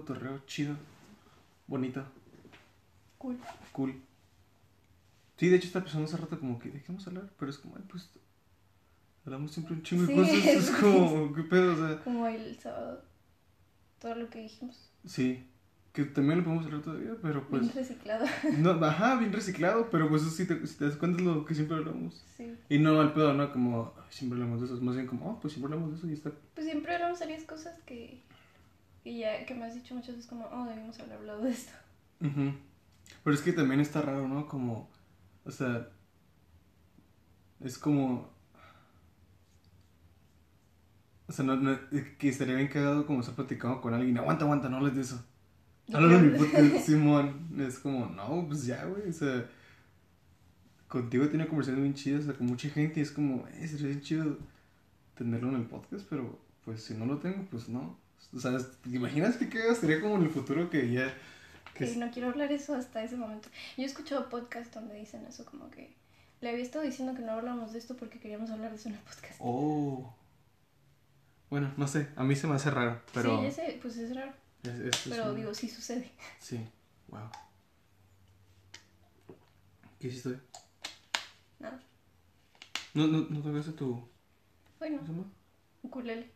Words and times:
cotorreo 0.00 0.40
chido, 0.46 0.76
bonito, 1.66 2.04
Cool. 3.18 3.36
cool. 3.72 4.00
Sí, 5.36 5.48
de 5.48 5.56
hecho 5.56 5.66
está 5.66 5.80
pensando 5.82 6.06
hace 6.06 6.16
rato 6.16 6.38
como 6.38 6.58
que, 6.58 6.70
¿de 6.70 6.82
a 6.88 7.08
hablar? 7.08 7.30
Pero 7.38 7.50
es 7.50 7.58
como, 7.58 7.76
ay, 7.76 7.84
pues, 7.88 8.10
hablamos 9.24 9.52
siempre 9.52 9.74
un 9.74 9.82
chingo 9.82 10.02
de 10.06 10.08
Sí, 10.08 10.16
cosas, 10.20 10.46
es 10.46 10.70
como, 10.72 11.32
¿qué 11.32 11.42
pedo? 11.44 11.72
O 11.74 11.76
sea, 11.76 12.02
Como 12.02 12.26
el 12.26 12.58
sábado. 12.58 13.02
Todo 14.00 14.14
lo 14.14 14.30
que 14.30 14.40
dijimos. 14.42 14.90
sí, 15.04 15.44
que 15.92 16.04
también 16.04 16.38
lo 16.38 16.44
podemos 16.44 16.64
hablar 16.66 16.82
todavía, 16.82 17.16
pero 17.20 17.48
pues, 17.48 17.62
Bien 17.62 17.74
reciclado. 17.74 18.24
no, 18.58 18.70
ajá, 18.84 19.16
bien 19.16 19.32
reciclado, 19.32 19.90
pero 19.90 20.08
pues 20.08 20.22
eso 20.22 20.30
sí 20.30 20.46
te, 20.46 20.64
si 20.66 20.76
te 20.76 20.84
das 20.84 20.96
cuenta 20.96 21.18
es 21.18 21.24
lo 21.26 21.44
que 21.44 21.54
siempre 21.56 21.76
hablamos. 21.76 22.24
Sí. 22.36 22.54
Y 22.68 22.78
no 22.78 23.00
al 23.00 23.12
pedo, 23.14 23.32
¿no? 23.34 23.50
Como, 23.52 23.92
"Ay, 23.96 24.04
siempre 24.10 24.38
hablamos 24.40 24.60
de 24.60 24.66
eso, 24.66 24.76
es 24.76 24.80
más 24.82 24.94
bien 24.94 25.08
como, 25.08 25.28
oh, 25.28 25.40
pues 25.40 25.54
siempre 25.54 25.72
hablamos 25.74 25.92
de 25.92 25.98
eso 25.98 26.08
y 26.08 26.12
está. 26.12 26.30
Pues 26.54 26.66
siempre 26.66 26.94
hablamos 26.94 27.18
varias 27.18 27.42
cosas 27.44 27.78
que. 27.84 28.22
Y 29.04 29.20
ya 29.20 29.44
que 29.46 29.54
me 29.54 29.64
has 29.64 29.74
dicho 29.74 29.94
muchas 29.94 30.16
veces 30.16 30.28
como, 30.28 30.46
oh, 30.46 30.64
debimos 30.66 30.98
haber 31.00 31.14
hablado 31.14 31.42
de 31.42 31.50
esto. 31.50 31.72
Ujú. 32.20 32.52
Pero 33.24 33.34
es 33.34 33.40
que 33.42 33.52
también 33.52 33.80
está 33.80 34.02
raro, 34.02 34.28
¿no? 34.28 34.46
Como, 34.46 34.88
o 35.44 35.50
sea, 35.50 35.88
es 37.60 37.78
como... 37.78 38.28
O 41.26 41.32
sea, 41.32 41.44
no, 41.44 41.56
no- 41.56 41.78
que 42.18 42.28
estaría 42.28 42.54
bien 42.56 42.68
cagado 42.68 43.06
como 43.06 43.20
estar 43.20 43.34
platicando 43.34 43.80
con 43.80 43.92
alguien. 43.94 44.16
Aguanta, 44.18 44.44
aguanta, 44.44 44.68
no 44.68 44.78
hables 44.78 44.94
de 44.94 45.02
eso. 45.02 45.22
Háblalo 45.92 46.20
mi 46.20 46.38
podcast, 46.38 46.76
Simón. 46.86 47.48
Es 47.58 47.78
como, 47.78 48.06
no, 48.06 48.46
pues 48.46 48.64
ya, 48.66 48.84
güey. 48.86 49.08
O 49.08 49.12
sea, 49.12 49.46
contigo 50.88 51.28
tiene 51.28 51.46
conversaciones 51.46 51.82
bien 51.82 51.94
chidas, 51.94 52.22
o 52.22 52.26
sea, 52.26 52.34
con 52.34 52.46
mucha 52.46 52.68
gente. 52.70 53.00
Y 53.00 53.02
es 53.02 53.10
como, 53.12 53.46
eh, 53.48 53.68
sería 53.68 53.88
bien 53.88 54.00
chido 54.00 54.38
tenerlo 55.16 55.48
en 55.50 55.56
el 55.56 55.66
podcast, 55.66 56.06
pero 56.08 56.38
pues 56.64 56.82
si 56.82 56.94
no 56.94 57.04
lo 57.04 57.18
tengo, 57.18 57.44
pues 57.50 57.68
no. 57.68 57.98
O 58.34 58.38
sea, 58.40 58.58
¿te 58.58 58.90
imaginas 58.90 59.36
qué 59.36 59.48
cagado 59.48 59.72
estaría 59.72 60.00
como 60.00 60.16
en 60.16 60.22
el 60.24 60.30
futuro 60.30 60.68
que 60.70 60.90
ya. 60.92 61.12
Que 61.74 61.94
no 61.96 62.10
quiero 62.10 62.28
hablar 62.28 62.50
eso 62.52 62.74
hasta 62.74 63.02
ese 63.02 63.16
momento. 63.16 63.48
Yo 63.76 63.84
he 63.84 63.86
escuchado 63.86 64.28
podcasts 64.28 64.74
donde 64.74 64.94
dicen 64.96 65.24
eso, 65.26 65.44
como 65.44 65.70
que 65.70 65.94
le 66.40 66.50
había 66.50 66.62
estado 66.62 66.84
diciendo 66.84 67.14
que 67.14 67.22
no 67.22 67.32
hablamos 67.32 67.72
de 67.72 67.78
esto 67.78 67.96
porque 67.96 68.18
queríamos 68.18 68.50
hablar 68.50 68.70
de 68.70 68.76
eso 68.76 68.88
en 68.88 68.96
el 68.96 69.00
podcast. 69.00 69.36
Oh. 69.38 70.12
Bueno, 71.50 71.72
no 71.76 71.86
sé, 71.88 72.08
a 72.16 72.24
mí 72.24 72.34
se 72.36 72.46
me 72.46 72.54
hace 72.56 72.70
raro, 72.70 73.00
pero... 73.14 73.40
Sí, 73.44 73.50
sé, 73.52 73.78
pues 73.80 73.96
es 73.96 74.14
raro. 74.14 74.32
es- 74.64 74.68
es- 74.70 75.06
es 75.06 75.08
Pero 75.08 75.30
un- 75.30 75.36
digo, 75.36 75.54
sí 75.54 75.68
sucede. 75.68 76.10
Sí, 76.40 76.60
wow. 77.08 77.30
¿Qué 79.98 80.08
hiciste? 80.08 80.28
hoy? 80.30 80.40
Nada. 81.58 81.80
¿No, 82.94 83.06
no, 83.06 83.26
no 83.30 83.40
tocaste 83.40 83.72
tu... 83.72 83.86
¿Cómo 83.94 84.08
Bueno, 84.78 85.00
se 85.00 85.12
llama? 85.12 85.24
ukulele. 85.82 86.30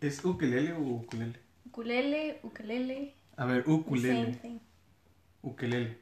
¿Es 0.00 0.24
ukelele 0.24 0.72
o 0.72 0.80
ukulele? 0.80 1.38
Ukulele, 1.66 2.40
ukulele. 2.42 3.14
A 3.36 3.44
ver, 3.46 3.64
Same 3.64 3.76
ukulele. 3.76 4.32
thing. 4.34 4.58
Ukelele. 5.42 5.98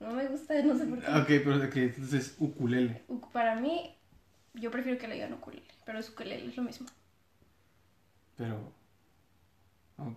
No 0.00 0.12
me 0.12 0.26
gusta, 0.26 0.60
no 0.62 0.76
sé 0.76 0.86
por 0.86 1.00
qué. 1.00 1.06
Ok, 1.08 1.26
pero 1.44 1.56
ok, 1.64 1.76
entonces 1.76 2.34
ukulele. 2.38 3.02
Uk- 3.08 3.30
Para 3.30 3.54
mí, 3.56 3.94
yo 4.54 4.70
prefiero 4.70 4.98
que 4.98 5.06
le 5.08 5.14
digan 5.14 5.32
ukulele, 5.34 5.66
pero 5.84 5.98
es 5.98 6.08
ukulele, 6.10 6.46
es 6.46 6.56
lo 6.56 6.62
mismo. 6.62 6.86
Pero... 8.36 8.72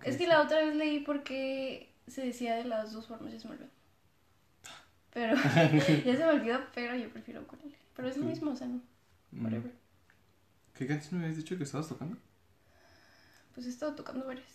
Es 0.02 0.16
que 0.16 0.24
sí. 0.24 0.26
la 0.26 0.42
otra 0.42 0.58
vez 0.64 0.74
leí 0.74 1.00
porque 1.00 1.92
se 2.08 2.24
decía 2.24 2.56
de 2.56 2.64
las 2.64 2.92
dos 2.92 3.06
formas, 3.06 3.32
ya 3.32 3.38
se 3.38 3.46
me 3.48 3.54
olvidó. 3.54 3.70
Pero 5.12 5.34
ya 6.04 6.16
se 6.16 6.24
me 6.24 6.24
olvidó, 6.28 6.60
pero 6.74 6.94
yo 6.96 7.08
prefiero 7.10 7.42
ukulele. 7.42 7.76
Pero 7.94 8.08
es 8.08 8.16
lo 8.16 8.24
mismo, 8.26 8.50
o 8.50 8.56
sea, 8.56 8.66
no, 8.66 8.80
Mm. 9.32 9.44
whatever. 9.44 9.72
¿Qué 10.74 10.86
canción 10.86 11.18
me 11.20 11.26
habías 11.26 11.38
dicho 11.38 11.56
que 11.56 11.64
estabas 11.64 11.88
tocando? 11.88 12.16
Pues 13.56 13.66
he 13.66 13.70
estado 13.70 13.94
tocando 13.94 14.26
varias. 14.26 14.46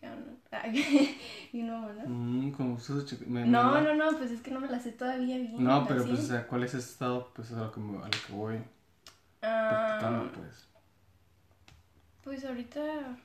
Y 1.52 1.62
no, 1.62 1.92
¿no? 1.92 2.02
Mm, 2.06 2.52
como 2.52 2.78
me- 3.26 3.44
No, 3.44 3.80
no, 3.80 3.94
no, 3.94 4.16
pues 4.16 4.30
es 4.30 4.40
que 4.42 4.52
no 4.52 4.60
me 4.60 4.68
la 4.68 4.78
sé 4.78 4.92
todavía 4.92 5.36
bien. 5.38 5.62
No, 5.62 5.84
pero 5.88 6.00
así. 6.00 6.10
pues, 6.10 6.20
o 6.20 6.26
sea, 6.28 6.46
¿cuál 6.46 6.62
es 6.62 6.72
ese 6.74 6.88
estado? 6.92 7.32
Pues 7.34 7.50
es 7.50 7.56
a 7.56 7.64
lo 7.64 7.72
que, 7.72 7.80
me- 7.80 7.98
a 7.98 8.04
lo 8.04 8.10
que 8.10 8.32
voy 8.32 8.58
Ah, 9.42 9.98
practicando, 9.98 10.32
pues. 10.32 10.68
Pues 12.22 12.44
ahorita. 12.44 13.16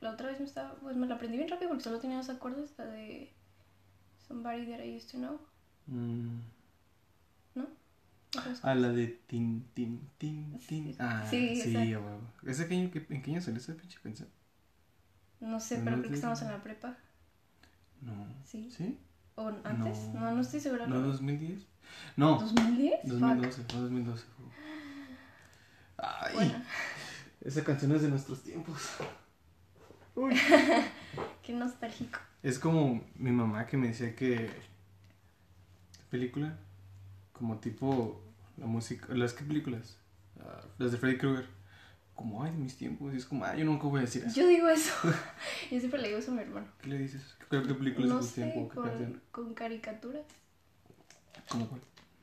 La 0.00 0.10
otra 0.12 0.28
vez 0.28 0.40
me 0.40 0.46
estaba. 0.46 0.74
Pues 0.76 0.96
me 0.96 1.06
la 1.06 1.16
aprendí 1.16 1.36
bien 1.36 1.48
rápido 1.50 1.68
porque 1.68 1.84
solo 1.84 1.98
tenía 2.00 2.16
dos 2.16 2.30
acordes. 2.30 2.72
La 2.78 2.86
de. 2.86 3.30
Somebody 4.26 4.64
that 4.66 4.80
I 4.82 4.96
used 4.96 5.10
to 5.10 5.18
know. 5.18 5.38
Mm. 5.88 6.40
¿No? 7.54 7.66
Ah, 8.62 8.74
la 8.74 8.88
de 8.90 9.06
tin, 9.26 9.64
tin, 9.74 10.00
tin, 10.18 10.58
tin. 10.66 10.96
Ah, 10.98 11.24
Sí, 11.30 11.56
sí, 11.56 11.70
esa. 11.70 12.00
huevo. 12.00 12.20
¿Ese 12.46 12.66
¿En 13.10 13.22
qué 13.22 13.30
año 13.30 13.40
salió 13.40 13.58
esa 13.60 13.74
pinche 13.74 13.98
canción? 14.02 14.28
No 15.40 15.60
sé, 15.60 15.76
No 15.78 15.84
pero 15.84 15.98
creo 15.98 16.08
que 16.10 16.14
estamos 16.16 16.42
en 16.42 16.48
la 16.48 16.62
prepa. 16.62 16.96
No. 18.02 18.12
Sí. 18.44 18.70
¿Sí? 18.76 18.98
¿O 19.36 19.48
antes? 19.64 20.08
No. 20.14 20.20
No, 20.20 20.32
no, 20.32 20.40
estoy 20.40 20.60
segura. 20.60 20.86
¿No 20.86 21.00
2010? 21.00 21.66
No, 22.16 22.38
¿2010? 22.38 23.00
Fuck. 23.02 23.20
2012, 23.20 23.62
fue 23.68 23.80
2012. 23.80 24.24
fue. 24.36 24.46
Ay, 25.98 26.34
Bueno, 26.34 26.54
esa 27.44 27.64
canción 27.64 27.92
es 27.92 28.02
de 28.02 28.08
nuestros 28.08 28.42
tiempos. 28.42 28.80
Uy. 30.16 30.34
qué 31.42 31.52
nostálgico. 31.52 32.18
Es 32.42 32.58
como 32.58 33.02
mi 33.16 33.32
mamá 33.32 33.66
que 33.66 33.76
me 33.76 33.88
decía 33.88 34.14
que. 34.14 34.50
película? 36.10 36.58
Como 37.32 37.58
tipo. 37.58 38.23
La 38.56 38.66
música. 38.66 39.12
¿Las 39.14 39.32
qué 39.32 39.44
películas? 39.44 39.98
Ah, 40.40 40.60
las 40.78 40.92
de 40.92 40.98
Freddy 40.98 41.18
Krueger. 41.18 41.46
Como, 42.14 42.42
ay, 42.44 42.52
de 42.52 42.58
mis 42.58 42.76
tiempos. 42.76 43.12
Y 43.12 43.16
es 43.16 43.24
como, 43.26 43.44
ay, 43.44 43.58
yo 43.58 43.64
nunca 43.64 43.86
voy 43.88 43.98
a 43.98 44.02
decir 44.02 44.24
eso. 44.24 44.40
Yo 44.40 44.46
digo 44.46 44.68
eso. 44.68 44.92
Yo 45.70 45.78
siempre 45.80 46.00
le 46.00 46.08
digo 46.08 46.20
eso 46.20 46.30
a 46.30 46.34
mi 46.34 46.42
hermano. 46.42 46.66
¿Qué 46.80 46.88
le 46.88 46.98
dices? 46.98 47.36
¿Qué, 47.50 47.62
qué 47.62 47.74
película 47.74 48.06
No 48.06 48.18
de 48.18 48.22
sé, 48.22 48.42
tiempo? 48.42 48.68
¿Qué 48.68 48.74
con, 48.76 49.22
con 49.32 49.54
caricaturas. 49.54 50.22
¿Cómo 51.48 51.68
cuál? 51.68 51.80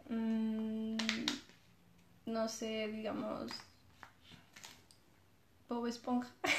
Mm, 0.10 0.98
no 2.26 2.48
sé, 2.48 2.88
digamos. 2.88 3.52
Bob 5.70 5.88
Esponja. 5.88 6.30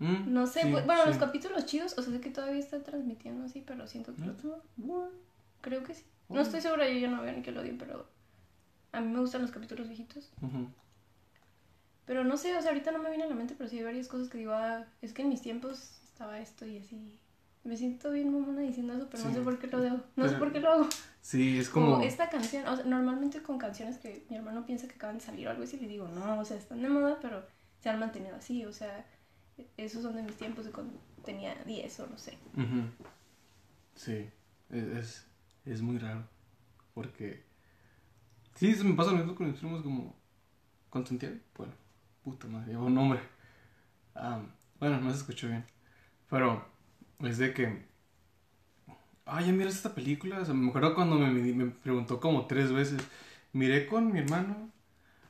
Mm, 0.00 0.32
No 0.32 0.46
sé, 0.46 0.62
sí, 0.62 0.68
pues, 0.70 0.86
bueno, 0.86 1.02
sí. 1.02 1.08
los 1.08 1.18
capítulos 1.18 1.66
chidos, 1.66 1.98
o 1.98 2.02
sea, 2.02 2.12
sé 2.12 2.20
que 2.20 2.30
todavía 2.30 2.60
están 2.60 2.84
transmitiendo 2.84 3.44
así, 3.44 3.64
pero 3.66 3.84
siento 3.88 4.14
que. 4.14 4.22
Creo 5.60 5.82
que 5.82 5.92
sí. 5.92 6.04
No 6.28 6.40
estoy 6.40 6.60
segura, 6.60 6.88
yo 6.88 6.96
ya 7.00 7.08
no 7.10 7.20
veo 7.20 7.32
ni 7.32 7.42
que 7.42 7.50
lo 7.50 7.62
odien, 7.62 7.78
pero. 7.78 8.08
A 8.92 9.00
mí 9.00 9.08
me 9.12 9.20
gustan 9.20 9.42
los 9.42 9.50
capítulos 9.50 9.88
viejitos. 9.88 10.30
Ujú. 10.40 10.68
Pero 12.06 12.24
no 12.24 12.36
sé, 12.36 12.56
o 12.56 12.62
sea, 12.62 12.70
ahorita 12.70 12.90
no 12.90 13.00
me 13.00 13.10
viene 13.10 13.24
a 13.24 13.28
la 13.28 13.34
mente, 13.34 13.54
pero 13.56 13.68
sí 13.68 13.78
hay 13.78 13.84
varias 13.84 14.08
cosas 14.08 14.28
que 14.28 14.38
digo, 14.38 14.52
ah, 14.52 14.86
es 15.02 15.12
que 15.12 15.22
en 15.22 15.28
mis 15.28 15.42
tiempos 15.42 16.00
estaba 16.04 16.38
esto 16.40 16.66
y 16.66 16.78
así. 16.78 17.18
Me 17.64 17.76
siento 17.76 18.10
bien 18.10 18.32
mamona 18.32 18.62
diciendo 18.62 18.94
eso, 18.94 19.08
pero 19.10 19.24
no 19.24 19.34
sé 19.34 19.40
por 19.42 19.58
qué 19.58 19.66
lo 19.66 19.78
hago. 19.78 20.00
No 20.16 20.28
sé 20.28 20.36
por 20.36 20.52
qué 20.52 20.60
lo 20.60 20.70
hago. 20.70 20.88
Sí, 21.20 21.58
es 21.58 21.68
Como 21.68 21.92
como. 21.94 22.04
esta 22.04 22.30
canción, 22.30 22.66
o 22.66 22.76
sea, 22.76 22.84
normalmente 22.86 23.42
con 23.42 23.58
canciones 23.58 23.98
que 23.98 24.24
mi 24.30 24.36
hermano 24.36 24.64
piensa 24.64 24.88
que 24.88 24.94
acaban 24.94 25.18
de 25.18 25.24
salir 25.24 25.46
o 25.48 25.50
algo 25.50 25.64
así, 25.64 25.76
le 25.76 25.86
digo, 25.88 26.08
no, 26.08 26.40
o 26.40 26.44
sea, 26.44 26.56
están 26.56 26.80
de 26.80 26.88
moda, 26.88 27.18
pero 27.20 27.44
se 27.80 27.90
han 27.90 27.98
mantenido 27.98 28.36
así, 28.36 28.64
o 28.64 28.72
sea, 28.72 29.04
esos 29.76 30.02
son 30.02 30.16
de 30.16 30.22
mis 30.22 30.36
tiempos 30.36 30.64
de 30.64 30.70
cuando 30.70 30.94
tenía 31.24 31.54
10 31.66 32.00
o 32.00 32.06
no 32.06 32.16
sé. 32.16 32.38
Ujú. 32.56 32.88
Sí, 33.94 34.30
es, 34.70 34.84
es, 34.84 35.26
es 35.66 35.82
muy 35.82 35.98
raro. 35.98 36.24
Porque. 36.94 37.47
Sí, 38.58 38.74
se 38.74 38.84
me 38.84 38.94
pasa 38.94 39.12
lo 39.12 39.18
mismo 39.18 39.34
con 39.34 39.48
los 39.48 39.58
primos 39.58 39.82
como. 39.82 40.16
¿Con 40.90 41.06
Santiago? 41.06 41.36
Bueno, 41.56 41.74
puta 42.24 42.48
madre, 42.48 42.72
lleva 42.72 42.84
un 42.84 42.94
nombre. 42.94 43.20
Am, 44.14 44.50
bueno, 44.80 45.00
no 45.00 45.10
se 45.12 45.18
escuchó 45.18 45.48
bien. 45.48 45.64
Pero 46.30 46.64
es 47.20 47.38
de 47.38 47.54
que. 47.54 47.86
Ah, 49.26 49.42
ya 49.42 49.52
miras 49.52 49.74
esta 49.76 49.94
película. 49.94 50.40
O 50.40 50.44
sea, 50.44 50.54
me 50.54 50.68
acuerdo 50.68 50.94
cuando 50.94 51.16
me, 51.16 51.28
me 51.30 51.66
preguntó 51.70 52.20
como 52.20 52.46
tres 52.46 52.72
veces. 52.72 53.00
Miré 53.52 53.86
con 53.86 54.12
mi 54.12 54.20
hermano. 54.20 54.70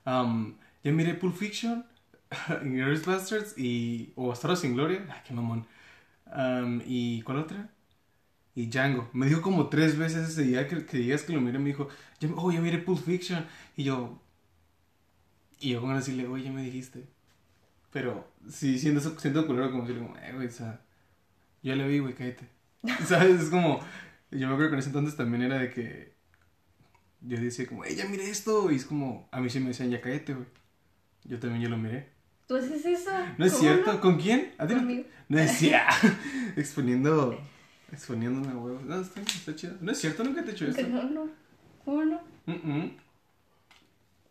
am, 0.04 0.56
ya 0.84 0.92
miré 0.92 1.14
Pulp 1.14 1.36
Fiction. 1.36 1.86
Inglourious 2.64 3.06
Bastards 3.06 3.58
y. 3.58 4.12
O 4.16 4.28
Bastardos 4.28 4.60
sin 4.60 4.74
Gloria. 4.74 5.06
Ay, 5.10 5.22
qué 5.26 5.34
mamón. 5.34 5.66
Am, 6.26 6.82
¿Y 6.86 7.22
cuál 7.22 7.38
otra? 7.40 7.70
Y 8.58 8.66
Django. 8.66 9.08
Me 9.12 9.26
dijo 9.26 9.40
como 9.40 9.68
tres 9.68 9.96
veces 9.96 10.30
ese 10.30 10.42
día 10.42 10.66
que, 10.66 10.84
que 10.84 10.96
digas 10.96 11.22
que 11.22 11.32
lo 11.32 11.40
miré. 11.40 11.60
Me 11.60 11.66
dijo, 11.66 11.88
ya, 12.18 12.28
oh, 12.34 12.50
ya 12.50 12.60
miré 12.60 12.78
Pulp 12.78 12.98
Fiction. 12.98 13.46
Y 13.76 13.84
yo. 13.84 14.20
Y 15.60 15.70
yo 15.70 15.80
con 15.80 15.90
de 15.90 15.98
decirle, 15.98 16.26
oye, 16.26 16.42
ya 16.42 16.50
me 16.50 16.64
dijiste. 16.64 17.06
Pero 17.92 18.28
sí, 18.48 18.80
siento, 18.80 19.16
siento 19.20 19.46
culero 19.46 19.70
como 19.70 19.82
decirle, 19.84 20.04
como, 20.04 20.18
eh, 20.18 20.32
güey, 20.34 20.48
o 20.48 20.50
sea, 20.50 20.80
yo 21.62 21.76
le 21.76 21.86
vi, 21.86 22.00
güey, 22.00 22.14
cállate. 22.14 22.48
¿Sabes? 23.06 23.42
Es 23.42 23.48
como. 23.48 23.78
Yo 24.32 24.48
me 24.48 24.54
acuerdo 24.54 24.70
que 24.70 24.74
en 24.74 24.80
ese 24.80 24.88
entonces 24.88 25.16
también 25.16 25.44
era 25.44 25.58
de 25.58 25.70
que. 25.70 26.14
Yo 27.20 27.40
decía, 27.40 27.64
como, 27.64 27.84
eh, 27.84 27.94
ya 27.94 28.08
miré 28.08 28.28
esto. 28.28 28.72
Y 28.72 28.74
es 28.74 28.84
como, 28.84 29.28
a 29.30 29.40
mí 29.40 29.50
sí 29.50 29.60
me 29.60 29.68
decían, 29.68 29.90
ya 29.90 30.00
cállate, 30.00 30.34
güey. 30.34 30.48
Yo 31.22 31.38
también 31.38 31.62
yo 31.62 31.68
lo 31.68 31.76
miré. 31.76 32.08
¿Tú 32.48 32.56
haces 32.56 32.84
eso? 32.84 33.12
No 33.36 33.44
es 33.44 33.52
¿Cómo 33.52 33.62
cierto. 33.62 34.00
¿Con 34.00 34.18
quién? 34.18 34.52
¿A 34.58 34.66
ti 34.66 34.74
no 34.74 34.82
no 35.28 35.38
decía. 35.38 35.86
Exponiendo. 36.56 37.38
Exponiéndome 37.92 38.52
a 38.52 38.56
huevos. 38.56 38.82
No, 38.84 39.00
está, 39.00 39.20
está 39.22 39.54
chido. 39.56 39.74
No 39.80 39.92
es 39.92 39.98
cierto, 39.98 40.22
nunca 40.24 40.42
te 40.44 40.50
he 40.50 40.54
hecho 40.54 40.66
esto. 40.66 40.86
No, 40.88 41.02
no. 41.04 41.28
¿Cómo 41.84 42.04
no? 42.04 42.20
Mm, 42.46 42.52
mm. 42.52 42.96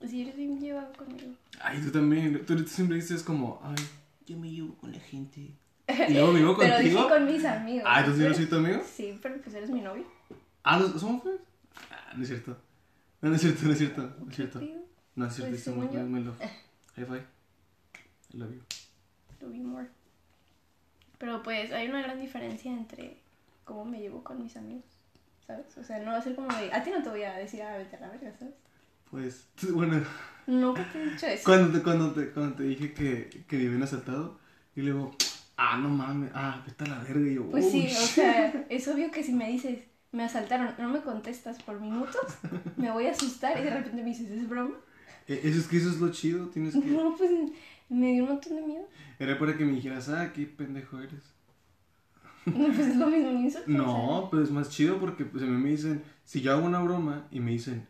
Si 0.07 0.21
eres 0.21 0.35
bien 0.35 0.59
llevado 0.59 0.93
conmigo. 0.93 1.31
Ay, 1.59 1.81
tú 1.81 1.91
también. 1.91 2.45
Tú, 2.45 2.55
tú 2.55 2.67
siempre 2.67 2.97
dices 2.97 3.23
como, 3.23 3.59
ay, 3.63 3.75
yo 4.27 4.37
me 4.37 4.49
llevo 4.51 4.75
con 4.75 4.91
la 4.91 4.99
gente. 4.99 5.51
Y 6.09 6.13
luego 6.13 6.33
vivo 6.33 6.57
Pero 6.57 6.77
dije 6.79 6.93
contigo. 6.95 7.09
con 7.09 7.25
mis 7.25 7.45
amigos. 7.45 7.83
Ah, 7.87 7.99
entonces 8.01 8.23
yo 8.23 8.29
no 8.29 8.35
soy 8.35 8.45
tu 8.45 8.55
amigo. 8.57 8.81
Sí, 8.95 9.17
pero 9.21 9.41
pues 9.41 9.55
eres 9.55 9.69
mi 9.71 9.81
novio. 9.81 10.05
Ah, 10.63 10.77
¿no- 10.79 10.99
¿somos 10.99 11.23
feos? 11.23 11.39
Ah, 11.89 12.13
no 12.15 12.21
es 12.23 12.27
cierto. 12.29 12.57
No, 13.21 13.29
no 13.29 13.35
es 13.35 13.41
cierto, 13.41 13.63
no 13.65 13.71
es 13.71 13.77
cierto. 13.79 14.01
No 14.19 14.29
es 14.29 14.35
cierto. 14.35 14.61
No 15.15 15.25
es 15.25 15.33
cierto, 15.33 15.51
Pues, 15.51 15.63
según 15.63 15.91
yo. 15.91 15.99
muy 16.05 16.23
love. 16.23 16.37
High 16.95 17.05
five. 17.05 17.25
I 18.33 18.37
love 18.37 18.51
you. 18.53 18.61
to 19.39 19.49
be 19.49 19.59
more. 19.59 19.87
Pero 21.17 21.41
pues 21.41 21.71
hay 21.71 21.87
una 21.87 22.01
gran 22.03 22.19
diferencia 22.19 22.71
entre 22.71 23.17
cómo 23.67 23.85
me 23.85 23.99
llevo 23.99 24.23
con 24.23 24.41
mis 24.41 24.55
amigos, 24.57 24.85
¿sabes? 25.45 25.77
O 25.77 25.83
sea, 25.83 25.99
no 25.99 26.11
va 26.11 26.17
a 26.17 26.21
ser 26.21 26.33
como 26.35 26.47
de, 26.57 26.73
a 26.73 26.83
ti 26.83 26.89
no 26.89 27.03
te 27.03 27.09
voy 27.09 27.23
a 27.23 27.33
decir, 27.37 27.61
ah, 27.61 27.77
vete 27.77 27.97
a 27.97 27.99
la 27.99 28.09
verga, 28.09 28.31
¿sabes? 28.39 28.55
Pues, 29.11 29.47
bueno, 29.73 30.01
Nunca 30.47 30.83
te 30.91 31.01
he 31.01 31.05
dicho 31.11 31.27
eso. 31.27 31.43
cuando 31.45 31.77
te, 31.77 31.83
cuando 31.83 32.11
te, 32.13 32.29
cuando 32.31 32.55
te 32.55 32.63
dije 32.63 32.93
que, 32.93 33.45
que 33.47 33.57
me 33.57 33.65
habían 33.67 33.83
asaltado, 33.83 34.39
y 34.75 34.81
luego, 34.81 35.15
ah, 35.57 35.77
no 35.77 35.89
mames, 35.89 36.31
ah, 36.33 36.63
vete 36.65 36.85
a 36.85 36.87
la 36.87 36.99
verga. 37.03 37.29
Y 37.29 37.35
yo, 37.35 37.45
Pues 37.51 37.65
"Oh, 37.65 37.69
sí, 37.71 37.85
o 37.85 37.89
shit". 37.89 37.99
sea, 38.15 38.65
es 38.69 38.87
obvio 38.87 39.11
que 39.11 39.23
si 39.23 39.33
me 39.33 39.49
dices, 39.49 39.83
me 40.13 40.23
asaltaron, 40.23 40.73
no 40.79 40.89
me 40.89 41.01
contestas 41.01 41.61
por 41.61 41.79
minutos, 41.81 42.21
me 42.77 42.89
voy 42.91 43.07
a 43.07 43.11
asustar 43.11 43.59
y 43.59 43.63
de 43.63 43.69
repente 43.71 44.01
me 44.01 44.09
dices, 44.09 44.31
¿es 44.31 44.47
broma? 44.47 44.75
Eh, 45.27 45.41
Eso 45.43 45.59
es 45.59 45.67
que 45.67 45.77
eso 45.77 45.89
es 45.89 45.99
lo 45.99 46.09
chido, 46.11 46.47
tienes 46.47 46.73
que... 46.73 46.79
No, 46.85 47.15
pues 47.17 47.29
me 47.89 48.13
dio 48.13 48.23
un 48.23 48.29
montón 48.29 48.55
de 48.55 48.61
miedo. 48.61 48.87
Era 49.19 49.37
para 49.39 49.57
que 49.57 49.65
me 49.65 49.73
dijeras, 49.73 50.07
ah, 50.09 50.31
qué 50.33 50.45
pendejo 50.45 50.99
eres. 51.01 51.23
No, 52.55 52.65
pues 52.75 52.79
es 52.87 52.95
lo 52.95 53.07
mismo, 53.07 53.29
un 53.29 53.37
insulto. 53.43 53.69
No, 53.69 54.27
pero 54.31 54.43
es 54.43 54.51
más 54.51 54.69
chido 54.69 54.97
porque 54.99 55.25
pues, 55.25 55.43
a 55.43 55.45
mí 55.47 55.57
me 55.61 55.69
dicen, 55.69 56.03
si 56.23 56.41
yo 56.41 56.53
hago 56.53 56.65
una 56.65 56.79
broma 56.79 57.27
y 57.31 57.39
me 57.39 57.51
dicen, 57.51 57.87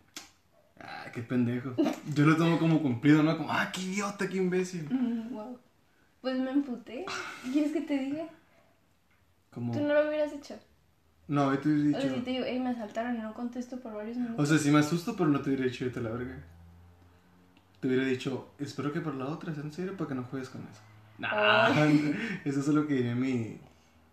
ah, 0.80 1.06
qué 1.14 1.22
pendejo, 1.22 1.76
yo 2.14 2.26
lo 2.26 2.36
tomo 2.38 2.58
como 2.60 2.82
cumplido, 2.82 3.24
¿no? 3.24 3.38
Como, 3.38 3.52
ah, 3.52 3.72
qué 3.74 3.82
idiota, 3.82 4.28
qué 4.30 4.38
imbécil. 4.38 4.88
wow. 5.32 5.52
Mm, 5.52 5.56
Pues 6.22 6.40
me 6.40 6.52
emputé. 6.52 7.06
¿Qué 7.44 7.52
quieres 7.52 7.72
que 7.72 7.82
te 7.82 7.98
diga? 7.98 8.28
Como, 9.52 9.74
Tú 9.74 9.80
no 9.80 9.94
lo 9.94 10.08
hubieras 10.08 10.34
hecho. 10.34 10.56
no, 11.28 11.54
yo 11.54 11.60
te 11.60 11.70
hubiera 11.70 11.98
O 11.98 12.02
sea, 12.02 12.10
si 12.10 12.16
dicho, 12.16 12.24
te 12.26 12.32
digo, 12.32 12.46
hey, 12.48 12.60
me 12.60 12.70
asaltaron 12.70 13.16
y 13.16 13.20
no 13.20 13.34
contesto 13.34 13.80
por 13.80 13.94
varios 13.94 14.18
minutos. 14.18 14.40
o 14.40 14.46
sea, 14.46 14.58
sí 14.58 14.72
me 14.72 14.80
asusto, 14.80 15.16
pero 15.16 15.30
no 15.30 15.42
te 15.42 15.50
hubiera 15.50 15.66
dicho, 15.66 15.86
vete 15.86 16.00
a 16.00 16.04
la 16.04 16.10
verga. 16.12 16.44
Te 17.80 17.88
hubiera 17.88 18.04
dicho, 18.06 18.50
espero 18.60 18.92
que 18.92 19.02
para 19.02 19.16
la 19.16 19.28
otra 19.28 19.54
sea 19.54 19.64
en 19.64 19.72
serio 19.72 19.96
para 19.96 20.10
que 20.10 20.16
no 20.16 20.24
juegues 20.24 20.50
con 20.50 20.62
eso. 20.62 20.82
Nah, 21.20 21.70
eso 22.46 22.60
es 22.60 22.68
lo 22.68 22.86
que 22.88 22.96
diría 22.96 23.16
mi, 23.16 23.60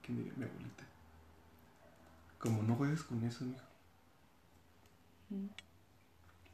que 0.04 0.12
diría 0.12 0.32
mi 0.36 0.44
abuelita. 0.44 0.84
Como 2.38 2.62
no 2.62 2.76
juegues 2.76 3.02
con 3.02 3.24
eso, 3.24 3.44
mijo. 3.44 3.64
Mm. 5.30 5.46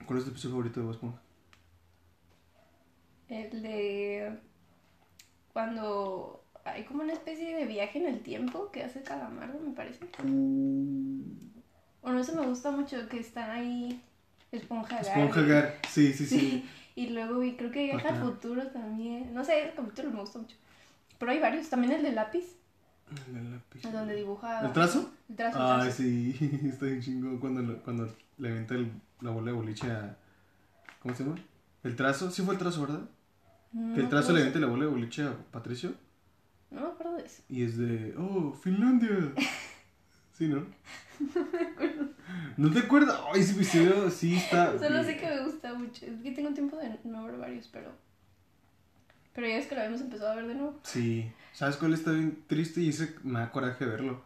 ¿Cuál 0.06 0.18
es 0.18 0.24
tu 0.24 0.30
episodio 0.30 0.54
favorito 0.54 0.80
de 0.80 0.86
Bob 0.86 0.94
Esponja? 0.94 1.20
El 3.28 3.62
de 3.62 4.38
cuando 5.52 6.44
hay 6.64 6.84
como 6.84 7.02
una 7.02 7.12
especie 7.12 7.56
de 7.56 7.66
viaje 7.66 7.98
en 7.98 8.06
el 8.06 8.22
tiempo 8.22 8.70
que 8.70 8.84
hace 8.84 9.02
Calamardo, 9.02 9.58
me 9.60 9.72
parece. 9.72 10.04
O 12.02 12.10
no 12.10 12.24
se 12.24 12.34
me 12.34 12.46
gusta 12.46 12.70
mucho 12.70 13.08
que 13.08 13.20
están 13.20 13.50
ahí 13.50 14.00
Esponja 14.52 14.96
Gar. 15.02 15.06
Esponja 15.06 15.42
Gar, 15.42 15.78
sí, 15.88 16.12
sí, 16.12 16.26
sí. 16.26 16.38
Sí. 16.38 16.70
Y 16.96 17.10
luego 17.10 17.38
vi, 17.38 17.56
creo 17.56 17.70
que 17.70 17.84
viaja 17.84 18.08
al 18.10 18.20
futuro 18.20 18.66
también. 18.66 19.32
No 19.32 19.44
sé, 19.44 19.62
ese 19.62 19.74
capítulo 19.74 20.10
me 20.10 20.20
gusta 20.20 20.40
mucho. 20.40 20.56
Pero 21.18 21.32
hay 21.32 21.38
varios, 21.38 21.70
también 21.70 21.92
el 21.92 22.02
de 22.02 22.12
lápiz, 22.12 22.44
Donde 23.92 24.14
dibuja. 24.16 24.60
¿El 24.66 24.72
trazo? 24.72 25.10
El 25.28 25.36
trazo. 25.36 25.58
Ay, 25.60 25.80
trazo. 25.82 25.96
sí, 26.02 26.36
está 26.64 26.86
bien 26.86 27.00
chingón 27.00 27.38
cuando, 27.38 27.82
cuando 27.82 28.14
le 28.38 28.48
avienta 28.50 28.74
el- 28.74 28.92
la 29.20 29.30
bola 29.30 29.50
de 29.50 29.56
boliche 29.56 29.90
a... 29.90 30.16
¿Cómo 31.00 31.14
se 31.14 31.24
llama? 31.24 31.36
¿El 31.82 31.96
trazo? 31.96 32.30
Sí 32.30 32.42
fue 32.42 32.54
el 32.54 32.58
trazo, 32.60 32.82
¿verdad? 32.82 33.00
No 33.72 33.94
que 33.94 34.00
el 34.00 34.04
me 34.04 34.10
trazo 34.10 34.24
acuerdo. 34.30 34.34
le 34.34 34.40
avienta 34.40 34.60
la 34.60 34.66
bola 34.66 34.84
de 34.84 34.90
boliche 34.90 35.22
a 35.24 35.34
Patricio 35.50 35.94
No 36.70 36.80
me 36.82 36.86
acuerdo 36.88 37.16
de 37.16 37.24
eso. 37.24 37.42
y 37.48 37.62
es 37.62 37.78
de... 37.78 38.14
¡Oh, 38.18 38.52
Finlandia! 38.52 39.32
Sí, 40.32 40.48
¿no? 40.48 40.64
¿No 42.56 42.70
te 42.70 42.78
acuerdas? 42.78 43.18
Ay, 43.30 43.42
ese 43.42 43.52
episodio 43.52 44.10
sí 44.10 44.36
está... 44.36 44.78
Solo 44.78 45.04
sé 45.04 45.18
que 45.18 45.26
me 45.26 45.44
gusta 45.44 45.74
mucho. 45.74 46.06
Es 46.06 46.22
que 46.22 46.30
tengo 46.32 46.54
tiempo 46.54 46.78
de 46.78 46.98
no 47.04 47.24
ver 47.26 47.36
varios, 47.36 47.68
pero. 47.68 47.92
Pero 49.34 49.46
ya 49.46 49.56
es 49.58 49.66
que 49.66 49.74
lo 49.74 49.80
habíamos 49.80 50.00
empezado 50.00 50.32
a 50.32 50.34
ver 50.34 50.46
de 50.46 50.54
nuevo. 50.54 50.80
Sí. 50.82 51.30
¿Sabes 51.52 51.76
cuál 51.76 51.94
está 51.94 52.10
bien 52.12 52.44
triste? 52.46 52.80
Y 52.80 52.88
ese 52.90 53.14
me 53.22 53.40
da 53.40 53.52
coraje 53.52 53.84
verlo. 53.84 54.22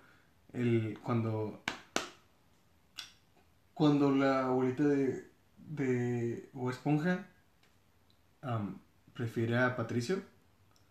El... 0.53 0.99
Cuando... 1.03 1.62
Cuando 3.75 4.11
la 4.11 4.47
abuelita 4.47 4.85
de... 4.85 5.29
De... 5.56 6.49
O 6.55 6.71
Esponja... 6.71 7.27
am, 8.43 8.79
prefiere 9.12 9.59
a 9.59 9.77
Patricio. 9.77 10.23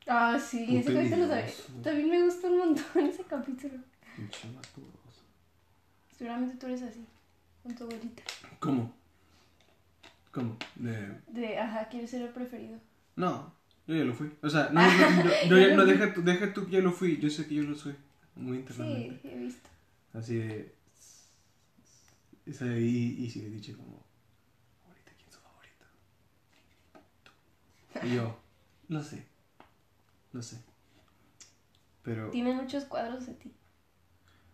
Ah, 0.08 0.38
sí, 0.38 0.66
Puta 0.66 0.80
ese 0.80 0.94
capítulo 0.94 1.28
también, 1.28 1.84
también 1.84 2.10
me 2.10 2.24
gusta 2.24 2.48
un 2.48 2.58
montón 2.58 3.06
ese 3.08 3.24
capítulo. 3.24 3.76
Pinche 4.16 4.48
matoso. 4.50 5.24
Seguramente 6.18 6.58
tú 6.58 6.68
eres 6.68 6.82
así, 6.84 7.06
con 7.64 7.74
tu 7.74 7.86
abuelita. 7.86 8.24
¿Cómo? 8.60 8.94
¿Cómo? 10.32 10.58
De... 10.76 11.22
De, 11.28 11.58
ajá, 11.58 11.88
quieres 11.90 12.10
ser 12.10 12.24
el 12.24 12.30
preferido. 12.30 12.80
No, 13.16 13.54
yo 13.88 13.96
ya 13.96 14.04
lo 14.04 14.14
fui. 14.14 14.32
O 14.42 14.50
sea, 14.50 14.70
no, 14.72 14.82
no, 14.82 15.24
no, 15.50 15.58
yo 15.58 15.76
no, 15.76 15.86
deja, 15.86 16.08
deja 16.08 16.54
tú 16.54 16.66
que 16.66 16.72
ya 16.72 16.80
lo 16.80 16.92
fui. 16.92 17.18
Yo 17.18 17.30
sé 17.30 17.48
que 17.48 17.56
yo 17.56 17.64
lo 17.64 17.76
soy. 17.76 17.96
Muy 18.36 18.58
internamente. 18.58 19.20
Sí, 19.22 19.28
he 19.30 19.38
visto. 19.38 19.70
Así 20.14 20.36
de. 20.36 20.76
y, 22.80 23.24
y 23.24 23.30
sí 23.30 23.42
le 23.42 23.48
he 23.48 23.52
dicho 23.52 23.76
como. 23.78 24.06
Ahorita, 24.88 25.12
¿quién 25.18 25.28
es 25.28 25.36
su 25.36 25.42
favorito? 25.42 25.86
Tú. 27.24 27.32
Y 28.08 28.16
yo, 28.16 28.40
no 28.88 29.04
sé. 29.04 29.26
No 30.32 30.42
sé. 30.42 30.58
Pero. 32.04 32.30
Tienen 32.30 32.56
muchos 32.56 32.86
cuadros 32.86 33.26
de 33.26 33.34
ti. 33.34 33.52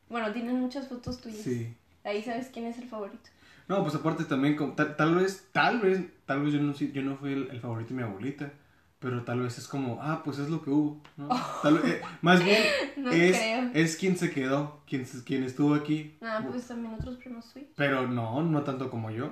Bueno, 0.09 0.31
tienen 0.33 0.59
muchas 0.59 0.87
fotos 0.87 1.21
tuyas. 1.21 1.41
Sí. 1.41 1.75
Ahí 2.03 2.23
sabes 2.23 2.49
quién 2.51 2.65
es 2.65 2.77
el 2.79 2.87
favorito. 2.87 3.29
No, 3.67 3.83
pues 3.83 3.93
aparte 3.93 4.25
también, 4.25 4.55
como, 4.55 4.73
tal, 4.73 4.95
tal 4.95 5.13
vez, 5.13 5.47
tal 5.51 5.79
vez, 5.79 6.03
tal 6.25 6.41
vez 6.41 6.53
yo 6.53 6.59
no, 6.59 6.73
yo 6.73 7.01
no 7.03 7.15
fui 7.17 7.33
el, 7.33 7.49
el 7.51 7.59
favorito 7.59 7.89
de 7.89 7.95
mi 7.95 8.01
abuelita. 8.01 8.51
Pero 8.99 9.23
tal 9.23 9.39
vez 9.39 9.57
es 9.57 9.67
como, 9.67 9.99
ah, 10.01 10.21
pues 10.25 10.39
es 10.39 10.49
lo 10.49 10.61
que 10.61 10.69
hubo, 10.71 11.01
¿no? 11.15 11.29
Tal 11.63 11.75
vez- 11.79 11.85
eh, 11.85 12.01
más 12.21 12.43
bien, 12.43 12.61
No 12.97 13.09
es, 13.11 13.37
creo. 13.37 13.69
es 13.73 13.95
quien 13.95 14.17
se 14.17 14.29
quedó, 14.29 14.81
quien, 14.85 15.05
quien 15.25 15.43
estuvo 15.43 15.73
aquí. 15.73 16.17
Ah, 16.21 16.43
pues 16.49 16.67
también 16.67 16.93
otros 16.95 17.15
primos 17.15 17.51
tuyos. 17.53 17.69
Pero 17.75 18.07
no, 18.07 18.43
no 18.43 18.61
tanto 18.63 18.89
como 18.89 19.09
yo. 19.09 19.31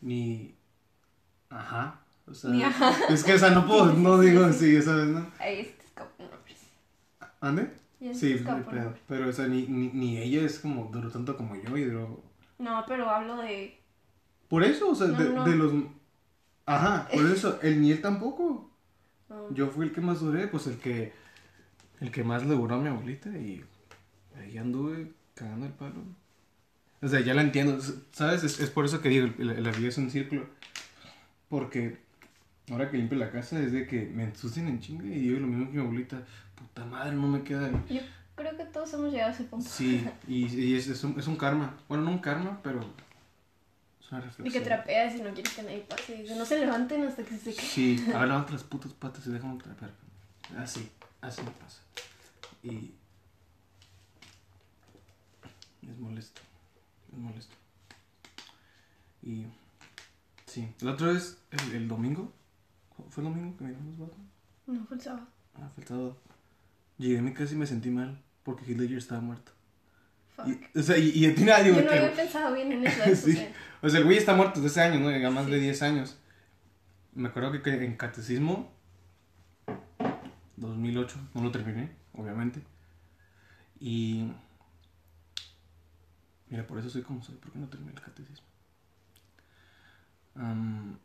Ni. 0.00 0.54
Ajá. 1.50 2.00
O 2.26 2.34
sea, 2.34 2.50
Ni 2.50 2.62
ajá. 2.62 2.92
es 3.10 3.22
que, 3.22 3.34
o 3.34 3.38
sea, 3.38 3.50
no 3.50 3.66
puedo, 3.66 3.86
no 3.92 4.18
digo, 4.18 4.50
sí. 4.52 4.76
sí, 4.76 4.82
¿sabes, 4.82 5.06
no? 5.06 5.26
Ahí 5.38 5.64
se 5.64 5.70
te 5.72 5.84
escapan 5.84 6.28
nombres. 6.30 6.58
¿Ande? 7.40 7.70
Sí, 8.14 8.40
nombres. 8.44 8.84
Pero, 9.06 9.28
o 9.28 9.32
sea, 9.32 9.46
ni, 9.46 9.66
ni, 9.66 9.88
ni 9.90 10.18
ella 10.18 10.42
es 10.42 10.58
como, 10.58 10.90
duró 10.92 11.10
tanto 11.10 11.36
como 11.36 11.54
yo 11.56 11.76
y 11.76 11.84
duró. 11.84 12.20
No, 12.58 12.84
pero 12.88 13.08
hablo 13.08 13.36
de. 13.36 13.78
Por 14.48 14.62
eso, 14.64 14.90
o 14.90 14.94
sea, 14.94 15.06
No, 15.08 15.18
de, 15.22 15.30
no. 15.30 15.44
de 15.44 15.56
los. 15.56 15.72
Ajá, 16.66 17.08
por 17.12 17.26
eso, 17.30 17.58
el 17.62 17.80
ni 17.80 17.90
él 17.92 18.00
tampoco. 18.00 18.70
no. 19.28 19.52
Yo 19.54 19.68
fui 19.68 19.86
el 19.86 19.92
que 19.92 20.00
más 20.00 20.20
duré, 20.20 20.46
pues 20.48 20.66
el 20.66 20.78
que. 20.78 21.12
El 22.00 22.10
que 22.10 22.24
más 22.24 22.44
le 22.44 22.54
duró 22.54 22.74
a 22.76 22.78
mi 22.78 22.88
abuelita 22.88 23.28
y. 23.30 23.64
Ahí 24.38 24.58
anduve 24.58 25.12
cagando 25.34 25.66
el 25.66 25.72
palo. 25.72 26.02
O 27.00 27.08
sea, 27.08 27.20
ya 27.20 27.34
la 27.34 27.42
entiendo, 27.42 27.78
¿sabes? 28.12 28.42
Es, 28.44 28.60
es 28.60 28.70
por 28.70 28.84
eso 28.84 29.00
que 29.00 29.10
digo, 29.10 29.28
la, 29.38 29.52
la 29.54 29.70
vida 29.72 29.88
es 29.88 29.98
un 29.98 30.10
círculo. 30.10 30.46
Porque 31.48 31.98
ahora 32.70 32.90
que 32.90 32.96
limpio 32.96 33.18
la 33.18 33.30
casa 33.30 33.60
es 33.60 33.72
de 33.72 33.86
que 33.86 34.06
me 34.06 34.24
ensucian 34.24 34.68
en 34.68 34.80
chinga 34.80 35.04
y 35.04 35.18
digo 35.20 35.38
lo 35.40 35.46
mismo 35.46 35.66
que 35.70 35.76
mi 35.76 35.82
abuelita. 35.82 36.22
Puta 36.56 36.84
madre, 36.86 37.14
no 37.14 37.28
me 37.28 37.42
queda. 37.42 37.70
Yo 37.90 38.00
creo 38.34 38.56
que 38.56 38.64
todos 38.64 38.92
hemos 38.94 39.12
llegado 39.12 39.30
a 39.30 39.34
ese 39.34 39.44
punto. 39.44 39.68
Sí, 39.68 40.04
y, 40.26 40.46
y 40.46 40.76
es, 40.76 40.88
es, 40.88 41.04
un, 41.04 41.18
es 41.18 41.26
un 41.26 41.36
karma. 41.36 41.76
Bueno, 41.88 42.04
no 42.04 42.10
un 42.10 42.18
karma, 42.18 42.60
pero. 42.62 42.80
Es 44.04 44.38
una 44.38 44.48
Y 44.48 44.50
que 44.50 44.60
trapeas 44.60 45.14
y 45.16 45.22
no 45.22 45.32
quieres 45.32 45.54
que 45.54 45.62
nadie 45.62 45.80
pase. 45.80 46.22
Y 46.22 46.26
que 46.26 46.34
no 46.34 46.44
se 46.44 46.58
levanten 46.58 47.06
hasta 47.06 47.22
que 47.24 47.36
se 47.38 47.52
seque. 47.52 47.62
Sí, 47.62 48.04
a 48.14 48.18
ver, 48.18 48.28
levanta 48.28 48.52
las 48.52 48.64
putas 48.64 48.92
patas 48.92 49.26
y 49.26 49.30
déjame 49.30 49.58
trapear. 49.62 49.90
Así, 50.58 50.90
así 51.20 51.42
me 51.42 51.50
pasa. 51.52 51.80
Y. 52.62 52.94
Es 55.88 55.98
molesto. 55.98 56.40
Es 57.12 57.18
molesto. 57.18 57.54
Y. 59.22 59.46
Sí. 60.46 60.72
La 60.80 60.92
otra 60.92 61.08
vez, 61.08 61.38
el, 61.50 61.74
el 61.74 61.88
domingo. 61.88 62.32
¿Fue 63.10 63.22
el 63.24 63.30
domingo 63.30 63.56
que 63.56 63.64
miramos 63.64 63.98
Batman? 63.98 64.30
No, 64.66 64.84
fue 64.86 64.96
el 64.96 65.02
sábado. 65.02 65.26
Ah, 65.56 65.70
fue 65.74 65.82
el 65.82 65.88
sábado. 65.88 66.16
Llegué 66.98 67.18
a 67.18 67.22
mi 67.22 67.32
casa 67.32 67.54
y 67.54 67.56
me 67.56 67.66
sentí 67.66 67.90
mal. 67.90 68.22
Porque 68.44 68.64
Heath 68.66 68.78
Ledger 68.78 68.98
estaba 68.98 69.20
muerto. 69.20 69.52
Y, 70.46 70.78
o 70.78 70.82
sea, 70.82 70.98
y, 70.98 71.10
y 71.10 71.26
a 71.26 71.34
ti 71.34 71.44
nadie, 71.44 71.74
Yo 71.74 71.80
no 71.82 71.88
que- 71.88 71.98
había 71.98 72.12
pensado 72.16 72.54
bien 72.54 72.72
en 72.72 72.86
eso. 72.86 73.02
Sí. 73.14 73.32
sea, 73.34 73.52
O 73.82 73.88
sea, 73.88 74.00
el 74.00 74.04
güey 74.06 74.18
está 74.18 74.34
muerto 74.34 74.60
desde 74.60 74.80
hace 74.82 74.90
años, 74.92 75.02
¿no? 75.02 75.16
Ya 75.16 75.30
más 75.30 75.44
Sí. 75.46 75.52
de 75.52 75.60
10 75.60 75.82
años. 75.82 76.18
Me 77.14 77.28
acuerdo 77.28 77.52
que, 77.52 77.62
que 77.62 77.84
en 77.84 77.96
catecismo, 77.96 78.72
2008, 80.56 81.16
no 81.34 81.42
lo 81.42 81.50
terminé, 81.52 81.90
obviamente. 82.14 82.62
Y. 83.78 84.32
Mira, 86.48 86.66
por 86.66 86.78
eso 86.78 86.90
soy 86.90 87.02
como 87.02 87.22
soy, 87.22 87.36
porque 87.36 87.58
no 87.58 87.68
terminé 87.68 87.92
el 87.92 88.00
catecismo. 88.00 88.46
Am, 90.36 90.98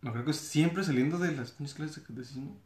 me 0.00 0.08
acuerdo 0.08 0.26
que 0.26 0.32
siempre 0.32 0.82
saliendo 0.84 1.18
de 1.18 1.32
las 1.32 1.52
pinches 1.52 1.74
clases 1.74 1.96
de 1.96 2.02
catecismo, 2.02 2.56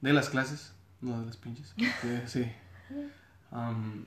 de 0.00 0.12
las 0.12 0.30
clases, 0.30 0.72
No 1.00 1.20
de 1.20 1.26
las 1.26 1.36
pinches. 1.36 1.74
porque 1.76 2.22
sí. 2.26 2.50
Am, 3.50 4.06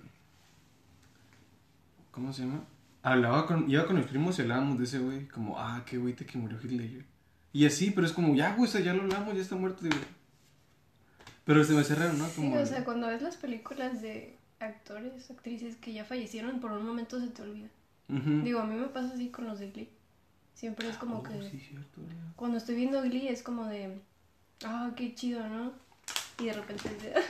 ¿Cómo 2.15 2.31
se 2.33 2.43
llama? 2.43 2.63
Hablaba 3.03 3.45
con, 3.45 3.69
iba 3.69 3.85
con 3.85 3.97
mis 3.97 4.05
primos 4.07 4.39
y 4.39 4.41
hablábamos 4.41 4.77
de 4.79 4.85
ese 4.85 4.99
güey. 4.99 5.27
Como, 5.27 5.59
ah, 5.59 5.83
qué 5.85 5.97
güey 5.97 6.13
te 6.15 6.25
que 6.25 6.37
murió 6.37 6.57
Hitler. 6.63 7.05
Y 7.53 7.65
así, 7.65 7.91
pero 7.91 8.07
es 8.07 8.13
como, 8.13 8.33
ya, 8.33 8.55
güey, 8.55 8.67
o 8.69 8.71
sea, 8.71 8.81
ya 8.81 8.93
lo 8.93 9.03
hablamos, 9.03 9.35
ya 9.35 9.41
está 9.41 9.55
muerto. 9.55 9.83
Digo. 9.83 9.97
Pero 11.43 11.63
se 11.63 11.73
me 11.73 11.81
hace 11.81 11.93
raro, 11.93 12.13
¿no? 12.13 12.25
Sí, 12.27 12.35
Como, 12.37 12.55
o 12.59 12.65
sea, 12.65 12.83
cuando 12.85 13.07
ves 13.07 13.21
las 13.21 13.35
películas 13.35 14.01
de 14.01 14.37
actores, 14.59 15.29
actrices 15.29 15.75
que 15.75 15.93
ya 15.93 16.05
fallecieron, 16.05 16.59
por 16.61 16.71
un 16.71 16.85
momento 16.85 17.19
se 17.19 17.27
te 17.27 17.41
olvida. 17.43 17.67
Ujú. 18.09 18.41
Digo, 18.43 18.59
a 18.61 18.65
mí 18.65 18.75
me 18.75 18.87
pasa 18.87 19.13
así 19.13 19.29
con 19.29 19.45
los 19.45 19.59
de 19.59 19.71
Glee. 19.71 19.89
Siempre 20.53 20.87
es 20.89 20.97
como 20.97 21.17
Oh, 21.17 21.23
que 21.23 21.33
sí, 21.49 21.59
cierto, 21.59 22.01
cuando 22.37 22.57
estoy 22.57 22.75
viendo 22.75 23.01
Glee 23.01 23.27
es 23.27 23.43
como 23.43 23.65
de, 23.65 23.99
ah, 24.63 24.91
qué 24.95 25.13
chido, 25.13 25.45
¿no? 25.49 25.73
Y 26.39 26.45
de 26.45 26.53
repente 26.53 26.87
es 26.87 27.03
de, 27.03 27.13
"Ah, 27.13 27.21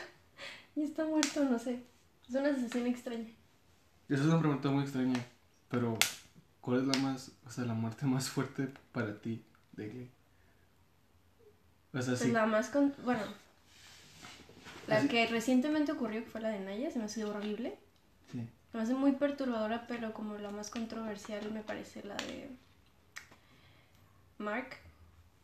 ya 0.75 0.83
está 0.83 1.05
muerto, 1.05 1.43
no 1.43 1.57
sé. 1.57 1.81
Es 2.29 2.35
una 2.35 2.53
sensación 2.53 2.85
extraña. 2.87 3.29
Esa 4.09 4.21
es 4.21 4.27
una 4.27 4.39
pregunta 4.39 4.69
muy 4.69 4.83
extraña. 4.83 5.19
Pero, 5.69 5.97
¿cuál 6.61 6.81
es 6.81 6.87
la 6.87 6.97
más, 7.03 7.31
o 7.45 7.49
sea, 7.49 7.65
la 7.65 7.73
muerte 7.73 8.05
más 8.05 8.29
fuerte 8.29 8.69
para 8.91 9.19
ti 9.19 9.43
de 9.73 9.89
Glee? 9.89 10.09
O 11.93 12.01
sea, 12.01 12.13
Pues 12.13 12.19
sí. 12.19 12.31
la 12.31 12.45
más 12.45 12.69
con... 12.69 12.93
Bueno, 13.03 13.21
la 14.87 14.97
Así- 14.97 15.07
que 15.07 15.25
recientemente 15.27 15.91
ocurrió, 15.93 16.23
que 16.23 16.29
fue 16.29 16.41
la 16.41 16.49
de 16.49 16.59
Naya, 16.59 16.91
se 16.91 16.99
me 16.99 17.05
hace 17.05 17.25
horrible. 17.25 17.77
sí. 18.31 18.47
Se 18.71 18.77
me 18.77 18.83
hace 18.83 18.93
muy 18.93 19.13
perturbadora, 19.13 19.87
pero 19.87 20.13
como 20.13 20.37
la 20.37 20.51
más 20.51 20.69
controversial 20.69 21.49
me 21.51 21.61
parece 21.61 22.03
la 22.03 22.15
de 22.17 22.49
Mark. 24.37 24.77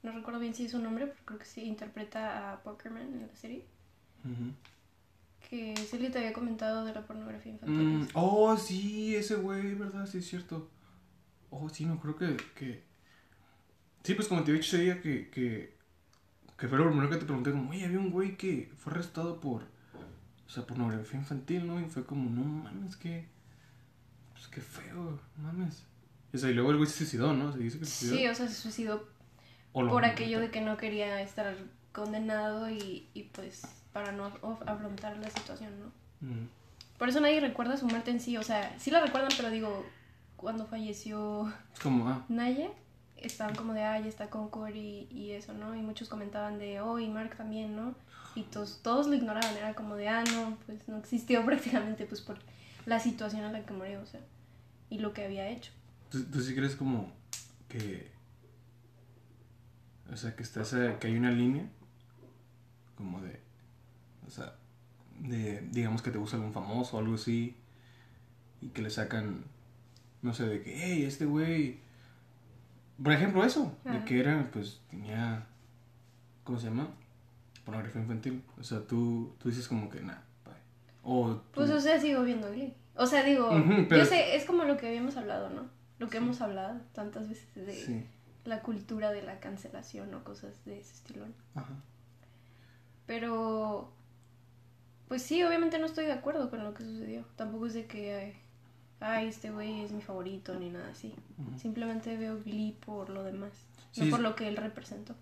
No 0.04 0.12
recuerdo 0.12 0.40
bien 0.40 0.54
si 0.54 0.66
es 0.66 0.72
su 0.72 0.80
nombre, 0.80 1.08
pero 1.08 1.20
creo 1.26 1.40
que 1.40 1.46
sí 1.46 1.62
interpreta 1.64 2.52
a 2.54 2.62
Pokerman 2.64 3.04
en 3.04 3.28
la 3.28 3.36
serie. 3.36 3.64
Ujú. 4.26 4.52
Que 5.52 5.76
Celia 5.76 6.10
te 6.10 6.20
había 6.20 6.32
comentado 6.32 6.86
de 6.86 6.94
la 6.94 7.06
pornografía 7.06 7.52
infantil. 7.52 7.78
Mm, 7.78 8.08
oh, 8.14 8.56
sí, 8.56 9.18
ese 9.18 9.36
güey, 9.36 9.76
¿verdad? 9.76 10.08
Sí, 10.08 10.20
es 10.20 10.28
cierto. 10.30 10.70
Oh, 11.50 11.68
sí, 11.68 11.86
no 11.86 12.00
creo 12.00 12.16
que, 12.16 12.38
que... 12.56 12.84
Sí, 14.02 14.14
pues 14.14 14.30
como 14.30 14.46
te 14.46 14.52
había 14.52 14.62
dicho 14.62 14.78
ese 14.78 14.86
día 14.86 15.02
que, 15.02 15.30
que, 15.30 15.76
que 16.58 16.68
fue 16.70 16.78
lo 16.78 16.88
primero 16.88 17.10
que 17.10 17.18
te 17.18 17.26
pregunté, 17.26 17.52
como, 17.52 17.70
oye, 17.72 17.84
había 17.84 18.00
un 18.00 18.12
güey 18.12 18.38
que 18.38 18.72
fue 18.78 18.94
arrestado 18.94 19.42
por, 19.42 19.64
o 19.64 20.50
sea, 20.50 20.66
pornografía 20.66 21.20
infantil, 21.20 21.68
¿no? 21.68 21.82
Y 21.82 21.84
fue 21.84 22.06
como, 22.06 22.30
no 22.30 22.46
mames, 22.46 22.96
que, 22.96 23.28
pues 24.32 24.48
qué 24.48 24.62
feo, 24.62 25.20
mames. 25.36 25.84
O 26.34 26.38
sea, 26.38 26.50
y 26.50 26.54
luego 26.54 26.72
el 26.72 26.78
güey 26.78 26.90
se 26.90 27.00
suicidó, 27.00 27.34
¿no? 27.34 27.52
Se 27.52 27.60
dice 27.60 27.78
que 27.78 27.84
se 27.84 27.92
suicidó. 27.92 28.18
Sí, 28.18 28.28
o 28.28 28.36
sea, 28.36 28.48
se 28.48 28.56
suicidó 28.56 29.06
por 29.74 30.06
aquello 30.06 30.40
de 30.40 30.50
que 30.50 30.62
no 30.62 30.78
quería 30.78 31.22
estar 31.22 31.58
condenado 31.92 32.70
y, 32.70 33.10
y 33.14 33.24
pues 33.24 33.64
para 33.94 34.12
no 34.12 34.32
af- 34.32 34.64
afrontar 34.68 35.18
la 35.18 35.30
situación, 35.30 35.72
¿no? 35.80 36.28
Mm. 36.28 36.48
Por 36.98 37.10
eso 37.10 37.20
nadie 37.20 37.40
recuerda 37.40 37.78
su 37.78 37.88
muerte 37.88 38.12
en 38.12 38.20
sí, 38.20 38.38
o 38.38 38.44
sea, 38.44 38.76
sí 38.80 38.92
la 38.92 39.02
recuerdan, 39.02 39.32
pero 39.36 39.50
digo, 39.50 39.86
cuando 40.38 40.66
falleció 40.68 41.52
Es 41.74 41.80
como, 41.80 42.08
ah, 42.08 42.24
Naya, 42.30 42.70
estaban 43.18 43.56
como 43.56 43.74
de, 43.74 43.84
ah, 43.84 44.00
ya 44.00 44.08
está 44.08 44.30
Concord 44.30 44.76
y, 44.76 45.08
y 45.12 45.32
eso, 45.32 45.54
¿no? 45.54 45.76
Y 45.76 45.82
muchos 45.82 46.10
comentaban 46.10 46.58
de, 46.60 46.80
oh, 46.82 47.00
y 47.00 47.08
Mark 47.10 47.36
también, 47.38 47.76
¿no? 47.76 47.96
Y 48.36 48.44
todos, 48.44 48.82
todos 48.82 49.08
lo 49.08 49.16
ignoraban, 49.16 49.56
era 49.58 49.74
como 49.74 49.96
de, 49.96 50.08
ah, 50.10 50.24
no, 50.32 50.58
pues 50.66 50.88
no 50.88 50.98
existió 50.98 51.44
prácticamente, 51.46 52.06
pues 52.06 52.22
por 52.22 52.38
la 52.86 53.00
situación 53.00 53.44
en 53.44 53.54
la 53.54 53.66
que 53.66 53.74
murió, 53.74 54.02
o 54.02 54.06
sea, 54.06 54.22
y 54.90 55.00
lo 55.00 55.14
que 55.14 55.26
había 55.26 55.50
hecho. 55.50 55.72
¿tú, 56.10 56.24
tú 56.26 56.40
sí 56.42 56.54
crees 56.56 56.76
como 56.76 57.12
que, 57.68 58.12
o 60.12 60.18
sea, 60.18 60.36
que 60.36 60.44
está 60.44 60.62
esa- 60.62 61.00
que 61.00 61.08
hay 61.08 61.16
una 61.18 61.32
línea, 61.32 61.66
como 62.96 63.22
de, 63.22 63.40
o 64.32 64.34
sea, 64.34 64.54
de, 65.20 65.60
digamos 65.72 66.02
que 66.02 66.10
te 66.10 66.18
gusta 66.18 66.38
algún 66.38 66.54
famoso 66.54 66.96
o 66.96 67.00
algo 67.02 67.16
así, 67.16 67.54
y 68.62 68.70
que 68.70 68.82
le 68.82 68.90
sacan, 68.90 69.44
no 70.22 70.34
sé, 70.34 70.46
de 70.48 70.62
que, 70.64 70.74
hey, 70.74 71.04
este 71.04 71.26
güey, 71.26 71.80
por 73.04 73.12
ejemplo 73.12 73.44
eso, 73.44 73.76
de 73.84 74.06
que 74.06 74.20
era, 74.22 74.50
pues, 74.54 74.80
tenía, 74.90 75.46
¿cómo 76.46 76.58
se 76.60 76.68
llama? 76.68 76.88
Pornografía 77.66 78.02
infantil, 78.02 78.42
o 78.58 78.64
sea, 78.64 78.80
tú, 78.88 79.36
tú 79.38 79.50
dices 79.50 79.68
como 79.68 79.90
que, 79.90 80.00
nah, 80.02 80.20
bye. 80.46 80.54
O 81.04 81.36
tú- 81.36 81.42
Pues, 81.56 81.70
o 81.72 81.80
sea, 81.82 82.00
sigo 82.00 82.24
viendo 82.24 82.50
Glee. 82.52 82.74
O 82.96 83.06
sea, 83.06 83.24
digo, 83.24 83.50
pero- 83.90 84.04
yo 84.04 84.06
sé, 84.06 84.36
es 84.38 84.46
como 84.46 84.64
lo 84.64 84.78
que 84.78 84.88
habíamos 84.88 85.18
hablado, 85.18 85.50
¿no? 85.50 85.70
Lo 86.00 86.08
que 86.10 86.18
hemos 86.18 86.40
hablado 86.42 86.80
tantas 86.94 87.28
veces 87.28 87.54
de 87.54 87.74
sí, 87.74 88.06
la 88.46 88.62
cultura 88.62 89.12
de 89.12 89.22
la 89.24 89.40
cancelación 89.40 90.14
o 90.14 90.24
cosas 90.24 90.64
de 90.66 90.80
ese 90.80 90.94
estilo, 90.94 91.26
ajá. 91.54 91.74
Pero, 93.06 93.92
pues 95.12 95.24
sí, 95.24 95.44
obviamente 95.44 95.78
no 95.78 95.88
estoy 95.88 96.06
de 96.06 96.14
acuerdo 96.14 96.50
con 96.50 96.64
lo 96.64 96.74
que 96.74 96.86
sucedió. 96.86 97.26
Tampoco 97.36 97.66
es 97.66 97.74
de 97.74 97.86
que, 97.86 98.16
ay, 98.16 98.34
ay, 99.02 99.28
este 99.28 99.52
güey 99.52 99.82
es 99.82 99.92
mi 99.92 100.02
favorito 100.02 100.58
ni 100.58 100.70
nada 100.70 100.88
así. 100.90 101.14
Simplemente 101.58 102.16
veo 102.16 102.42
Glee 102.42 102.78
por 102.86 103.10
lo 103.10 103.22
demás, 103.22 103.52
Sí, 103.92 104.06
no 104.06 104.10
por 104.10 104.22
lo 104.22 104.36
que 104.36 104.48
él 104.48 104.56
representó. 104.56 105.14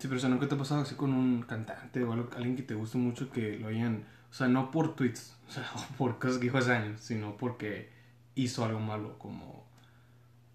Sí, 0.00 0.08
pero 0.08 0.16
o 0.16 0.18
sea, 0.18 0.30
¿nunca 0.30 0.48
te 0.48 0.56
ha 0.56 0.58
pasado 0.58 0.80
así 0.80 0.96
con 0.96 1.12
un 1.12 1.42
cantante 1.42 2.02
o 2.02 2.12
algo, 2.12 2.28
alguien 2.34 2.56
que 2.56 2.64
te 2.64 2.74
guste 2.74 2.98
mucho 2.98 3.30
que 3.30 3.56
lo 3.56 3.68
hayan, 3.68 4.04
o 4.28 4.34
sea, 4.34 4.48
no 4.48 4.72
por 4.72 4.96
tweets, 4.96 5.36
o 5.48 5.52
sea, 5.52 5.70
o 5.76 5.96
por 5.96 6.18
cosas 6.18 6.38
que 6.38 6.46
dijo 6.46 6.58
hace 6.58 6.72
años, 6.72 7.00
sino 7.00 7.36
porque 7.36 7.88
hizo 8.34 8.64
algo 8.64 8.80
malo, 8.80 9.16
como, 9.16 9.64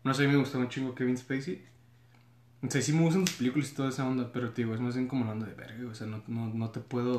no 0.03 0.13
sé, 0.13 0.25
a 0.25 0.27
mí 0.27 0.33
me 0.33 0.39
gustaba 0.39 0.65
un 0.65 0.69
chingo 0.69 0.93
Kevin 0.95 1.17
Spacey. 1.17 1.63
O 2.61 2.69
sea, 2.69 2.81
sí 2.81 2.91
me 2.91 3.03
gustan 3.03 3.25
sus 3.25 3.37
películas 3.37 3.71
y 3.71 3.75
toda 3.75 3.87
esa 3.87 4.05
onda, 4.05 4.33
pero 4.33 4.51
te 4.51 4.63
digo, 4.63 4.75
es 4.75 4.81
más 4.81 4.95
bien 4.95 5.07
como 5.07 5.23
la 5.23 5.31
onda 5.31 5.45
de 5.45 5.53
verga, 5.53 5.89
o 5.89 5.95
sea, 5.95 6.07
no, 6.07 6.23
no, 6.27 6.47
no 6.53 6.71
te 6.71 6.81
puedo 6.81 7.15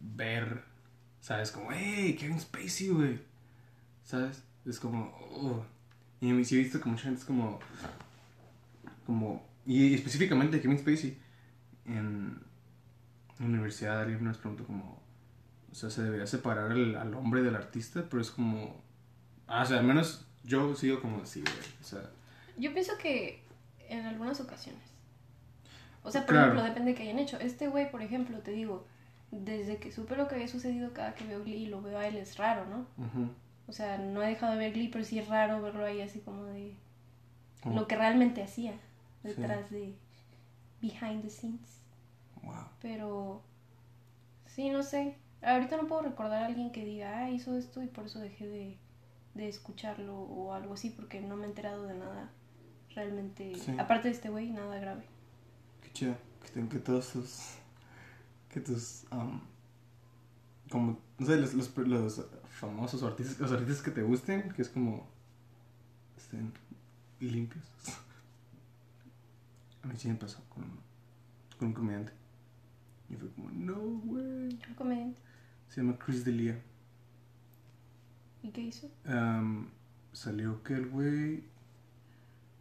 ver, 0.00 0.64
¿sabes? 1.20 1.50
Como, 1.52 1.70
hey, 1.72 2.16
Kevin 2.18 2.40
Spacey, 2.40 2.88
güey, 2.88 3.20
¿sabes? 4.04 4.42
Es 4.66 4.80
como, 4.80 5.04
oh. 5.34 5.64
Y 6.20 6.44
sí 6.44 6.56
he 6.56 6.58
visto 6.58 6.80
que 6.80 6.88
mucha 6.88 7.04
gente 7.04 7.20
es 7.20 7.24
como, 7.26 7.58
como, 9.06 9.42
y 9.66 9.94
específicamente 9.94 10.60
Kevin 10.60 10.78
Spacey, 10.78 11.18
en 11.86 12.40
la 13.38 13.46
universidad 13.46 14.00
alguien 14.00 14.24
nos 14.24 14.38
preguntó 14.38 14.64
como, 14.64 15.00
o 15.70 15.74
sea, 15.74 15.90
se 15.90 16.02
debería 16.02 16.26
separar 16.26 16.72
el- 16.72 16.96
al 16.96 17.14
hombre 17.14 17.42
del 17.42 17.54
artista, 17.56 18.04
pero 18.08 18.20
es 18.20 18.30
como, 18.30 18.80
ah, 19.46 19.62
o 19.62 19.66
sea, 19.66 19.78
al 19.78 19.84
menos 19.86 20.26
yo 20.44 20.74
sigo 20.74 21.00
como 21.00 21.22
así, 21.22 21.40
güey, 21.40 21.54
o 21.80 21.84
sea, 21.84 22.02
Yo 22.58 22.72
pienso 22.74 22.92
que 22.98 23.40
en 23.88 24.04
algunas 24.04 24.38
ocasiones. 24.40 24.82
O 26.02 26.10
sea, 26.10 26.22
por 26.26 26.34
Claro. 26.34 26.52
ejemplo, 26.52 26.64
depende 26.68 26.90
de 26.90 26.96
qué 26.96 27.02
hayan 27.04 27.18
hecho. 27.18 27.38
Este 27.38 27.68
güey, 27.68 27.90
por 27.90 28.02
ejemplo, 28.02 28.38
te 28.40 28.50
digo, 28.50 28.86
desde 29.30 29.78
que 29.78 29.92
supe 29.92 30.16
lo 30.16 30.28
que 30.28 30.34
había 30.34 30.48
sucedido 30.48 30.92
cada 30.92 31.14
que 31.14 31.24
veo 31.24 31.44
Glee 31.44 31.64
y 31.64 31.66
lo 31.66 31.82
veo 31.82 31.98
a 31.98 32.06
él 32.06 32.16
es 32.16 32.36
raro, 32.36 32.66
¿no? 32.66 32.86
O 33.66 33.72
sea, 33.72 33.98
no 33.98 34.22
he 34.22 34.28
dejado 34.28 34.52
de 34.52 34.58
ver 34.58 34.72
Glee, 34.72 34.88
pero 34.88 35.04
sí 35.04 35.18
es 35.18 35.28
raro 35.28 35.62
verlo 35.62 35.84
ahí 35.84 36.00
así 36.00 36.20
como 36.20 36.44
de 36.44 36.74
lo 37.64 37.86
que 37.86 37.96
realmente 37.96 38.42
hacía 38.42 38.74
detrás 39.22 39.70
de 39.70 39.94
behind 40.80 41.22
the 41.22 41.30
scenes. 41.30 41.80
wow. 42.42 42.64
Pero 42.80 43.42
sí, 44.46 44.70
no 44.70 44.82
sé. 44.82 45.16
Ahorita 45.42 45.76
no 45.76 45.86
puedo 45.86 46.02
recordar 46.02 46.42
a 46.42 46.46
alguien 46.46 46.70
que 46.70 46.84
diga, 46.84 47.18
ah, 47.18 47.30
hizo 47.30 47.56
esto 47.56 47.82
y 47.82 47.86
por 47.86 48.06
eso 48.06 48.18
dejé 48.18 48.46
de, 48.46 48.78
de 49.34 49.48
escucharlo 49.48 50.18
o 50.18 50.52
algo 50.52 50.74
así, 50.74 50.90
porque 50.90 51.20
no 51.20 51.36
me 51.36 51.44
he 51.44 51.48
enterado 51.48 51.86
de 51.86 51.94
nada 51.94 52.30
realmente. 52.94 53.54
Sí. 53.54 53.74
Aparte 53.78 54.08
de 54.08 54.14
este 54.14 54.28
güey, 54.28 54.50
nada 54.50 54.78
grave. 54.78 55.04
Qué 55.82 55.92
chido. 55.92 56.14
Que, 56.52 56.66
que 56.68 56.78
todos. 56.78 57.59
Que 58.52 58.60
tus. 58.60 59.04
um, 59.12 59.40
como. 60.70 60.98
No 61.18 61.26
sé, 61.26 61.36
los, 61.36 61.54
los, 61.54 61.76
los 61.76 62.26
famosos 62.48 63.02
artistas, 63.02 63.38
los 63.38 63.52
artistas 63.52 63.82
que 63.82 63.90
te 63.90 64.02
gusten, 64.02 64.50
que 64.52 64.62
es 64.62 64.68
como. 64.68 65.08
Estén 66.16 66.52
limpios. 67.20 67.64
A 69.82 69.86
mí 69.86 69.94
sí 69.96 70.08
me 70.08 70.14
pasó 70.14 70.42
con, 70.50 70.64
con 71.58 71.68
un 71.68 71.74
comediante. 71.74 72.12
Y 73.08 73.16
fue 73.16 73.30
como, 73.30 73.50
no, 73.50 73.80
güey. 74.04 74.58
Un 74.68 74.74
comediante. 74.76 75.18
Se 75.68 75.80
llama 75.80 75.98
Chris 75.98 76.24
D'Elia. 76.24 76.60
¿Y 78.42 78.50
qué 78.50 78.62
hizo? 78.62 78.90
Um, 79.06 79.68
salió 80.12 80.62
que 80.62 80.74
el 80.74 80.88
güey 80.88 81.44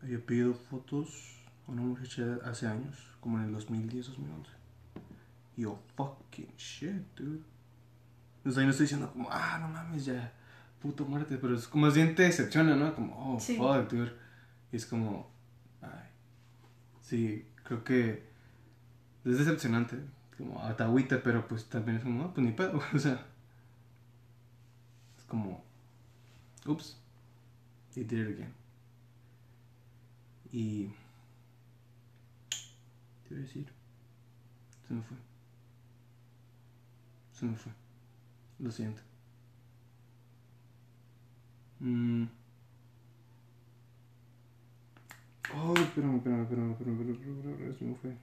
había 0.02 0.26
pedido 0.26 0.54
fotos 0.54 1.38
a 1.68 1.72
una 1.72 1.82
muchacha 1.82 2.40
hace 2.44 2.68
años, 2.68 2.98
como 3.20 3.38
en 3.38 3.46
el 3.46 3.52
2010, 3.54 4.08
2011. 4.08 4.52
Y 4.52 4.59
yo, 5.60 5.80
fucking 5.96 6.54
shit, 6.58 6.94
dude. 7.16 7.44
O 8.46 8.52
sea, 8.52 8.62
yo 8.62 8.66
no 8.66 8.72
estoy 8.72 8.86
diciendo 8.86 9.12
como, 9.12 9.28
ah, 9.32 9.58
no 9.60 9.68
mames, 9.68 10.06
ya, 10.06 10.34
puto 10.82 11.06
muerte, 11.06 11.38
pero 11.38 11.56
es 11.56 11.68
como 11.68 11.86
más 11.86 11.94
bien 11.96 12.16
te 12.16 12.24
decepciona, 12.24 12.76
¿no? 12.76 12.96
Como, 12.96 13.36
oh, 13.36 13.40
Sí. 13.40 13.58
fuck, 13.58 13.90
dude. 13.92 14.14
Y 14.72 14.76
es 14.78 14.86
como, 14.86 15.30
ay. 15.82 16.08
Sí, 17.02 17.46
creo 17.64 17.84
que 17.84 18.24
es 19.26 19.38
decepcionante, 19.38 19.98
como 20.38 20.62
atagüita, 20.64 21.22
pero 21.22 21.48
pues 21.48 21.68
también 21.68 21.98
es 21.98 22.04
como, 22.04 22.24
ah, 22.24 22.34
pues 22.34 22.46
ni 22.46 22.54
pedo, 22.54 22.80
o 22.94 23.00
sea. 23.00 23.26
Es 25.18 25.24
como, 25.26 25.64
Oops. 26.66 26.98
They 27.94 28.04
did 28.04 28.20
it 28.20 28.28
again. 28.38 28.54
Y. 30.52 30.88
¿Qué 33.28 33.34
iba 33.34 33.40
a 33.40 33.42
decir? 33.44 33.68
Se 34.88 34.94
me 34.94 35.02
fue. 35.02 35.18
Se 37.40 37.46
me 37.46 37.56
fue. 37.56 37.72
Lo 38.60 38.70
siento. 38.72 39.02
Mm. 41.80 42.24
Ay, 45.52 45.82
espérame, 45.84 46.18
espérame, 46.18 46.42
espérame, 46.44 46.72
espérame, 46.74 47.02
espérame, 47.02 47.78
se 47.78 47.86
me 47.86 47.96
fue. 47.96 48.18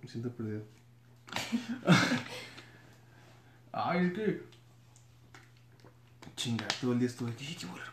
Me 0.00 0.08
siento 0.08 0.30
perdido. 0.32 0.62
Ay, 3.72 4.06
es 4.06 4.12
que. 4.12 4.42
Chinga, 6.36 6.66
todo 6.80 6.92
el 6.92 6.98
día 7.00 7.08
estuve 7.08 7.32
aquí. 7.32 7.56
No 7.62 7.72
mames. 7.72 7.90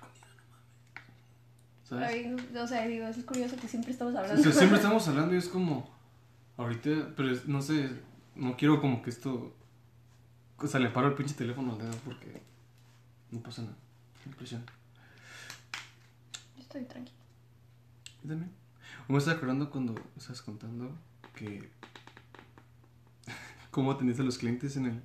¿Sabes? 1.84 2.08
Ay, 2.10 2.36
o 2.56 2.68
sea, 2.68 2.88
digo, 2.88 3.08
es 3.08 3.24
curioso 3.24 3.56
que 3.58 3.68
siempre 3.68 3.92
estamos 3.92 4.14
O 4.14 4.20
hablando. 4.20 4.44
sea, 4.44 4.52
siempre 4.54 4.78
estamos 4.82 5.08
hablando 5.08 5.34
y 5.34 5.38
es 5.38 5.48
como. 5.50 5.97
Ahorita, 6.58 7.14
pero 7.16 7.32
es- 7.32 7.48
no 7.48 7.62
sé, 7.62 7.90
no 8.36 8.58
quiero 8.58 8.82
como 8.82 9.02
que 9.02 9.10
esto. 9.10 9.56
O 10.58 10.68
sea, 10.68 10.80
le 10.80 10.90
paro 10.90 11.08
el 11.10 11.14
pinche 11.14 11.36
teléfono 11.36 11.74
al 11.74 11.80
dedo 11.80 11.92
porque. 12.04 12.42
No 13.32 13.42
pasa 13.42 13.62
nada. 13.62 13.76
No 14.26 14.36
presión. 14.36 14.64
Yo 16.56 16.62
estoy 16.64 16.84
tranquila. 16.86 17.18
Yo 18.24 18.30
también. 18.30 18.52
Me 19.08 19.18
estaba 19.18 19.38
acordando 19.38 19.70
cuando 19.70 19.96
estabas 20.18 20.42
contando 20.42 20.98
que. 21.36 21.70
¿Cómo 23.72 23.92
atendiste 23.92 24.22
a 24.24 24.26
los 24.26 24.38
clientes 24.38 24.76
en 24.78 24.86
el. 24.86 25.04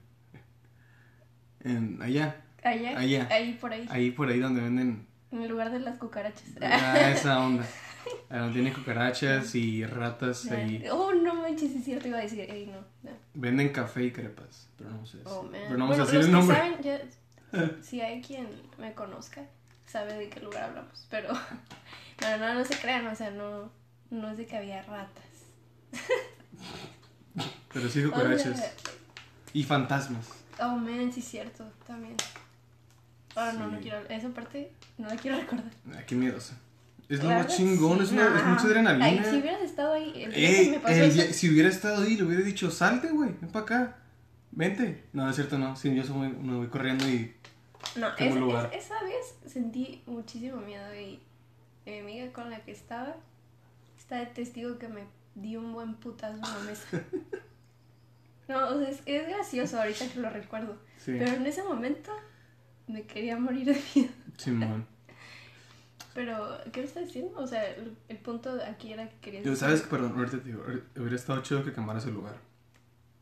En. 1.61 2.01
Allá. 2.03 2.43
Allá, 2.65 2.97
Allá. 2.99 3.29
ahí 3.31 3.55
por 3.55 3.73
ahí, 3.73 3.87
Ahí 3.91 4.11
por 4.13 4.29
ahí 4.29 4.39
donde 4.39 4.61
venden. 4.61 5.07
en 5.33 5.43
el 5.43 5.49
lugar 5.51 5.71
de 5.73 5.81
las 5.81 5.99
cucarachas. 5.99 6.45
Ah, 6.63 7.11
esa 7.11 7.41
onda. 7.41 7.67
Ah, 8.35 8.49
tienen 8.51 8.73
cucarachas 8.73 9.55
y 9.55 9.85
ratas 9.85 10.51
ahí. 10.51 10.83
Oh, 10.91 11.13
no 11.13 11.35
manches, 11.35 11.77
es 11.77 11.85
cierto, 11.85 12.09
iba 12.09 12.17
a 12.19 12.23
decir, 12.23 12.41
ey, 12.51 12.67
no, 12.67 12.79
no. 13.03 13.17
Venden 13.35 13.69
café 13.71 14.05
y 14.05 14.11
crepas. 14.11 14.69
Pero 14.79 14.91
no 14.91 15.05
sé. 15.05 15.19
Oh, 15.27 15.43
man. 15.43 15.53
pero 15.53 15.77
no 15.77 15.87
vamos 15.87 15.99
bueno, 15.99 16.03
a 16.05 16.07
decir 16.07 16.19
los 16.19 16.25
el 16.27 16.31
que 16.31 16.37
nombre. 16.39 17.13
saben, 17.53 17.83
si 17.83 18.01
hay 18.01 18.23
quien 18.23 18.49
me 18.79 18.95
conozca, 18.95 19.43
sabe 19.87 20.15
de 20.15 20.29
qué 20.31 20.41
lugar 20.41 20.65
hablamos, 20.65 21.07
pero 21.11 21.33
no, 22.23 22.39
no, 22.39 22.55
no 22.55 22.65
se 22.65 22.75
crean, 22.79 23.07
o 23.07 23.15
sea, 23.15 23.31
no, 23.31 23.71
no 24.11 24.31
es 24.31 24.39
de 24.39 24.47
que 24.47 24.57
había 24.57 24.83
ratas. 24.83 25.25
Pero 27.73 27.89
sí 27.89 28.03
cucarachas. 28.05 28.73
Y 29.55 29.65
fantasmas. 29.65 30.29
oh, 30.61 30.77
man, 30.77 31.13
sí 31.13 31.21
es 31.21 31.27
cierto, 31.29 31.65
también. 31.87 32.17
Ahora 33.35 33.53
no, 33.55 33.69
no 33.69 33.77
Sí. 33.79 33.83
quiero, 33.85 33.99
esa 34.09 34.29
parte 34.29 34.73
no 34.99 35.09
la 35.09 35.17
quiero 35.17 35.39
recordar. 35.39 35.71
Ah, 35.95 36.03
qué 36.07 36.15
miedosa. 36.15 36.59
Es 37.09 37.23
lo 37.23 37.29
más 37.31 37.47
chingón, 37.49 37.99
sí, 37.99 38.05
es, 38.05 38.13
una, 38.13 38.27
es 38.37 38.45
no. 38.45 38.51
mucha 38.51 38.63
adrenalina. 38.65 39.05
Ay, 39.05 39.23
si 39.25 39.37
hubieras 39.41 39.63
estado 39.63 39.93
ahí, 39.93 40.13
el 40.23 40.33
día 40.33 40.49
que 40.49 40.61
Ey, 40.63 40.71
me 40.71 40.79
pasó 40.81 40.95
el 40.95 41.03
eso, 41.03 41.15
día- 41.23 41.33
si 41.33 41.51
hubiera 41.51 41.69
estado 41.69 42.03
ahí, 42.03 42.17
le 42.17 42.25
hubiera 42.25 42.43
dicho, 42.43 42.71
salte, 42.71 43.09
güey, 43.09 43.31
ven 43.41 43.51
para 43.51 43.65
acá. 43.65 43.97
Vente. 44.51 45.05
No, 45.13 45.29
es 45.29 45.37
cierto, 45.37 45.59
no. 45.59 45.77
Sí, 45.77 45.95
yo 45.95 46.05
soy 46.05 46.29
me 46.31 46.57
voy 46.57 46.69
corriendo 46.69 47.09
y. 47.09 47.35
No, 47.97 48.09
lugar. 48.39 48.71
es- 48.73 48.85
esa 48.87 49.03
vez 49.03 49.35
sentí 49.47 50.03
muchísimo 50.07 50.59
miedo 50.59 50.95
y 50.95 51.21
mi 51.87 51.99
amiga 51.99 52.33
con 52.33 52.49
la 52.51 52.61
que 52.65 52.71
estaba 52.73 53.17
está 53.99 54.17
de 54.19 54.27
testigo 54.27 54.79
que 54.79 54.89
me 54.89 55.03
dio 55.35 55.61
un 55.61 55.73
buen 55.73 55.95
putazo 55.95 56.37
en 56.37 56.41
la 56.43 56.59
mesa. 56.67 56.85
No, 58.49 58.69
o 58.69 58.79
sea, 58.81 58.89
es, 58.91 59.03
es 59.07 59.29
gracioso 59.29 59.79
ahorita 59.81 60.09
que 60.09 60.19
lo 60.21 60.29
recuerdo. 60.29 60.77
Sí. 60.99 61.15
Pero 61.19 61.33
en 61.33 61.47
ese 61.47 61.63
momento 61.63 62.11
me 62.87 63.03
quería 63.05 63.39
morir 63.39 63.67
de 63.67 63.81
miedo. 63.95 64.13
Simón. 64.37 64.87
Pero, 66.15 66.59
¿qué 66.73 66.81
me 66.81 66.87
estás 66.87 67.07
diciendo? 67.07 67.39
O 67.39 67.47
sea, 67.47 67.65
el, 67.71 67.97
el 68.09 68.19
punto 68.19 68.59
aquí 68.69 68.93
era 68.93 69.09
que 69.09 69.17
querías... 69.21 69.45
Yo, 69.45 69.57
¿sabes? 69.57 69.83
Perdón, 69.83 70.13
ahorita 70.17 70.39
te 70.39 70.45
digo, 70.45 70.63
hubiera 70.97 71.17
estado 71.17 71.41
chido 71.43 71.65
que 71.65 71.73
quemaras 71.73 72.05
el 72.07 72.15
lugar. 72.15 72.37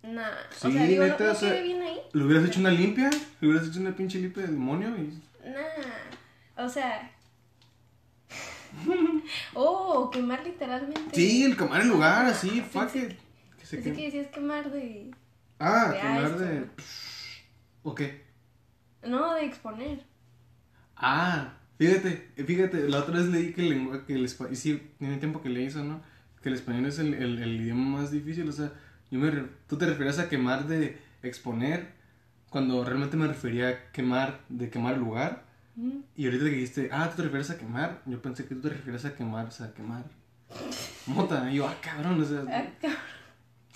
Nah, 0.02 0.28
Sí, 0.50 0.68
o 0.68 0.70
sea, 0.72 0.84
digo, 0.86 1.04
neta, 1.04 1.18
no, 1.24 1.30
o 1.30 1.32
no 1.34 1.38
sea- 1.38 1.50
quedé 1.52 1.62
bien 1.62 1.82
ahí. 1.82 2.00
¿Le 2.12 2.24
hubieras 2.24 2.48
hecho 2.48 2.60
una 2.60 2.70
limpia? 2.70 3.10
¿Le 3.40 3.48
hubieras 3.48 3.68
hecho 3.68 3.80
una 3.80 3.94
pinche 3.94 4.18
limpia 4.18 4.42
de 4.42 4.48
demonio? 4.52 4.88
Y... 4.96 5.22
Nah, 5.48 6.64
o 6.64 6.68
sea... 6.68 7.10
oh, 9.54 10.10
quemar 10.10 10.42
literalmente. 10.44 11.14
Sí, 11.14 11.44
el 11.44 11.56
quemar 11.56 11.82
el 11.82 11.88
lugar, 11.88 12.26
así, 12.26 12.60
fuck 12.60 12.94
it. 12.96 13.12
Que 13.58 13.66
se 13.66 13.82
queme. 13.82 13.96
que 13.96 14.04
decías 14.06 14.26
quemar 14.28 14.70
de... 14.70 15.10
Ah, 15.58 15.90
de 15.92 16.00
quemar 16.00 16.38
de. 16.38 16.66
¿O 17.82 17.94
qué? 17.94 18.24
No, 19.02 19.34
de 19.34 19.44
exponer. 19.44 20.04
Ah, 20.96 21.54
fíjate, 21.80 22.28
fíjate, 22.46 22.88
la 22.88 22.98
otra 22.98 23.16
vez 23.18 23.26
leí 23.28 23.52
que 23.54 23.62
el 23.62 23.70
lenguaje, 23.70 24.04
que 24.06 24.14
el 24.14 24.24
español, 24.26 24.54
sí, 24.56 24.80
tiene 24.98 25.16
tiempo 25.16 25.40
que 25.40 25.48
leí 25.48 25.64
eso, 25.64 25.82
¿no? 25.82 26.02
Que 26.42 26.50
el 26.50 26.54
español 26.56 26.84
es 26.86 26.98
el, 26.98 27.14
el, 27.14 27.38
el 27.42 27.60
idioma 27.62 28.00
más 28.00 28.10
difícil, 28.10 28.46
o 28.48 28.52
sea, 28.52 28.70
yo 29.10 29.18
me, 29.18 29.30
tú 29.66 29.76
te 29.78 29.86
referías 29.86 30.18
a 30.18 30.28
quemar 30.28 30.66
de 30.68 30.98
exponer, 31.22 31.92
cuando 32.50 32.84
realmente 32.84 33.16
me 33.16 33.26
refería 33.26 33.68
a 33.70 33.92
quemar 33.92 34.40
de 34.50 34.68
quemar 34.70 34.94
el 34.94 35.00
lugar, 35.00 35.48
Mm. 35.76 36.00
y 36.16 36.24
ahorita 36.26 36.44
que 36.46 36.50
dijiste, 36.50 36.88
ah, 36.92 37.08
tú 37.08 37.16
te 37.16 37.22
refieres 37.22 37.48
a 37.50 37.56
quemar, 37.56 38.02
yo 38.04 38.20
pensé 38.20 38.44
que 38.44 38.56
tú 38.56 38.60
te 38.62 38.70
referías 38.70 39.04
a 39.04 39.14
quemar, 39.14 39.46
o 39.46 39.50
sea, 39.52 39.72
quemar 39.72 40.02
mota, 41.06 41.50
y 41.50 41.54
yo, 41.56 41.66
ah, 41.68 41.76
cabrón, 41.80 42.20
o 42.20 42.24
sea, 42.24 42.40
Ah, 42.48 42.64
cabrón. 42.80 42.98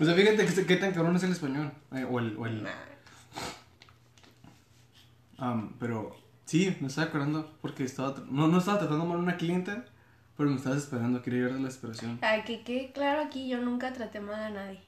o 0.00 0.04
sea, 0.04 0.14
fíjate 0.14 0.44
que, 0.44 0.66
qué 0.66 0.76
tan 0.76 0.92
cabrón 0.92 1.14
es 1.16 1.22
el 1.22 1.30
español, 1.30 1.70
eh, 1.92 2.04
o 2.10 2.18
el, 2.18 2.36
o 2.36 2.46
el, 2.46 2.64
Nah. 2.64 2.70
Am, 5.38 5.74
pero 5.78 6.16
sí, 6.44 6.76
me 6.80 6.88
estaba 6.88 7.08
acordando 7.08 7.52
porque 7.60 7.84
estaba, 7.84 8.14
no, 8.30 8.48
no 8.48 8.58
estaba 8.58 8.78
tratando 8.78 9.04
mal 9.04 9.16
a 9.18 9.20
una 9.20 9.36
clienta, 9.36 9.84
pero 10.36 10.50
me 10.50 10.56
estabas 10.56 10.78
esperando, 10.78 11.22
quería 11.22 11.44
ver 11.44 11.54
de 11.54 11.60
la 11.60 11.68
esperación. 11.68 12.18
Ay, 12.22 12.42
que 12.42 12.62
quede 12.62 12.92
claro 12.92 13.22
aquí, 13.22 13.48
yo 13.48 13.58
nunca 13.58 13.92
traté 13.92 14.20
mal 14.20 14.40
a 14.42 14.50
nadie. 14.50 14.80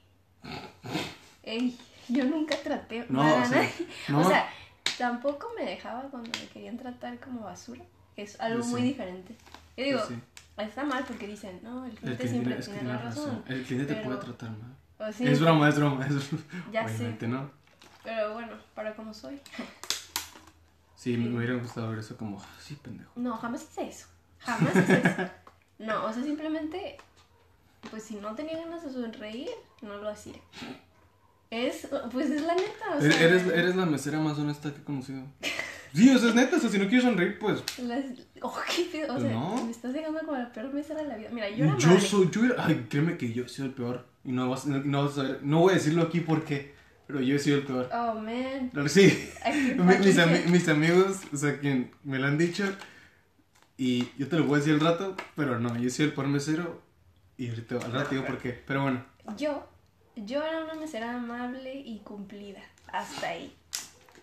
Ey, 1.43 1.77
yo 2.09 2.25
nunca 2.25 2.55
traté 2.63 3.05
No, 3.09 3.23
mal 3.23 3.33
o 3.33 3.37
a 3.37 3.45
sea, 3.45 3.57
nadie. 3.61 3.73
no. 4.09 4.19
O 4.21 4.23
sea, 4.27 4.49
tampoco 4.97 5.47
me 5.57 5.65
dejaba 5.65 6.01
cuando 6.03 6.29
me 6.39 6.47
querían 6.47 6.77
tratar 6.77 7.19
como 7.19 7.41
basura. 7.41 7.81
que 8.15 8.23
Es 8.23 8.39
algo 8.39 8.65
muy 8.65 8.81
diferente. 8.81 9.35
Yo 9.77 9.83
digo, 9.83 9.99
sí. 10.07 10.15
está 10.57 10.83
mal 10.83 11.03
porque 11.07 11.27
dicen, 11.27 11.59
no, 11.63 11.85
el 11.85 11.91
cliente 11.93 12.23
cliente 12.27 12.27
siempre 12.27 12.55
tiene 12.79 12.83
la 12.89 12.97
razón. 12.97 13.43
El 13.47 13.63
cliente 13.63 13.93
te 13.93 14.01
puede 14.01 14.17
tratar 14.17 14.49
mal. 14.51 14.75
O 14.99 15.11
sí, 15.13 15.27
Es 15.27 15.39
broma, 15.39 15.69
es 15.69 15.75
broma, 15.77 16.05
es 16.07 16.13
Ya 16.71 16.87
sé. 16.87 17.15
Pero 18.03 18.33
bueno, 18.33 18.53
para 18.73 18.95
como 18.95 19.13
soy. 19.13 19.39
Sí, 20.97 21.15
me 21.15 21.37
hubiera 21.37 21.53
gustado 21.53 21.89
ver 21.91 21.99
eso 21.99 22.17
como, 22.17 22.41
"Ah, 22.41 22.45
sí, 22.59 22.75
pendejo. 22.81 23.11
No, 23.15 23.37
jamás 23.37 23.63
hice 23.63 23.87
eso. 23.87 24.07
Jamás 24.39 24.75
hice 24.75 24.97
eso. 25.03 25.31
No, 25.79 26.05
o 26.05 26.11
sea, 26.11 26.23
simplemente, 26.23 26.97
pues 27.91 28.03
si 28.03 28.15
no 28.15 28.33
tenía 28.35 28.57
ganas 28.57 28.83
de 28.83 28.91
sonreír, 28.91 29.49
no 29.83 29.95
lo 29.97 30.09
hacía. 30.09 30.33
Es, 31.49 31.87
pues 32.11 32.29
es 32.29 32.41
la 32.41 32.55
neta, 32.55 32.95
o 32.95 32.99
Eres, 32.99 33.15
sea. 33.15 33.25
eres, 33.27 33.47
eres 33.47 33.75
la 33.75 33.85
mesera 33.85 34.19
más 34.19 34.37
honesta 34.37 34.73
que 34.73 34.81
he 34.81 34.83
conocido. 34.83 35.23
Sí, 35.93 36.09
o 36.13 36.17
sea, 36.17 36.29
es 36.29 36.35
neta, 36.35 36.57
o 36.57 36.59
sea, 36.59 36.69
si 36.69 36.77
no 36.77 36.85
quieres 36.87 37.03
sonreír, 37.05 37.39
pues... 37.39 37.63
las- 37.79 38.03
oh, 38.41 38.53
qué 38.91 39.05
o 39.09 39.19
sea, 39.19 39.31
No. 39.31 39.63
me 39.63 39.71
estás 39.71 39.93
llegando 39.93 40.19
como 40.19 40.33
la 40.33 40.51
peor 40.51 40.73
mesera 40.73 41.01
de 41.03 41.07
la 41.07 41.15
vida. 41.15 41.29
Mira, 41.31 41.49
yo 41.49 41.65
era 41.65 41.77
Yo 41.77 41.87
madre. 41.89 42.01
soy, 42.01 42.29
yo 42.31 42.43
era- 42.45 42.65
ay, 42.65 42.85
créeme 42.89 43.17
que 43.17 43.31
yo 43.31 43.47
soy 43.47 43.65
el 43.67 43.71
peor. 43.71 44.05
Y 44.25 44.31
no 44.33 44.49
vas, 44.49 44.65
no, 44.65 44.79
no 44.83 45.05
vas 45.05 45.17
a 45.19 45.23
ver, 45.23 45.39
no 45.43 45.59
voy 45.61 45.71
a 45.71 45.75
decirlo 45.75 46.03
aquí 46.03 46.19
porque, 46.19 46.75
pero 47.07 47.21
yo 47.21 47.37
he 47.37 47.39
sido 47.39 47.57
el 47.57 47.63
peor. 47.63 47.89
Oh, 47.93 48.13
man. 48.15 48.71
Sí. 48.89 49.31
Mis, 50.47 50.67
amigos, 50.67 51.21
o 51.33 51.37
sea, 51.37 51.57
quien 51.59 51.91
me 52.03 52.19
lo 52.19 52.27
han 52.27 52.37
dicho, 52.37 52.65
y 53.77 54.09
yo 54.17 54.27
te 54.27 54.37
lo 54.37 54.43
voy 54.43 54.55
a 54.55 54.57
decir 54.59 54.73
al 54.73 54.81
rato, 54.81 55.15
pero 55.35 55.59
no, 55.59 55.77
yo 55.77 55.89
soy 55.89 56.05
el 56.05 56.13
peor 56.13 56.27
mesero, 56.27 56.81
y 57.37 57.49
ahorita 57.49 57.75
al 57.77 57.91
rato 57.93 58.09
digo 58.11 58.25
por 58.25 58.37
qué, 58.39 58.61
pero 58.65 58.81
bueno, 58.83 59.05
Yo, 59.37 59.67
yo 60.15 60.43
era 60.43 60.63
una 60.63 60.75
mesera 60.75 61.15
amable 61.15 61.75
y 61.75 61.99
cumplida. 61.99 62.61
Hasta 62.91 63.29
ahí. 63.29 63.55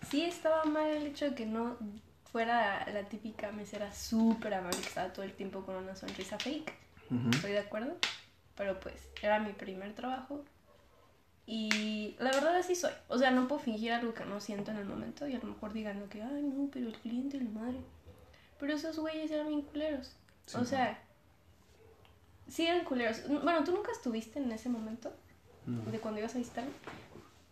Sí 0.09 0.23
estaba 0.23 0.63
mal 0.65 0.89
el 0.89 1.07
hecho 1.07 1.25
de 1.25 1.35
que 1.35 1.45
no 1.45 1.77
fuera 2.31 2.85
la 2.91 3.03
típica 3.03 3.51
mesera 3.51 3.93
súper 3.93 4.53
amable 4.53 4.77
que 4.77 4.87
estaba 4.87 5.13
todo 5.13 5.23
el 5.23 5.33
tiempo 5.33 5.65
con 5.65 5.75
una 5.75 5.95
sonrisa 5.95 6.37
fake. 6.37 6.73
Estoy 7.31 7.51
de 7.51 7.59
acuerdo. 7.59 7.97
Pero 8.55 8.79
pues, 8.79 8.95
era 9.21 9.39
mi 9.39 9.53
primer 9.53 9.93
trabajo. 9.93 10.43
Y 11.47 12.15
la 12.19 12.31
verdad 12.31 12.55
así 12.55 12.75
soy. 12.75 12.91
O 13.07 13.17
sea, 13.17 13.31
no 13.31 13.47
puedo 13.47 13.61
fingir 13.61 13.91
algo 13.91 14.13
que 14.13 14.25
no 14.25 14.39
siento 14.39 14.71
en 14.71 14.77
el 14.77 14.85
momento. 14.85 15.27
Y 15.27 15.35
a 15.35 15.39
lo 15.39 15.47
mejor 15.47 15.73
digan 15.73 15.99
lo 15.99 16.09
que, 16.09 16.21
ay, 16.21 16.41
no, 16.41 16.69
pero 16.71 16.87
el 16.87 16.95
cliente, 16.97 17.39
la 17.39 17.49
madre. 17.49 17.77
Pero 18.59 18.73
esos 18.73 18.97
güeyes 18.97 19.29
eran 19.29 19.47
bien 19.47 19.61
culeros. 19.61 20.15
Sí, 20.47 20.57
o 20.57 20.65
sea, 20.65 20.99
sí 22.47 22.65
eran 22.65 22.83
culeros. 22.85 23.21
Bueno, 23.27 23.63
tú 23.63 23.71
nunca 23.71 23.91
estuviste 23.91 24.39
en 24.39 24.51
ese 24.51 24.69
momento 24.69 25.13
no. 25.65 25.83
de 25.91 25.99
cuando 25.99 26.19
ibas 26.19 26.35
a 26.35 26.39
visitarme. 26.39 26.71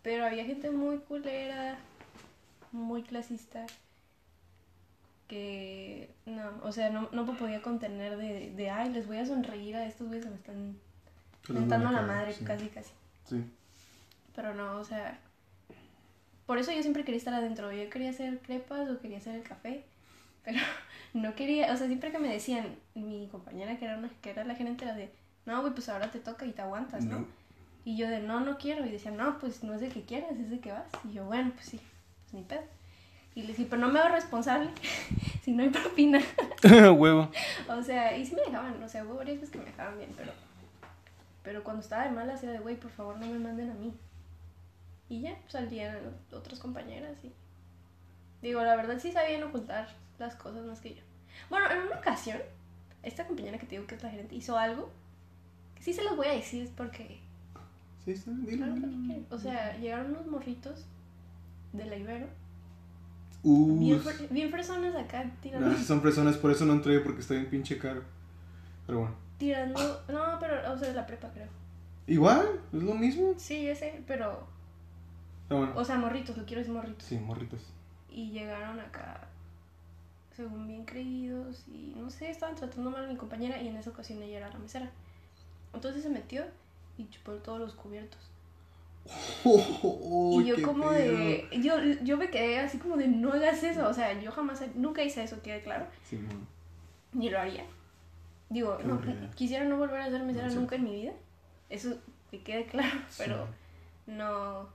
Pero 0.02 0.26
había 0.26 0.44
gente 0.44 0.70
muy 0.70 0.98
culera, 0.98 1.78
muy 2.72 3.02
clasista. 3.02 3.64
Que 5.28 6.14
no, 6.26 6.60
o 6.62 6.72
sea, 6.72 6.90
no, 6.90 7.08
no 7.12 7.24
me 7.24 7.34
podía 7.34 7.62
contener 7.62 8.16
de, 8.16 8.50
de, 8.50 8.70
ay, 8.70 8.92
les 8.92 9.06
voy 9.06 9.18
a 9.18 9.26
sonreír 9.26 9.76
a 9.76 9.86
estos 9.86 10.08
güeyes 10.08 10.26
que 10.26 10.30
me 10.30 10.36
están 10.36 10.78
mentando 11.48 11.90
la 11.90 12.02
madre, 12.02 12.32
sí. 12.32 12.44
casi, 12.44 12.68
casi. 12.68 12.92
Sí. 13.24 13.42
Pero 14.34 14.54
no, 14.54 14.78
o 14.78 14.84
sea, 14.84 15.18
por 16.46 16.58
eso 16.58 16.72
yo 16.72 16.82
siempre 16.82 17.04
quería 17.04 17.18
estar 17.18 17.34
adentro. 17.34 17.72
Yo 17.72 17.88
quería 17.90 18.10
hacer 18.10 18.38
crepas 18.40 18.90
o 18.90 19.00
quería 19.00 19.18
hacer 19.18 19.36
el 19.36 19.42
café, 19.42 19.84
pero 20.44 20.58
no 21.14 21.34
quería, 21.34 21.72
o 21.72 21.76
sea, 21.76 21.86
siempre 21.86 22.12
que 22.12 22.18
me 22.18 22.32
decían, 22.32 22.76
mi 22.94 23.28
compañera 23.30 23.78
que 23.78 23.84
era, 23.84 23.98
una, 23.98 24.10
que 24.20 24.30
era 24.30 24.44
la 24.44 24.54
gerente 24.54 24.84
era 24.84 24.94
de, 24.94 25.12
no, 25.46 25.60
güey, 25.60 25.72
pues 25.72 25.88
ahora 25.88 26.10
te 26.10 26.20
toca 26.20 26.46
y 26.46 26.52
te 26.52 26.62
aguantas, 26.62 27.04
¿no? 27.04 27.20
No. 27.20 27.26
Y 27.84 27.96
yo 27.96 28.08
de, 28.08 28.20
no, 28.20 28.40
no 28.40 28.56
quiero. 28.56 28.84
Y 28.86 28.90
decía, 28.90 29.10
no, 29.10 29.38
pues 29.38 29.62
no 29.62 29.74
es 29.74 29.80
de 29.80 29.88
que 29.88 30.02
quieras, 30.02 30.32
es 30.32 30.50
de 30.50 30.58
que 30.58 30.72
vas. 30.72 30.86
Y 31.08 31.12
yo, 31.12 31.26
bueno, 31.26 31.52
pues 31.54 31.66
sí, 31.66 31.80
pues 32.22 32.34
ni 32.34 32.42
pedo. 32.42 32.62
Y 33.34 33.42
le 33.42 33.48
dije, 33.48 33.66
pero 33.68 33.82
no 33.82 33.88
me 33.88 33.98
hago 33.98 34.14
responsable 34.14 34.70
si 35.42 35.52
no 35.52 35.62
hay 35.62 35.68
propina. 35.68 36.20
Huevo. 36.96 37.30
o 37.68 37.82
sea, 37.82 38.16
y 38.16 38.24
sí 38.24 38.34
me 38.34 38.42
dejaban, 38.42 38.82
o 38.82 38.88
sea, 38.88 39.04
hubo 39.04 39.16
varias 39.16 39.36
veces 39.36 39.50
que 39.50 39.58
me 39.58 39.64
dejaban 39.66 39.98
bien, 39.98 40.10
pero... 40.16 40.32
Pero 41.42 41.62
cuando 41.62 41.82
estaba 41.82 42.04
de 42.04 42.10
malas 42.10 42.42
era 42.42 42.52
de, 42.52 42.58
güey, 42.60 42.76
por 42.76 42.90
favor 42.90 43.18
no 43.18 43.26
me 43.26 43.38
manden 43.38 43.70
a 43.70 43.74
mí. 43.74 43.92
Y 45.14 45.20
ya, 45.20 45.36
pues, 45.42 45.52
salían 45.52 45.96
otras 46.32 46.58
compañeras 46.58 47.16
y... 47.22 47.32
Digo, 48.42 48.60
la 48.62 48.74
verdad 48.74 48.98
sí 48.98 49.12
sabían 49.12 49.44
ocultar 49.44 49.86
las 50.18 50.34
cosas 50.34 50.66
más 50.66 50.80
que 50.80 50.96
yo. 50.96 51.02
Bueno, 51.48 51.70
en 51.70 51.82
una 51.86 51.98
ocasión, 51.98 52.38
esta 53.04 53.24
compañera 53.24 53.58
que 53.58 53.66
te 53.66 53.76
digo 53.76 53.86
que 53.86 53.94
es 53.94 54.02
la 54.02 54.10
gerente 54.10 54.34
hizo 54.34 54.58
algo 54.58 54.90
que 55.76 55.84
sí 55.84 55.92
se 55.92 56.02
los 56.02 56.16
voy 56.16 56.26
a 56.26 56.32
decir 56.32 56.68
porque... 56.76 57.20
Sí, 58.04 58.10
está, 58.10 58.32
dilo, 58.32 58.66
Claro. 58.66 59.26
O 59.30 59.38
sea, 59.38 59.76
llegaron 59.78 60.10
unos 60.10 60.26
morritos 60.26 60.84
de 61.72 61.86
la 61.86 61.96
Ibero. 61.96 62.26
Uh, 63.44 63.78
Bien, 63.78 64.02
bien 64.30 64.50
personas 64.50 64.96
acá 64.96 65.30
tirando... 65.40 65.68
no, 65.68 65.78
son 65.78 66.02
personas, 66.02 66.36
por 66.38 66.50
eso 66.50 66.64
no 66.64 66.72
entré, 66.72 66.98
porque 67.00 67.20
está 67.20 67.34
bien 67.34 67.48
pinche 67.48 67.78
caro. 67.78 68.02
Pero 68.84 68.98
bueno. 68.98 69.14
Tirando... 69.38 70.02
No, 70.08 70.38
pero, 70.40 70.72
o 70.72 70.76
sea, 70.76 70.88
de 70.88 70.94
la 70.94 71.06
prepa 71.06 71.30
creo. 71.30 71.48
Igual, 72.08 72.60
es 72.72 72.82
lo 72.82 72.94
mismo. 72.94 73.34
Sí, 73.36 73.68
ese, 73.68 74.02
pero... 74.08 74.53
Pero 75.48 75.60
bueno. 75.60 75.74
O 75.76 75.84
sea, 75.84 75.96
morritos, 75.96 76.36
lo 76.36 76.44
quiero 76.44 76.62
es 76.62 76.68
morritos. 76.68 77.04
Sí, 77.04 77.18
morritos. 77.18 77.60
Y 78.10 78.30
llegaron 78.30 78.78
acá, 78.80 79.28
según 80.36 80.66
bien 80.66 80.84
creídos, 80.84 81.64
y 81.68 81.94
no 81.96 82.10
sé, 82.10 82.30
estaban 82.30 82.54
tratando 82.54 82.90
mal 82.90 83.04
a 83.04 83.08
mi 83.08 83.16
compañera 83.16 83.60
y 83.60 83.68
en 83.68 83.76
esa 83.76 83.90
ocasión 83.90 84.22
ella 84.22 84.38
era 84.38 84.48
la 84.50 84.58
mesera. 84.58 84.90
Entonces 85.72 86.02
se 86.02 86.08
metió 86.08 86.44
y 86.96 87.08
chupó 87.08 87.32
todos 87.32 87.58
los 87.58 87.74
cubiertos. 87.74 88.20
y 89.44 90.44
yo 90.44 90.62
como 90.62 90.88
pedo. 90.88 91.18
de... 91.18 91.48
Yo, 91.60 91.74
yo 92.02 92.16
me 92.16 92.30
quedé 92.30 92.60
así 92.60 92.78
como 92.78 92.96
de, 92.96 93.08
no 93.08 93.32
hagas 93.32 93.62
eso. 93.62 93.86
O 93.88 93.92
sea, 93.92 94.18
yo 94.20 94.30
jamás, 94.32 94.62
nunca 94.74 95.02
hice 95.02 95.22
eso, 95.22 95.42
quede 95.42 95.62
claro. 95.62 95.86
Sí. 96.08 96.18
Ni 97.12 97.28
lo 97.28 97.38
haría. 97.38 97.64
Digo, 98.48 98.78
Qué 98.78 98.84
no, 98.84 99.00
quisiera 99.34 99.64
no 99.64 99.76
volver 99.76 100.00
a 100.00 100.10
ser 100.10 100.22
mesera 100.22 100.48
No 100.48 100.54
nunca 100.54 100.76
en 100.76 100.84
mi 100.84 100.94
vida. 100.94 101.12
Eso 101.68 101.96
que 102.30 102.42
quede 102.42 102.66
claro, 102.66 103.00
pero 103.18 103.46
Sí. 103.46 104.12
no, 104.12 104.68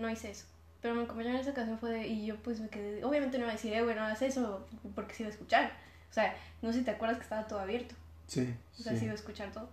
no 0.00 0.10
hice 0.10 0.30
eso. 0.30 0.46
Pero 0.82 0.94
mi 0.94 1.06
compañera 1.06 1.34
en 1.34 1.40
esa 1.42 1.50
ocasión 1.50 1.78
fue 1.78 1.90
de, 1.90 2.08
y 2.08 2.26
yo 2.26 2.36
pues 2.36 2.58
me 2.60 2.68
quedé, 2.68 3.04
obviamente 3.04 3.36
no 3.38 3.44
iba 3.44 3.52
a 3.52 3.56
decir, 3.56 3.72
eh, 3.74 3.82
güey, 3.82 3.94
no 3.94 4.02
hagas 4.02 4.22
eso, 4.22 4.66
porque 4.94 5.14
se 5.14 5.22
iba 5.24 5.30
a 5.30 5.32
escuchar. 5.32 5.72
O 6.10 6.12
sea, 6.14 6.34
no 6.62 6.72
sé 6.72 6.78
si 6.80 6.84
te 6.84 6.90
acuerdas 6.92 7.18
que 7.18 7.24
estaba 7.24 7.46
todo 7.46 7.60
abierto, 7.60 7.94
Sí, 8.26 8.52
o 8.78 8.82
sea, 8.82 8.92
sí. 8.92 8.98
se 9.00 9.04
iba 9.04 9.12
a 9.12 9.16
escuchar 9.16 9.52
todo. 9.52 9.68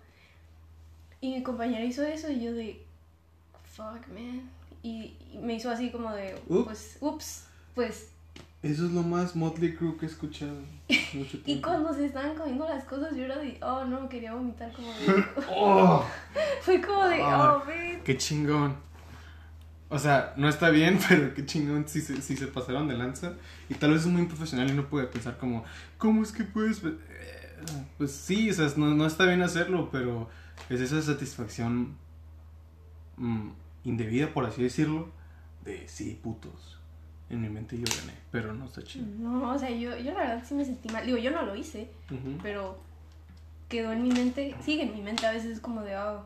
Y 1.21 1.33
mi 1.33 1.43
compañera 1.43 1.83
hizo 1.83 2.03
eso 2.03 2.29
y 2.29 2.41
yo 2.43 2.53
de, 2.53 2.83
fuck, 3.75 4.07
man. 4.09 4.49
Y, 4.83 5.15
y 5.33 5.37
me 5.41 5.53
hizo 5.55 5.71
así 5.71 5.89
como 5.91 6.11
de, 6.13 6.35
pues, 6.47 6.97
ups, 6.99 7.45
pues. 7.73 8.09
Eso 8.63 8.85
es 8.85 8.91
lo 8.91 9.03
más 9.03 9.35
Motley 9.35 9.75
Crue 9.75 9.97
que 9.97 10.05
he 10.07 10.09
escuchado 10.09 10.51
mucho 11.13 11.37
Y 11.45 11.61
cuando 11.61 11.93
se 11.93 12.05
estaban 12.05 12.35
comiendo 12.35 12.67
las 12.67 12.83
cosas, 12.85 13.15
yo 13.15 13.23
era 13.25 13.37
de, 13.37 13.57
oh, 13.61 13.85
no, 13.85 14.09
quería 14.09 14.33
vomitar 14.33 14.71
como 14.73 14.91
de, 14.91 15.23
¡Oh! 15.49 16.03
fue 16.61 16.81
como 16.81 17.07
de, 17.07 17.21
Ah. 17.21 17.61
oh, 17.61 17.65
man. 17.65 18.01
¡Qué 18.03 18.17
chingón! 18.17 18.75
O 19.89 19.99
sea, 19.99 20.33
no 20.35 20.49
está 20.49 20.69
bien, 20.69 20.99
pero 21.09 21.33
qué 21.33 21.45
chingón 21.45 21.87
si 21.87 22.01
se, 22.01 22.21
si 22.21 22.35
se 22.35 22.47
pasaron 22.47 22.87
de 22.87 22.97
lanza. 22.97 23.33
Y 23.69 23.75
tal 23.75 23.91
vez 23.91 24.01
es 24.01 24.07
muy 24.07 24.21
improfesional 24.21 24.69
y 24.69 24.73
no 24.73 24.89
puede 24.89 25.07
pensar 25.07 25.37
como, 25.37 25.63
¿cómo 25.97 26.23
es 26.23 26.31
que 26.31 26.43
puedes...? 26.43 26.81
ve-?" 26.81 26.97
Eh, 27.09 27.55
Pues 27.97 28.11
sí, 28.11 28.49
o 28.49 28.53
sea, 28.53 28.67
no, 28.77 28.93
no 28.93 29.05
está 29.05 29.25
bien 29.25 29.41
hacerlo, 29.41 29.89
pero 29.91 30.29
es 30.69 30.81
esa 30.81 31.01
satisfacción 31.01 31.95
mm, 33.17 33.49
indebida, 33.85 34.33
por 34.33 34.45
así 34.45 34.61
decirlo, 34.63 35.09
de 35.63 35.87
sí, 35.87 36.19
putos. 36.21 36.79
En 37.29 37.41
mi 37.41 37.49
mente 37.49 37.77
yo 37.77 37.83
gané, 37.99 38.17
pero 38.31 38.53
no 38.53 38.65
está 38.65 38.81
chido. 38.83 39.05
No, 39.19 39.51
o 39.53 39.59
sea, 39.59 39.69
yo, 39.69 39.97
yo 39.97 40.13
la 40.13 40.19
verdad 40.19 40.43
sí 40.47 40.53
me 40.53 40.63
sentí 40.63 40.87
mal. 40.89 41.05
Digo, 41.05 41.17
yo 41.17 41.29
no 41.31 41.41
lo 41.41 41.55
hice, 41.57 41.89
pero 42.41 42.79
quedó 43.67 43.91
en 43.91 44.03
mi 44.03 44.11
mente, 44.11 44.55
sigue 44.61 44.83
en 44.83 44.93
mi 44.93 45.01
mente 45.01 45.25
a 45.25 45.31
veces 45.31 45.59
como 45.59 45.81
de, 45.81 45.97
oh, 45.97 46.25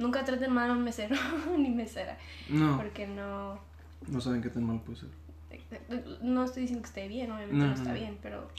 nunca 0.00 0.24
traten 0.24 0.52
mal 0.52 0.68
a 0.70 0.72
un 0.72 0.82
mesero 0.82 1.14
ni 1.56 1.70
mesera, 1.70 2.18
No, 2.48 2.76
porque 2.76 3.06
no, 3.06 3.60
no 4.08 4.20
saben 4.20 4.42
qué 4.42 4.48
tan 4.48 4.64
mal 4.64 4.80
puede 4.80 4.98
ser. 4.98 5.08
no 6.22 6.44
estoy 6.44 6.62
diciendo 6.62 6.82
que 6.82 6.88
esté 6.88 7.06
bien, 7.08 7.30
obviamente 7.30 7.56
No, 7.56 7.66
no, 7.68 7.74
está 7.74 7.90
no. 7.90 7.94
bien, 7.94 8.18
pero 8.22 8.50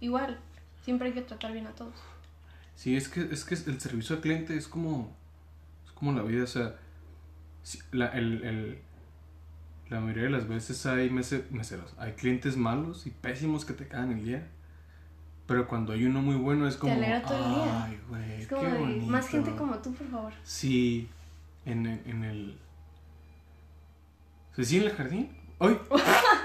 igual, 0.00 0.38
siempre 0.84 1.08
hay 1.08 1.14
que 1.14 1.22
tratar 1.22 1.52
bien 1.52 1.66
a 1.66 1.70
todos. 1.72 1.94
Sí, 2.74 2.96
es 2.96 3.08
que, 3.08 3.22
es 3.22 3.44
que 3.44 3.54
el 3.54 3.80
servicio 3.80 4.16
al 4.16 4.22
cliente 4.22 4.56
es 4.56 4.68
como, 4.68 5.12
es 5.86 5.92
como 5.92 6.12
la 6.12 6.22
vida, 6.22 6.44
o 6.44 6.46
sea, 6.46 6.76
la, 7.92 8.06
el, 8.08 8.44
el- 8.44 8.78
la 9.90 10.00
mayoría 10.00 10.24
de 10.24 10.30
las 10.30 10.46
veces 10.46 10.84
hay 10.84 11.08
mese- 11.10 11.48
meseros, 11.50 11.94
hay 11.98 12.12
clientes 12.12 12.56
malos 12.58 13.06
y 13.06 13.10
pésimos 13.10 13.64
que 13.64 13.72
te 13.72 13.88
cagan 13.88 14.12
el 14.12 14.24
día, 14.24 14.46
pero 15.48 15.66
cuando 15.66 15.92
hay 15.92 16.04
uno 16.04 16.20
muy 16.22 16.36
bueno 16.36 16.68
es 16.68 16.76
como, 16.76 16.92
alegra 16.92 17.22
todo 17.22 17.38
el 17.38 17.54
día. 17.54 17.84
ay, 17.84 18.00
güey, 18.08 18.42
Es 18.42 18.46
como 18.48 18.60
qué 18.62 18.68
de, 18.68 18.78
bonito. 18.78 19.06
más 19.06 19.28
gente 19.28 19.50
como 19.56 19.74
tú, 19.78 19.92
por 19.94 20.06
favor. 20.06 20.32
Sí, 20.44 21.08
en, 21.64 21.86
el- 21.86 22.02
en 22.06 22.22
el... 22.24 22.58
¿Sí, 24.54 24.64
sí, 24.64 24.76
en 24.76 24.82
el 24.84 24.90
jardín? 24.92 25.30
¡Ay! 25.58 25.76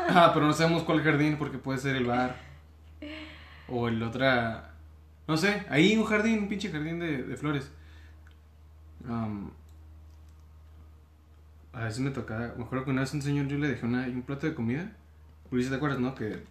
Ah, 0.10 0.32
pero 0.34 0.46
no 0.48 0.52
sabemos 0.54 0.84
cuál 0.84 1.02
jardín 1.02 1.38
porque 1.38 1.58
puede 1.58 1.80
ser 1.80 1.96
el 1.96 2.06
bar. 2.06 2.36
O 3.70 3.88
el 3.88 4.02
otra... 4.04 4.72
No 5.28 5.38
sé, 5.38 5.64
ahí 5.70 5.96
un 5.96 6.04
jardín, 6.06 6.40
un 6.40 6.50
pinche 6.50 6.70
jardín 6.72 7.00
de, 7.00 7.24
de 7.24 7.38
flores. 7.38 7.72
Am, 9.08 9.50
a 11.72 11.86
veces 11.86 12.00
me 12.02 12.12
tocaba... 12.12 12.54
Me 12.58 12.64
acuerdo 12.66 12.84
que 12.86 12.92
una 12.92 13.02
vez 13.02 13.14
un 13.14 13.22
señor 13.22 13.48
yo 13.48 13.58
le 13.58 13.68
dejé 13.70 13.86
una, 13.86 14.04
un 14.08 14.22
plato 14.24 14.46
de 14.48 14.54
comida. 14.56 14.92
Si 15.52 15.70
te 15.70 15.76
acuerdas, 15.76 16.00
¿no? 16.00 16.16
Que 16.16 16.44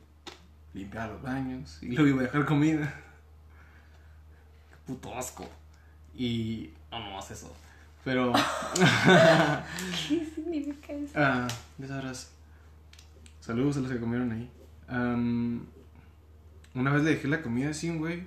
limpiaba 0.75 1.13
los 1.13 1.23
baños 1.23 1.79
y 1.83 1.89
luego 1.89 2.09
iba 2.09 2.21
a 2.21 2.25
dejar 2.25 2.47
comida. 2.47 2.95
Qué 4.71 4.77
puto 4.87 5.17
asco. 5.17 5.49
Y... 6.15 6.71
No, 6.91 6.99
no 7.01 7.19
hace 7.19 7.35
eso. 7.35 7.55
Pero... 8.05 8.33
¿Qué 10.09 10.27
significa 10.35 10.93
eso? 10.93 11.13
Ah, 11.17 11.49
ya 11.79 11.89
sabrás. 11.89 12.33
Saludos 13.41 13.77
a 13.77 13.81
los 13.81 13.91
que 13.91 14.01
comieron 14.01 14.33
ahí. 14.33 14.51
Am, 14.89 15.67
una 16.75 16.93
vez 16.93 17.03
le 17.03 17.11
dejé 17.11 17.29
la 17.29 17.43
comida 17.43 17.71
así 17.71 17.89
a 17.89 17.93
un 17.93 17.99
güey. 17.99 18.25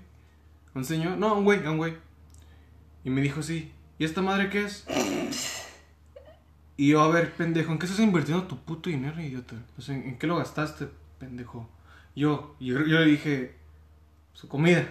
Un 0.73 0.85
señor. 0.85 1.17
No, 1.17 1.29
a 1.29 1.33
un 1.33 1.43
güey, 1.43 1.65
a 1.65 1.71
un 1.71 1.77
güey. 1.77 1.95
Y 3.03 3.09
me 3.09 3.21
dijo 3.21 3.39
así. 3.39 3.71
¿Y 3.97 4.05
esta 4.05 4.21
madre 4.21 4.49
qué 4.49 4.65
es? 4.65 4.85
Y 6.77 6.89
yo, 6.89 7.01
a 7.01 7.07
ver, 7.07 7.33
pendejo, 7.33 7.71
¿en 7.71 7.79
qué 7.79 7.85
estás 7.85 8.01
invirtiendo 8.01 8.47
tu 8.47 8.57
puto 8.57 8.89
dinero, 8.89 9.21
idiota? 9.21 9.55
O 9.77 9.81
sea, 9.81 9.95
¿en, 9.95 10.03
en 10.03 10.17
qué 10.17 10.27
lo 10.27 10.37
gastaste, 10.37 10.89
pendejo? 11.19 11.69
Yo, 12.15 12.55
yo, 12.59 12.85
yo 12.85 12.99
le 12.99 13.05
dije, 13.05 13.55
su 14.33 14.47
comida. 14.47 14.87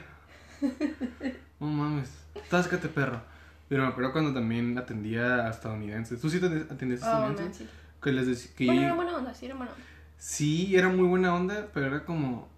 No 1.60 1.68
mames, 1.68 2.10
táscate, 2.50 2.88
perro. 2.88 3.22
Pero 3.68 3.84
me 3.84 3.88
acuerdo 3.88 4.12
cuando 4.12 4.34
también 4.34 4.76
atendía 4.76 5.46
a 5.46 5.50
estadounidenses. 5.50 6.20
¿Tú 6.20 6.28
sí 6.28 6.38
te 6.40 6.46
atendías 6.46 7.02
a 7.04 7.16
Oh, 7.16 7.20
man, 7.20 7.30
estadounidenses? 7.30 7.68
sí. 7.68 7.74
Que 8.02 8.12
les 8.12 8.26
decía 8.26 8.50
que 8.54 8.66
Bueno, 8.66 8.80
yo- 8.80 8.86
era 8.88 8.94
buena 8.96 9.16
onda, 9.16 9.32
sí, 9.34 9.46
era 9.46 9.54
buena 9.54 9.72
onda. 9.72 9.84
Sí, 10.18 10.76
era 10.76 10.88
muy 10.90 11.06
buena 11.06 11.34
onda, 11.34 11.68
pero 11.72 11.86
era 11.86 12.04
como. 12.04 12.48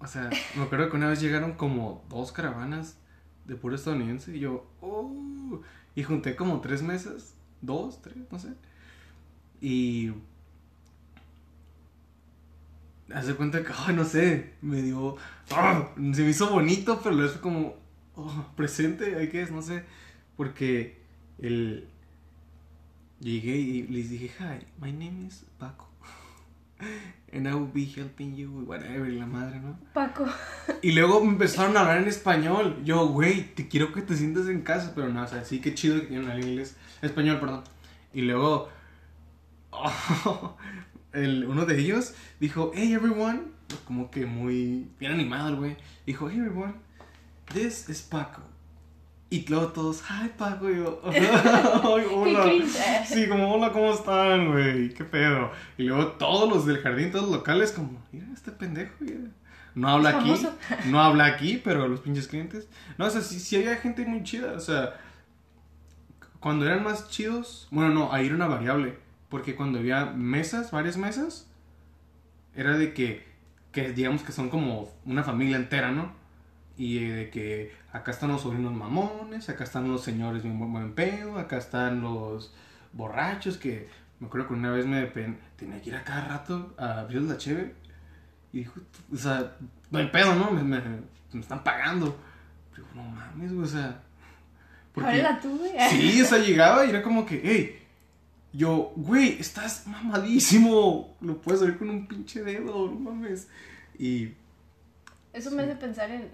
O 0.00 0.06
sea, 0.06 0.28
me 0.56 0.62
acuerdo 0.64 0.90
que 0.90 0.96
una 0.96 1.08
vez 1.08 1.20
llegaron 1.20 1.52
como 1.54 2.04
dos 2.10 2.32
caravanas 2.32 2.98
de 3.46 3.54
puro 3.56 3.76
estadounidense 3.76 4.36
y 4.36 4.40
yo. 4.40 4.66
"Oh", 4.82 5.60
y 5.94 6.02
junté 6.02 6.36
como 6.36 6.60
tres 6.60 6.82
mesas, 6.82 7.34
dos, 7.62 8.02
tres, 8.02 8.16
no 8.30 8.38
sé. 8.38 8.52
Y. 9.60 10.12
Hace 13.14 13.34
cuenta 13.34 13.62
que, 13.62 13.72
ay, 13.86 13.94
no 13.94 14.04
sé, 14.04 14.54
me 14.62 14.82
dio. 14.82 15.16
ah, 15.50 15.88
se 15.96 16.22
me 16.22 16.30
hizo 16.30 16.50
bonito, 16.50 17.00
pero 17.02 17.14
luego 17.14 17.32
fue 17.32 17.40
como. 17.40 17.76
oh, 18.16 18.46
presente, 18.56 19.16
hay 19.16 19.28
que 19.28 19.42
es, 19.42 19.50
no 19.50 19.62
sé. 19.62 19.84
Porque 20.36 21.00
el. 21.38 21.88
Llegué 23.20 23.56
y 23.56 23.82
les 23.88 24.08
dije, 24.08 24.30
hi, 24.38 24.66
my 24.80 24.92
name 24.92 25.26
is 25.26 25.44
Paco. 25.58 25.88
And 27.32 27.46
I 27.46 27.54
will 27.54 27.70
be 27.72 27.84
helping 27.84 28.34
you, 28.34 28.64
whatever, 28.66 29.08
y 29.08 29.18
la 29.18 29.26
madre, 29.26 29.60
¿no? 29.60 29.78
Paco. 29.92 30.26
Y 30.82 30.92
luego 30.92 31.22
me 31.22 31.32
empezaron 31.32 31.76
a 31.76 31.80
hablar 31.80 31.98
en 31.98 32.08
español. 32.08 32.82
Yo, 32.84 33.06
güey, 33.08 33.54
te 33.54 33.68
quiero 33.68 33.92
que 33.92 34.02
te 34.02 34.16
sientas 34.16 34.48
en 34.48 34.62
casa, 34.62 34.92
pero 34.94 35.08
no, 35.10 35.22
o 35.22 35.26
sea, 35.26 35.44
sí, 35.44 35.60
qué 35.60 35.74
chido 35.74 36.00
que 36.00 36.06
tienen 36.06 36.30
en 36.30 36.42
inglés, 36.42 36.76
español, 37.02 37.38
perdón. 37.38 37.62
Y 38.12 38.22
luego, 38.22 38.70
el, 41.12 41.44
uno 41.46 41.66
de 41.66 41.78
ellos 41.78 42.14
dijo, 42.38 42.72
hey 42.74 42.92
everyone, 42.92 43.42
como 43.86 44.10
que 44.10 44.26
muy 44.26 44.88
bien 44.98 45.12
animado 45.12 45.48
el 45.48 45.56
güey. 45.56 45.76
Dijo, 46.06 46.28
hey 46.28 46.38
everyone, 46.38 46.74
this 47.52 47.88
is 47.88 48.02
Paco. 48.02 48.42
Y 49.32 49.46
luego 49.48 49.68
todos, 49.68 50.02
hi 50.02 50.30
Paco, 50.36 50.68
y 50.68 50.76
yo, 50.78 51.00
hola. 51.84 52.50
Sí, 53.06 53.28
como, 53.28 53.54
hola, 53.54 53.72
¿cómo 53.72 53.92
están, 53.92 54.50
güey? 54.50 54.92
¿Qué 54.92 55.04
pedo? 55.04 55.52
Y 55.78 55.84
luego 55.84 56.08
todos 56.12 56.48
los 56.48 56.66
del 56.66 56.78
jardín, 56.78 57.12
todos 57.12 57.26
los 57.26 57.36
locales, 57.36 57.70
como, 57.70 58.02
mira, 58.10 58.26
este 58.34 58.50
pendejo, 58.50 58.92
mira. 58.98 59.20
No 59.76 59.88
habla 59.88 60.18
aquí, 60.18 60.34
no 60.86 61.00
habla 61.00 61.26
aquí, 61.26 61.60
pero 61.62 61.86
los 61.86 62.00
pinches 62.00 62.26
clientes. 62.26 62.68
No, 62.98 63.06
o 63.06 63.10
sea, 63.10 63.20
sí, 63.20 63.38
sí 63.38 63.54
había 63.54 63.76
gente 63.76 64.04
muy 64.04 64.24
chida, 64.24 64.52
o 64.54 64.60
sea, 64.60 64.94
cuando 66.40 66.66
eran 66.66 66.82
más 66.82 67.08
chidos, 67.08 67.68
bueno, 67.70 67.90
no, 67.90 68.12
ahí 68.12 68.26
era 68.26 68.34
una 68.34 68.48
variable, 68.48 68.98
porque 69.30 69.54
cuando 69.56 69.78
había 69.78 70.04
mesas, 70.06 70.70
varias 70.70 70.96
mesas, 70.98 71.48
era 72.54 72.76
de 72.76 72.92
que, 72.92 73.24
que 73.72 73.92
digamos 73.92 74.22
que 74.22 74.32
son 74.32 74.50
como 74.50 74.92
una 75.06 75.22
familia 75.22 75.56
entera, 75.56 75.90
¿no? 75.92 76.12
Y 76.76 76.98
eh, 76.98 77.12
de 77.12 77.30
que 77.30 77.72
acá 77.92 78.10
están 78.10 78.30
los 78.30 78.42
sobrinos 78.42 78.72
mamones, 78.74 79.48
acá 79.48 79.64
están 79.64 79.88
los 79.88 80.02
señores 80.02 80.42
bien 80.42 80.58
buen, 80.58 80.72
buen 80.72 80.92
pedo, 80.94 81.38
acá 81.38 81.56
están 81.58 82.02
los 82.02 82.54
borrachos 82.92 83.56
que 83.56 83.88
me 84.18 84.26
acuerdo 84.26 84.48
que 84.48 84.54
una 84.54 84.70
vez 84.70 84.84
me 84.86 85.06
tenía 85.56 85.80
que 85.80 85.90
ir 85.90 85.96
a 85.96 86.04
cada 86.04 86.26
rato 86.26 86.74
a 86.76 87.00
abrir 87.00 87.22
la 87.22 87.38
cheve 87.38 87.74
y 88.52 88.58
dijo, 88.58 88.80
o 89.12 89.16
sea, 89.16 89.56
no 89.90 89.98
hay 89.98 90.08
pedo, 90.08 90.34
¿no? 90.34 90.50
Me, 90.50 90.62
me, 90.62 90.80
me 91.32 91.40
están 91.40 91.62
pagando. 91.62 92.18
Pero 92.74 92.86
no 92.94 93.02
mames, 93.04 93.52
o 93.52 93.64
sea. 93.66 94.02
porque- 94.92 95.08
Ábrela 95.08 95.40
tú, 95.40 95.56
güey. 95.56 95.72
Sí, 95.88 96.20
o 96.20 96.26
sea, 96.26 96.38
llegaba 96.38 96.84
y 96.84 96.90
era 96.90 97.02
como 97.02 97.24
que, 97.24 97.40
hey, 97.44 97.79
yo, 98.52 98.92
güey, 98.96 99.38
estás 99.40 99.86
mamadísimo. 99.86 101.16
Lo 101.20 101.40
puedes 101.40 101.60
abrir 101.62 101.78
con 101.78 101.90
un 101.90 102.06
pinche 102.06 102.42
dedo, 102.42 102.90
no 102.90 102.98
mames. 102.98 103.48
Y 103.98 104.34
Eso 105.32 105.50
me 105.50 105.62
hace 105.62 105.76
pensar 105.76 106.10
en, 106.10 106.30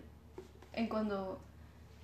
en 0.73 0.89
cuando 0.89 1.41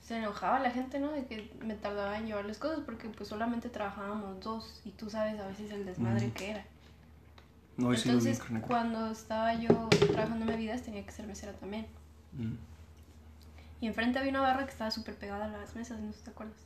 se 0.03 0.17
enojaba 0.19 0.59
la 0.59 0.71
gente, 0.71 0.99
¿no? 0.99 1.13
De 1.13 1.27
que 1.27 1.51
me 1.65 1.75
tardaba 1.75 2.19
en 2.19 2.27
llevarles 2.27 2.59
cosas 2.59 2.81
porque 2.85 3.09
pues 3.09 3.29
solamente 3.29 3.69
trabajábamos 3.69 4.41
dos 4.41 4.81
y 4.85 4.91
tú 4.91 5.09
sabes 5.09 5.39
a 5.41 5.47
veces 5.47 5.71
el 5.71 5.87
desmadre 5.87 6.31
que 6.33 6.51
era. 6.51 6.65
no, 7.77 7.95
sí 7.95 8.09
Entonces, 8.09 8.41
cuando 8.67 9.11
estaba 9.13 9.55
yo 9.55 9.89
trabajando 10.11 10.45
en 10.45 10.47
bebidas 10.49 10.83
tenía 10.83 11.05
que 11.07 11.13
ser 11.13 11.27
mesera 11.27 11.53
también. 11.53 11.87
Mm. 12.33 12.55
Y 13.81 13.87
enfrente 13.87 14.19
había 14.19 14.31
una 14.31 14.41
barra 14.43 14.65
que 14.65 14.73
estaba 14.73 14.91
súper 14.91 15.17
pegada 15.17 15.45
a 15.47 15.49
las 15.49 15.75
mesas, 15.75 16.01
no 16.01 16.13
sé 16.13 16.19
si 16.19 16.25
te 16.25 16.31
acuerdas. 16.31 16.57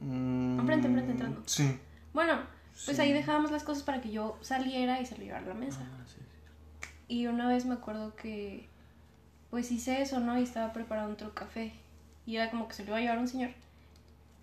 Mm, 0.00 0.60
Enfrente, 0.60 0.86
enfrente, 0.86 1.12
entrando. 1.12 1.42
Sí. 1.46 1.78
Bueno, 2.12 2.40
pues 2.84 2.96
Sí. 2.96 3.02
ahí 3.02 3.12
dejábamos 3.12 3.50
las 3.50 3.64
cosas 3.64 3.82
para 3.82 4.00
que 4.00 4.10
yo 4.10 4.38
saliera 4.40 5.00
y 5.00 5.06
se 5.06 5.16
lo 5.16 5.24
llevara 5.24 5.44
a 5.44 5.48
la 5.48 5.54
mesa. 5.54 5.80
Ah, 5.82 6.04
sí, 6.06 6.16
sí. 6.20 6.88
Y 7.08 7.26
una 7.26 7.48
vez 7.48 7.66
me 7.66 7.74
acuerdo 7.74 8.14
que 8.16 8.68
pues 9.50 9.70
hice 9.72 10.02
eso, 10.02 10.20
¿no? 10.20 10.38
Y 10.38 10.42
estaba 10.42 10.72
preparando 10.72 11.12
otro 11.14 11.34
café. 11.34 11.72
Y 12.26 12.36
era 12.36 12.50
como 12.50 12.68
que 12.68 12.74
se 12.74 12.82
lo 12.84 12.90
iba 12.90 12.98
a 12.98 13.00
llevar 13.00 13.18
un 13.18 13.28
señor. 13.28 13.50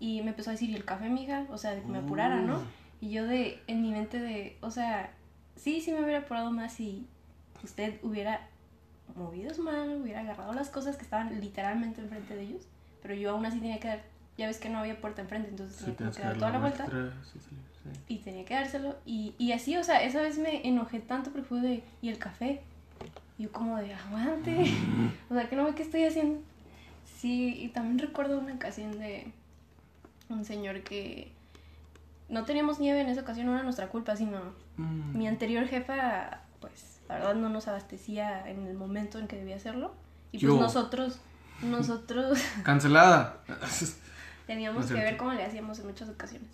Y 0.00 0.20
me 0.22 0.30
empezó 0.30 0.50
a 0.50 0.54
decir, 0.54 0.68
¿y 0.70 0.74
el 0.74 0.84
café, 0.84 1.08
mija? 1.08 1.46
O 1.50 1.58
sea, 1.58 1.74
de 1.74 1.80
que 1.82 1.86
me 1.86 1.98
apurara, 1.98 2.40
¿no? 2.42 2.60
Y 3.00 3.10
yo 3.10 3.24
de, 3.26 3.62
en 3.68 3.82
mi 3.82 3.92
mente 3.92 4.18
de, 4.18 4.56
o 4.60 4.70
sea, 4.70 5.12
sí, 5.54 5.80
sí 5.80 5.92
me 5.92 6.02
hubiera 6.02 6.20
apurado 6.20 6.50
más 6.50 6.72
si 6.72 7.06
usted 7.62 8.00
hubiera 8.02 8.48
movido 9.14 9.54
su 9.54 9.62
mano, 9.62 9.94
hubiera 9.94 10.20
agarrado 10.20 10.52
las 10.52 10.68
cosas 10.70 10.96
que 10.96 11.02
estaban 11.04 11.40
literalmente 11.40 12.00
enfrente 12.00 12.34
de 12.34 12.42
ellos. 12.42 12.62
Pero 13.00 13.14
yo 13.14 13.30
aún 13.30 13.46
así 13.46 13.60
tenía 13.60 13.78
que 13.78 13.88
dar, 13.88 14.02
ya 14.38 14.46
ves 14.46 14.58
que 14.58 14.68
no 14.68 14.78
había 14.78 15.00
puerta 15.00 15.22
enfrente, 15.22 15.48
entonces 15.50 15.76
Sí, 15.84 15.92
tenía 15.92 16.12
que 16.12 16.22
dar 16.22 16.34
toda 16.36 16.50
la 16.50 16.58
vuelta. 16.58 16.86
sí, 16.86 17.38
sí. 17.38 17.56
Y 18.08 18.18
tenía 18.18 18.44
que 18.44 18.54
dárselo. 18.54 18.96
Y, 19.06 19.34
y 19.38 19.52
así, 19.52 19.76
o 19.76 19.84
sea, 19.84 20.02
esa 20.02 20.20
vez 20.20 20.38
me 20.38 20.66
enojé 20.66 20.98
tanto 21.00 21.30
porque 21.30 21.46
fue 21.46 21.60
de, 21.60 21.84
¿y 22.02 22.08
el 22.08 22.18
café? 22.18 22.60
Y 23.38 23.44
yo 23.44 23.52
como 23.52 23.76
de, 23.76 23.94
aguante. 23.94 24.64
O 25.30 25.34
sea, 25.34 25.48
que 25.48 25.56
no 25.56 25.64
ve 25.64 25.74
qué 25.74 25.82
estoy 25.82 26.04
haciendo. 26.04 26.40
Sí, 27.20 27.54
y 27.62 27.68
también 27.68 27.98
recuerdo 27.98 28.38
una 28.38 28.54
ocasión 28.54 28.98
de 28.98 29.32
un 30.28 30.44
señor 30.44 30.82
que 30.82 31.30
no 32.28 32.44
teníamos 32.44 32.80
nieve 32.80 33.00
en 33.00 33.08
esa 33.08 33.20
ocasión, 33.20 33.46
no 33.46 33.54
era 33.54 33.62
nuestra 33.62 33.88
culpa, 33.88 34.16
sino 34.16 34.40
Mm. 34.78 35.16
mi 35.16 35.26
anterior 35.28 35.66
jefa, 35.66 36.40
pues, 36.60 37.00
la 37.08 37.14
verdad 37.14 37.34
no 37.36 37.48
nos 37.48 37.66
abastecía 37.68 38.46
en 38.50 38.66
el 38.66 38.74
momento 38.74 39.18
en 39.18 39.26
que 39.28 39.36
debía 39.36 39.56
hacerlo. 39.56 39.94
Y 40.32 40.38
pues 40.38 40.52
Yo. 40.52 40.60
nosotros, 40.60 41.18
nosotros 41.62 42.38
Cancelada. 42.62 43.38
teníamos 44.46 44.88
No 44.90 44.96
que 44.96 45.02
ver 45.02 45.16
cómo 45.16 45.32
le 45.32 45.44
hacíamos 45.44 45.78
en 45.78 45.86
muchas 45.86 46.08
ocasiones. 46.08 46.48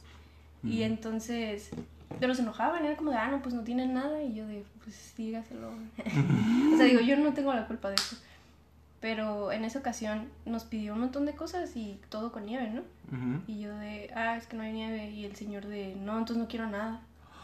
Mm. 0.62 0.68
Y 0.68 0.82
entonces, 0.82 1.70
pero 2.18 2.34
se 2.34 2.42
enojaban, 2.42 2.84
era 2.84 2.96
como 2.96 3.10
de, 3.10 3.16
ah, 3.16 3.28
no, 3.28 3.42
pues 3.42 3.54
no 3.54 3.62
tienen 3.62 3.94
nada. 3.94 4.22
Y 4.22 4.34
yo 4.34 4.46
de, 4.46 4.64
pues 4.82 5.14
dígaselo. 5.16 5.68
o 6.74 6.76
sea, 6.76 6.86
digo, 6.86 7.00
yo 7.00 7.16
no 7.16 7.32
tengo 7.32 7.52
la 7.52 7.66
culpa 7.66 7.88
de 7.88 7.96
eso. 7.96 8.16
Pero 9.00 9.50
en 9.50 9.64
esa 9.64 9.80
ocasión 9.80 10.28
nos 10.46 10.62
pidió 10.64 10.94
un 10.94 11.00
montón 11.00 11.26
de 11.26 11.34
cosas 11.34 11.74
y 11.76 12.00
todo 12.08 12.30
con 12.30 12.46
nieve, 12.46 12.70
¿no? 12.70 12.82
Ujú. 13.16 13.42
Y 13.48 13.60
yo 13.60 13.76
de, 13.76 14.10
ah, 14.14 14.36
es 14.36 14.46
que 14.46 14.56
no 14.56 14.62
hay 14.62 14.72
nieve. 14.72 15.10
Y 15.10 15.24
el 15.24 15.34
señor 15.34 15.66
de, 15.66 15.96
no, 15.96 16.18
entonces 16.18 16.36
no 16.36 16.48
quiero 16.48 16.68
nada. 16.68 17.00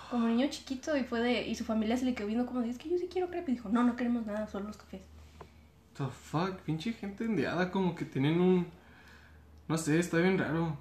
Como 0.09 0.29
niño 0.29 0.47
chiquito 0.49 0.97
y 0.97 1.03
fue 1.03 1.21
de, 1.21 1.47
y 1.47 1.55
su 1.55 1.65
familia 1.65 1.97
se 1.97 2.05
le 2.05 2.15
quedó 2.15 2.29
viendo 2.29 2.47
como 2.47 2.61
de, 2.61 2.71
es 2.71 2.79
que 2.79 2.89
yo 2.89 2.97
sí 2.97 3.09
quiero 3.11 3.29
crepe. 3.29 3.51
Y 3.51 3.55
dijo, 3.57 3.69
no, 3.69 3.83
no 3.83 3.97
queremos 3.97 4.25
nada, 4.25 4.47
solo 4.47 4.69
los 4.69 4.77
cafés. 4.77 5.03
The 5.97 6.07
fuck, 6.07 6.61
pinche 6.61 6.93
gente 6.93 7.25
endeada, 7.25 7.73
como 7.73 7.97
que 7.97 8.05
tienen 8.05 8.41
un. 8.41 8.69
No 9.69 9.79
sé, 9.79 9.99
está 9.99 10.19
bien 10.19 10.39
raro. 10.39 10.77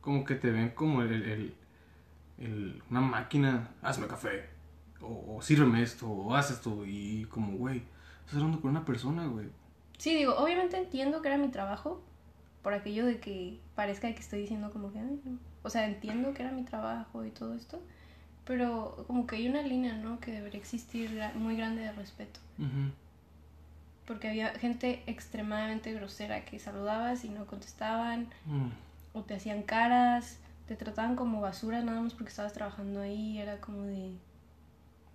Como 0.00 0.24
que 0.24 0.34
te 0.34 0.50
ven 0.50 0.70
como 0.70 1.02
el. 1.02 1.12
el, 1.12 1.54
el- 2.38 2.82
una 2.90 3.00
máquina, 3.00 3.70
hazme 3.82 4.06
café. 4.06 4.48
O, 5.00 5.36
o 5.36 5.42
sírveme 5.42 5.82
esto, 5.82 6.08
o 6.10 6.34
haz 6.34 6.50
esto. 6.50 6.84
Y 6.86 7.24
como, 7.26 7.56
güey, 7.56 7.82
estás 8.20 8.36
hablando 8.36 8.60
con 8.60 8.70
una 8.70 8.84
persona, 8.84 9.26
güey. 9.26 9.48
Sí, 9.98 10.14
digo, 10.14 10.34
obviamente 10.36 10.76
entiendo 10.78 11.20
que 11.22 11.28
era 11.28 11.38
mi 11.38 11.48
trabajo, 11.48 12.02
por 12.62 12.72
aquello 12.74 13.04
de 13.06 13.18
que 13.20 13.60
parezca 13.74 14.12
que 14.12 14.20
estoy 14.20 14.40
diciendo 14.40 14.70
como 14.70 14.92
que, 14.92 14.98
"Ay, 14.98 15.20
no". 15.24 15.38
o 15.62 15.68
sea, 15.70 15.86
entiendo 15.86 16.32
que 16.34 16.42
era 16.42 16.52
mi 16.52 16.62
trabajo 16.64 17.24
y 17.24 17.30
todo 17.30 17.54
esto, 17.54 17.80
pero 18.46 19.04
como 19.06 19.26
que 19.26 19.36
hay 19.36 19.48
una 19.48 19.62
línea, 19.62 19.94
¿no? 19.96 20.18
Que 20.20 20.32
debería 20.32 20.58
existir 20.58 21.10
muy 21.34 21.56
grande 21.56 21.82
de 21.82 21.92
respeto, 21.92 22.40
Ujú. 22.58 22.92
Porque 24.10 24.26
había 24.28 24.48
gente 24.58 25.04
extremadamente 25.06 25.92
grosera 25.94 26.44
que 26.44 26.58
saludabas 26.58 27.24
y 27.24 27.28
no 27.28 27.46
contestaban, 27.46 28.26
Mm. 28.44 28.70
o 29.12 29.22
te 29.22 29.34
hacían 29.34 29.62
caras, 29.62 30.38
te 30.66 30.74
trataban 30.74 31.14
como 31.14 31.40
basura 31.40 31.80
nada 31.80 32.00
más 32.00 32.14
porque 32.14 32.30
estabas 32.30 32.52
trabajando 32.52 33.00
ahí, 33.00 33.38
era 33.38 33.60
como 33.60 33.82
de... 33.84 34.16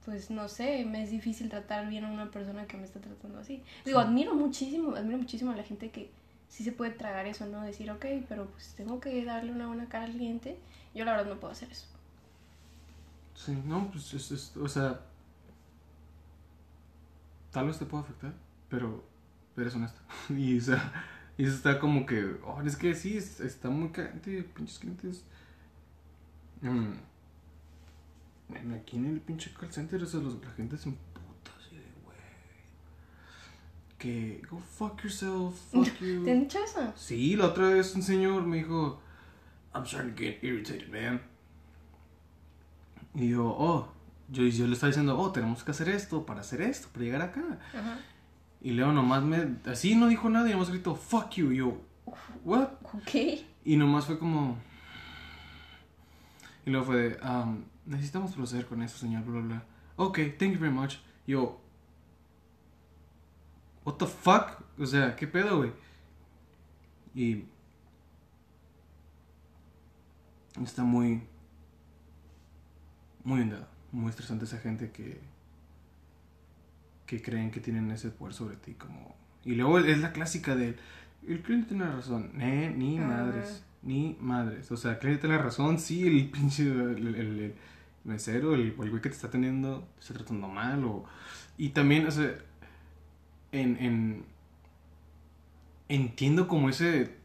Pues 0.05 0.31
no 0.31 0.47
sé, 0.47 0.85
me 0.85 1.03
es 1.03 1.09
difícil 1.11 1.49
tratar 1.49 1.89
bien 1.89 2.05
a 2.05 2.09
una 2.09 2.31
persona 2.31 2.67
que 2.67 2.77
me 2.77 2.85
está 2.85 3.01
tratando 3.01 3.39
así. 3.39 3.61
Digo, 3.83 3.99
Sí. 3.99 4.07
admiro 4.07 4.33
muchísimo, 4.33 4.95
admiro 4.95 5.17
muchísimo 5.17 5.51
a 5.51 5.57
la 5.57 5.63
gente 5.63 5.91
que 5.91 6.09
sí 6.47 6.63
se 6.63 6.71
puede 6.71 6.91
tragar 6.91 7.25
eso, 7.25 7.45
¿no? 7.47 7.61
Decir, 7.63 7.91
ok, 7.91 8.05
pero 8.29 8.45
pues 8.45 8.75
tengo 8.77 9.01
que 9.01 9.25
darle 9.25 9.51
una 9.51 9.67
buena 9.67 9.89
cara 9.89 10.05
al 10.05 10.11
cliente. 10.13 10.57
Yo 10.93 11.03
la 11.03 11.11
verdad 11.17 11.33
no 11.33 11.39
puedo 11.41 11.51
hacer 11.51 11.69
eso. 11.69 11.87
Sí, 13.33 13.61
no, 13.65 13.91
pues 13.91 14.13
es, 14.13 14.31
es- 14.31 14.55
o 14.55 14.69
sea. 14.69 15.01
Tal 17.51 17.67
vez 17.67 17.77
te 17.79 17.85
pueda 17.85 18.03
afectar, 18.03 18.33
pero 18.69 19.03
eres 19.57 19.75
honesto. 19.75 19.99
y, 20.29 20.57
o 20.57 20.61
sea, 20.61 20.93
y 21.37 21.43
eso 21.45 21.55
está 21.55 21.79
como 21.79 22.05
que. 22.05 22.37
Oh, 22.45 22.61
es 22.61 22.75
que 22.77 22.93
sí, 22.95 23.17
es- 23.17 23.39
está 23.39 23.69
muy 23.69 23.89
caliente, 23.89 24.43
pinches 24.55 24.79
clientes. 24.79 25.23
Mm. 26.61 26.93
Aquí 28.75 28.97
en 28.97 29.05
el 29.07 29.21
pinche 29.21 29.51
call 29.59 29.71
center, 29.71 30.01
o 30.01 30.05
sea, 30.05 30.19
los- 30.19 30.41
la 30.43 30.51
gente 30.51 30.77
se 30.77 30.89
emputa 30.89 31.51
así 31.59 31.75
de, 31.75 31.83
güey. 32.03 32.17
Que, 33.97 34.41
go 34.49 34.59
fuck 34.59 35.01
yourself, 35.03 35.55
fuck 35.71 35.85
you. 35.99 36.23
¿Te 36.23 36.31
han 36.31 36.41
dicho 36.41 36.59
eso? 36.63 36.93
Sí, 36.95 37.35
la 37.35 37.47
otra 37.47 37.69
vez 37.69 37.95
un 37.95 38.03
señor 38.03 38.43
me 38.45 38.57
dijo, 38.57 39.01
I'm 39.73 39.85
starting 39.85 40.11
to 40.13 40.17
get 40.21 40.43
irritated, 40.43 40.89
man. 40.89 41.21
Y 43.15 43.29
yo, 43.29 43.45
oh, 43.47 43.87
yo, 44.29 44.43
yo 44.43 44.67
le 44.67 44.73
estaba 44.73 44.89
diciendo, 44.89 45.17
oh, 45.17 45.31
tenemos 45.31 45.63
que 45.63 45.71
hacer 45.71 45.89
esto 45.89 46.25
para 46.25 46.41
hacer 46.41 46.61
esto, 46.61 46.87
para 46.91 47.03
llegar 47.05 47.21
acá. 47.21 47.41
Ajá. 47.73 47.99
Y 48.65 48.71
Leo 48.71 48.91
nomás 48.91 49.21
me, 49.21 49.57
así 49.69 49.93
no 49.93 50.07
dijo 50.07 50.27
nada 50.27 50.49
y 50.49 50.53
nomás 50.53 50.71
gritó, 50.71 50.95
fuck 50.95 51.29
you. 51.33 51.51
Y 51.51 51.57
yo, 51.57 51.79
what? 52.43 52.69
Ok. 52.81 53.43
Y 53.63 53.77
nomás 53.77 54.07
fue 54.07 54.17
como... 54.17 54.57
Y 56.65 56.71
luego 56.71 56.87
fue 56.87 56.95
de, 56.95 57.21
um, 57.21 57.63
necesitamos 57.85 58.33
proceder 58.33 58.65
con 58.65 58.81
eso, 58.81 58.97
señor, 58.97 59.23
bla, 59.23 59.33
bla, 59.33 59.41
bla. 59.41 59.65
Ok, 59.97 60.17
thank 60.39 60.53
you 60.53 60.59
very 60.59 60.73
much. 60.73 60.95
Y 61.27 61.33
yo, 61.33 61.61
what 63.83 63.97
the 63.97 64.07
fuck? 64.07 64.63
O 64.79 64.85
sea, 64.87 65.15
¿qué 65.15 65.27
pedo, 65.27 65.57
güey? 65.57 65.71
Y... 67.13 67.45
Está 70.63 70.83
muy... 70.83 71.21
Muy 73.23 73.41
endeada. 73.41 73.67
Muy 73.91 74.09
estresante 74.09 74.45
esa 74.45 74.57
gente 74.57 74.89
que... 74.89 75.34
Que 77.05 77.21
creen 77.21 77.51
que 77.51 77.59
tienen 77.59 77.91
ese 77.91 78.09
poder 78.09 78.33
sobre 78.33 78.55
ti, 78.57 78.73
como... 78.73 79.15
Y 79.43 79.53
luego 79.55 79.79
es 79.79 79.99
la 79.99 80.11
clásica 80.11 80.55
del... 80.55 80.75
El 81.27 81.41
cliente 81.41 81.69
tiene 81.69 81.85
razón. 81.85 82.31
Eh, 82.41 82.73
ni 82.75 82.97
Ah. 82.99 83.01
madres. 83.07 83.63
Ni 83.83 84.17
madres. 84.19 84.71
O 84.71 84.77
sea, 84.77 84.91
el 84.93 84.97
cliente 84.99 85.21
tiene 85.21 85.37
razón. 85.37 85.77
Sí, 85.79 86.07
el 86.07 86.29
pinche. 86.31 86.63
El, 86.63 87.07
el- 87.07 87.15
el 87.15 87.53
mesero, 88.03 88.53
el, 88.55 88.61
el 88.61 88.73
güey 88.89 89.01
que 89.01 89.09
te 89.09 89.15
está 89.15 89.27
atendiendo, 89.27 89.87
te 89.95 90.01
está 90.01 90.13
tratando 90.15 90.47
mal. 90.47 90.83
O, 90.85 91.05
y 91.57 91.69
también, 91.69 92.07
o 92.07 92.11
sea. 92.11 92.35
En, 93.51 93.77
en. 93.77 94.25
Entiendo 95.89 96.47
como 96.47 96.69
ese. 96.69 97.15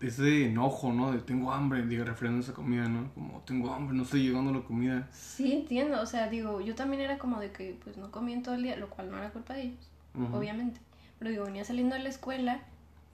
Ese 0.00 0.46
enojo, 0.46 0.92
¿no? 0.92 1.12
De 1.12 1.18
tengo 1.20 1.52
hambre, 1.52 1.86
diga, 1.86 2.04
refiriéndose 2.04 2.50
a 2.50 2.54
comida, 2.54 2.88
¿no? 2.88 3.12
Como 3.14 3.40
tengo 3.46 3.72
hambre, 3.72 3.96
no 3.96 4.02
estoy 4.02 4.22
llegando 4.22 4.50
a 4.50 4.54
la 4.54 4.64
comida. 4.64 5.08
Sí, 5.12 5.52
entiendo. 5.52 6.00
O 6.00 6.06
sea, 6.06 6.28
digo, 6.28 6.60
yo 6.60 6.74
también 6.74 7.02
era 7.02 7.18
como 7.18 7.40
de 7.40 7.50
que 7.52 7.78
pues 7.82 7.96
no 7.96 8.10
comían 8.10 8.42
todo 8.42 8.54
el 8.54 8.62
día, 8.62 8.76
lo 8.76 8.90
cual 8.90 9.10
no 9.10 9.18
era 9.18 9.30
culpa 9.30 9.54
de 9.54 9.62
ellos, 9.62 9.90
obviamente. 10.32 10.80
Pero 11.18 11.30
digo, 11.30 11.44
venía 11.44 11.64
saliendo 11.64 11.96
de 11.96 12.02
la 12.02 12.10
escuela, 12.10 12.60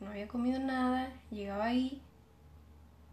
no 0.01 0.09
había 0.09 0.27
comido 0.27 0.59
nada, 0.59 1.09
llegaba 1.31 1.67
ahí 1.67 2.03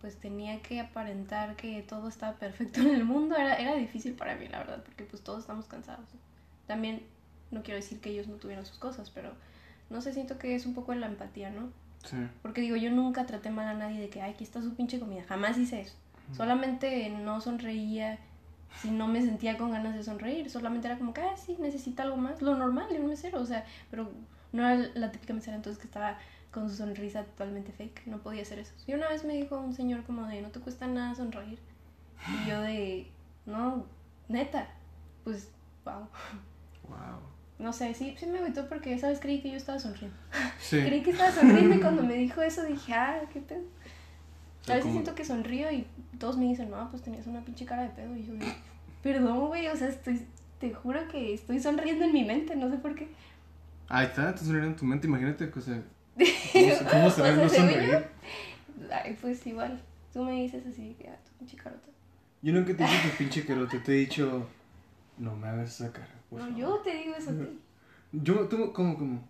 pues 0.01 0.15
tenía 0.17 0.62
que 0.62 0.79
aparentar 0.79 1.55
que 1.55 1.82
todo 1.82 2.08
estaba 2.08 2.38
perfecto 2.38 2.79
en 2.79 2.89
el 2.89 3.05
mundo, 3.05 3.36
era, 3.36 3.55
era 3.55 3.75
difícil 3.75 4.13
para 4.13 4.36
mí, 4.36 4.47
la 4.47 4.60
verdad, 4.60 4.84
porque 4.84 5.03
pues 5.03 5.21
todos 5.21 5.41
estamos 5.41 5.65
cansados. 5.65 6.05
También 6.67 7.03
no 7.51 7.63
quiero 7.63 7.77
decir 7.77 7.99
que 7.99 8.12
ellos 8.12 8.27
no 8.27 8.36
tuvieran 8.36 8.65
sus 8.65 8.77
cosas, 8.77 9.10
pero 9.10 9.34
no 9.89 10.01
sé, 10.01 10.13
siento 10.13 10.38
que 10.38 10.55
es 10.55 10.65
un 10.65 10.73
poco 10.73 10.93
en 10.93 11.01
la 11.01 11.08
empatía, 11.08 11.49
¿no? 11.49 11.71
Sí. 12.03 12.17
Porque 12.41 12.62
digo, 12.62 12.75
yo 12.75 12.91
nunca 12.91 13.25
traté 13.25 13.49
mal 13.49 13.67
a 13.67 13.73
nadie 13.73 13.99
de 13.99 14.09
que, 14.09 14.21
ay, 14.21 14.31
aquí 14.31 14.43
está 14.43 14.62
su 14.62 14.73
pinche 14.75 14.99
comida, 14.99 15.23
jamás 15.27 15.57
hice 15.57 15.81
eso. 15.81 15.95
Solamente 16.35 17.09
no 17.09 17.41
sonreía 17.41 18.19
si 18.77 18.91
no 18.91 19.07
me 19.07 19.21
sentía 19.21 19.57
con 19.57 19.71
ganas 19.71 19.95
de 19.95 20.03
sonreír, 20.03 20.49
solamente 20.49 20.88
era 20.88 20.97
como 20.97 21.13
que, 21.13 21.21
ah, 21.21 21.35
sí, 21.35 21.57
necesita 21.59 22.03
algo 22.03 22.17
más, 22.17 22.41
lo 22.41 22.55
normal 22.55 22.88
de 22.89 22.99
un 22.99 23.07
mesero, 23.07 23.41
o 23.41 23.45
sea, 23.45 23.65
pero 23.89 24.12
no 24.51 24.67
era 24.67 24.89
la 24.93 25.12
típica 25.12 25.33
mesera 25.33 25.57
entonces 25.57 25.81
que 25.81 25.88
estaba 25.88 26.17
con 26.51 26.69
su 26.69 26.75
sonrisa 26.75 27.23
totalmente 27.23 27.71
fake, 27.71 28.07
no 28.07 28.19
podía 28.19 28.41
hacer 28.41 28.59
eso. 28.59 28.73
Y 28.88 28.93
una 28.93 29.09
vez 29.09 29.23
me 29.23 29.33
dijo 29.33 29.59
un 29.59 29.73
señor 29.73 30.03
como 30.03 30.25
de, 30.27 30.41
no 30.41 30.49
te 30.49 30.59
cuesta 30.59 30.88
nada 30.88 31.15
sonreír. 31.15 31.59
Y 32.27 32.49
yo 32.49 32.62
de, 32.62 33.12
no, 33.45 33.85
neta, 34.27 34.67
pues, 35.23 35.51
wow. 35.85 36.07
Wow. 36.88 37.19
No 37.59 37.73
sé, 37.73 37.93
sí, 37.93 38.15
sí 38.17 38.25
me 38.25 38.39
agüitó 38.39 38.67
porque 38.69 38.93
esa 38.93 39.09
vez 39.09 39.19
creí 39.19 39.41
que 39.41 39.51
yo 39.51 39.57
estaba 39.57 39.79
sonriendo. 39.79 40.15
Sí. 40.59 40.79
Creí 40.85 41.01
que 41.03 41.11
estaba 41.11 41.31
sonriendo 41.31 41.75
y 41.75 41.79
cuando 41.79 42.03
me 42.03 42.13
dijo 42.15 42.41
eso 42.41 42.63
dije, 42.63 42.93
ah, 42.93 43.21
qué 43.33 43.41
pedo. 43.41 43.63
A 44.67 44.75
veces 44.75 44.91
siento 44.91 45.13
que 45.15 45.25
sonrío 45.25 45.69
y 45.71 45.85
todos 46.19 46.37
me 46.37 46.45
dicen, 46.45 46.69
no, 46.69 46.89
pues 46.89 47.01
tenías 47.01 47.27
una 47.27 47.41
pinche 47.41 47.65
cara 47.65 47.83
de 47.83 47.89
pedo. 47.89 48.15
Y 48.15 48.25
yo 48.25 48.33
digo, 48.33 48.45
perdón, 49.03 49.47
güey, 49.47 49.67
o 49.67 49.75
sea, 49.75 49.89
estoy, 49.89 50.25
te 50.59 50.73
juro 50.73 51.05
que 51.09 51.33
estoy 51.33 51.59
sonriendo 51.59 52.05
en 52.05 52.13
mi 52.13 52.23
mente, 52.23 52.55
no 52.55 52.69
sé 52.69 52.77
por 52.77 52.95
qué. 52.95 53.09
Ahí 53.89 54.05
está, 54.05 54.33
te 54.33 54.39
sonriendo 54.41 54.69
en 54.69 54.75
tu 54.75 54.85
mente, 54.85 55.07
imagínate, 55.07 55.51
o 55.53 55.61
sea, 55.61 55.81
¿cómo, 56.15 56.69
se- 56.71 56.85
cómo 56.85 57.09
será 57.09 57.09
O 57.09 57.09
sea, 57.09 57.35
no 57.35 57.49
sonreír? 57.49 58.05
Ay, 58.91 59.17
pues 59.19 59.45
igual, 59.47 59.81
tú 60.13 60.23
me 60.23 60.33
dices 60.43 60.63
así, 60.65 60.95
que, 60.99 61.09
ah, 61.09 61.17
tu 61.25 61.31
pinche 61.39 61.57
carota. 61.57 61.87
Yo 62.41 62.53
nunca 62.53 62.75
te 62.75 62.83
he 62.83 62.87
dicho 62.87 63.09
tu 63.11 63.17
pinche 63.17 63.45
carote, 63.45 63.79
te 63.79 63.91
he 63.93 63.95
dicho, 63.95 64.47
no 65.17 65.35
me 65.35 65.47
hagas 65.47 65.69
esa 65.81 65.91
cara, 65.91 66.07
No, 66.31 66.37
favor". 66.39 66.55
yo 66.55 66.79
te 66.79 66.93
digo 66.95 67.15
eso 67.15 67.31
a 67.31 67.33
ti. 67.33 67.59
Yo, 68.11 68.47
tú, 68.47 68.73
¿cómo, 68.73 68.97
cómo? 68.97 69.29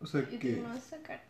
O 0.00 0.06
sea, 0.06 0.22
Yo 0.22 0.28
te 0.28 0.38
que... 0.38 0.54
digo, 0.54 0.68
no, 0.68 0.74
esa 0.74 0.96
cara. 1.02 1.22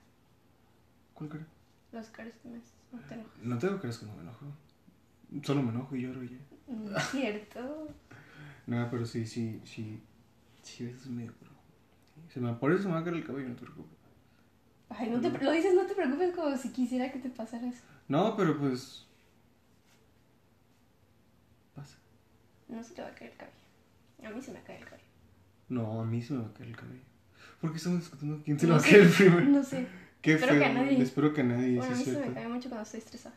¿Cuál 1.13 1.29
cara? 1.29 1.47
Las 1.91 2.09
caras 2.11 2.35
que 2.41 2.49
me 2.49 2.59
haces, 2.59 2.73
no 2.93 3.01
te 3.01 3.15
enojes. 3.15 3.43
No 3.43 3.59
tengo 3.59 3.81
caras 3.81 3.99
que 3.99 4.07
no 4.07 4.15
me 4.15 4.23
enojo. 4.23 4.47
Solo 5.43 5.63
me 5.63 5.71
enojo 5.71 5.97
y 5.97 6.03
lloro 6.03 6.23
y 6.23 6.29
ya. 6.29 6.39
No 6.69 6.97
es 6.97 7.05
cierto. 7.11 7.89
No, 8.67 8.89
pero 8.91 9.05
sí, 9.05 9.27
sí, 9.27 9.61
sí. 9.65 10.03
Sí, 10.63 10.85
a 10.85 10.87
veces 10.87 11.09
medio. 11.09 11.35
Se 12.33 12.41
me, 12.41 12.53
por 12.55 12.73
eso 12.73 12.85
se 12.85 12.89
me 12.89 12.95
va 12.95 13.01
a 13.01 13.05
caer 13.05 13.17
el 13.17 13.27
cabello, 13.27 13.51
no 13.51 13.55
te 13.57 13.63
preocupes. 13.63 13.99
Ay, 14.89 15.11
no 15.11 15.21
te, 15.21 15.31
lo 15.31 15.53
dices, 15.53 15.75
no 15.75 15.85
te 15.85 15.95
preocupes 15.95 16.35
como 16.35 16.57
si 16.57 16.71
quisiera 16.71 17.13
que 17.13 17.19
te 17.19 17.29
pasara 17.29 17.67
eso. 17.67 17.83
No, 18.09 18.35
pero 18.37 18.59
pues... 18.59 19.07
Pasa. 21.75 21.99
No 22.69 22.83
se 22.83 22.95
te 22.95 23.03
va 23.03 23.09
a 23.09 23.15
caer 23.15 23.33
el 23.33 23.37
cabello. 23.37 23.64
A 24.25 24.31
mí 24.31 24.41
se 24.43 24.53
me 24.53 24.63
cae 24.63 24.79
el 24.79 24.85
cabello. 24.85 25.05
No, 25.69 26.01
a 26.01 26.05
mí 26.05 26.23
se 26.23 26.33
me 26.35 26.41
va 26.43 26.49
a 26.49 26.53
caer 26.55 26.69
el 26.71 26.77
cabello. 26.77 27.03
¿Por 27.61 27.71
qué 27.71 27.77
estamos 27.79 28.01
discutiendo 28.01 28.43
quién 28.45 28.59
se 28.59 28.67
le 28.67 28.73
No 28.73 28.79
va 28.79 28.85
a 28.85 28.89
caer 28.89 29.03
el 29.03 29.11
primero? 29.11 29.41
No 29.47 29.63
sé. 29.63 29.87
Qué 30.23 30.33
Espero 30.35 30.53
feo. 30.53 30.61
que 30.63 30.67
a 30.67 30.73
nadie. 30.73 31.03
Espero 31.03 31.33
que 31.35 31.41
a 31.41 31.45
nadie, 31.45 31.77
Bueno, 31.77 31.95
a 31.95 31.99
mí 31.99 32.05
se 32.05 32.19
me 32.19 32.33
cae 32.33 32.49
mucho 32.49 32.69
cuando 32.69 32.85
estoy 32.85 32.99
estresada. 33.01 33.35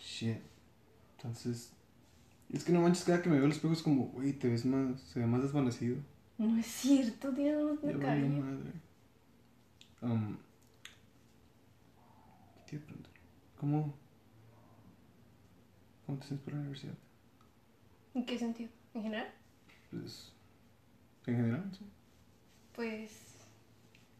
Shit. 0.00 0.38
Entonces... 1.16 1.72
Es 2.52 2.64
que 2.64 2.72
no 2.72 2.80
manches, 2.80 3.04
cada 3.04 3.22
que 3.22 3.28
me 3.28 3.36
veo 3.36 3.44
al 3.44 3.52
espejo 3.52 3.72
es 3.74 3.82
como, 3.82 4.06
güey, 4.06 4.32
te 4.32 4.48
ves 4.48 4.64
más, 4.66 5.00
se 5.00 5.20
ve 5.20 5.26
más 5.26 5.40
desvanecido. 5.42 5.96
No 6.36 6.58
es 6.58 6.66
cierto, 6.66 7.30
tienes 7.32 7.62
más 7.62 7.80
de 7.80 7.96
cabello. 7.98 8.28
madre. 8.28 8.72
Um, 10.02 10.36
¿Qué 12.66 12.70
te 12.70 12.76
iba 12.76 12.82
a 12.82 12.86
preguntar? 12.86 13.12
¿Cómo, 13.56 13.94
¿Cómo 16.06 16.18
te 16.18 16.26
sientes 16.26 16.44
para 16.44 16.56
la 16.56 16.60
universidad? 16.62 16.94
¿En 18.14 18.26
qué 18.26 18.36
sentido? 18.38 18.70
¿En 18.94 19.02
general? 19.02 19.32
Pues, 19.90 20.32
en 21.26 21.36
general, 21.36 21.70
sí. 21.76 21.84
Pues 22.74 23.10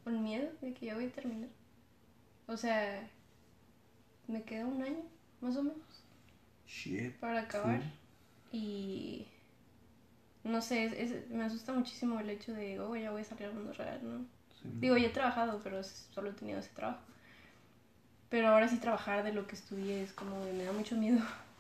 con 0.05 0.23
miedo 0.23 0.51
de 0.61 0.73
que 0.75 0.87
ya 0.87 0.95
voy 0.95 1.07
a 1.07 1.13
terminar. 1.13 1.49
O 2.47 2.57
sea, 2.57 3.09
me 4.27 4.43
queda 4.43 4.67
un 4.67 4.83
año, 4.83 5.03
más 5.41 5.57
o 5.57 5.63
menos, 5.63 5.79
Shit. 6.67 7.15
para 7.17 7.41
acabar. 7.41 7.81
Y 8.53 9.27
no 10.45 10.61
sé, 10.61 10.85
es- 10.87 10.93
es- 11.13 11.31
me 11.31 11.45
asusta 11.45 11.73
muchísimo 11.73 12.19
el 12.21 12.31
hecho 12.31 12.53
de, 12.53 12.81
oh, 12.81 12.97
ya 12.97 13.11
voy 13.11 13.23
a 13.23 13.25
salir 13.25 13.47
al 13.47 13.55
mundo 13.55 13.73
real, 13.73 14.01
¿no? 14.03 14.25
Sí. 14.61 14.69
Digo, 14.81 14.97
ya 14.97 15.07
he 15.09 15.11
trabajado, 15.11 15.61
pero 15.63 15.83
solo 15.83 16.31
he 16.31 16.33
tenido 16.35 16.59
ese 16.59 16.71
trabajo. 16.71 17.01
Pero 18.29 18.49
ahora 18.49 18.69
sí 18.69 18.79
trabajar 18.79 19.23
de 19.25 19.33
lo 19.33 19.47
que 19.47 19.57
estudié 19.57 20.03
es 20.03 20.13
como 20.13 20.41
me 20.41 20.65
da 20.65 20.73
mucho 20.73 20.97
miedo. 20.97 21.21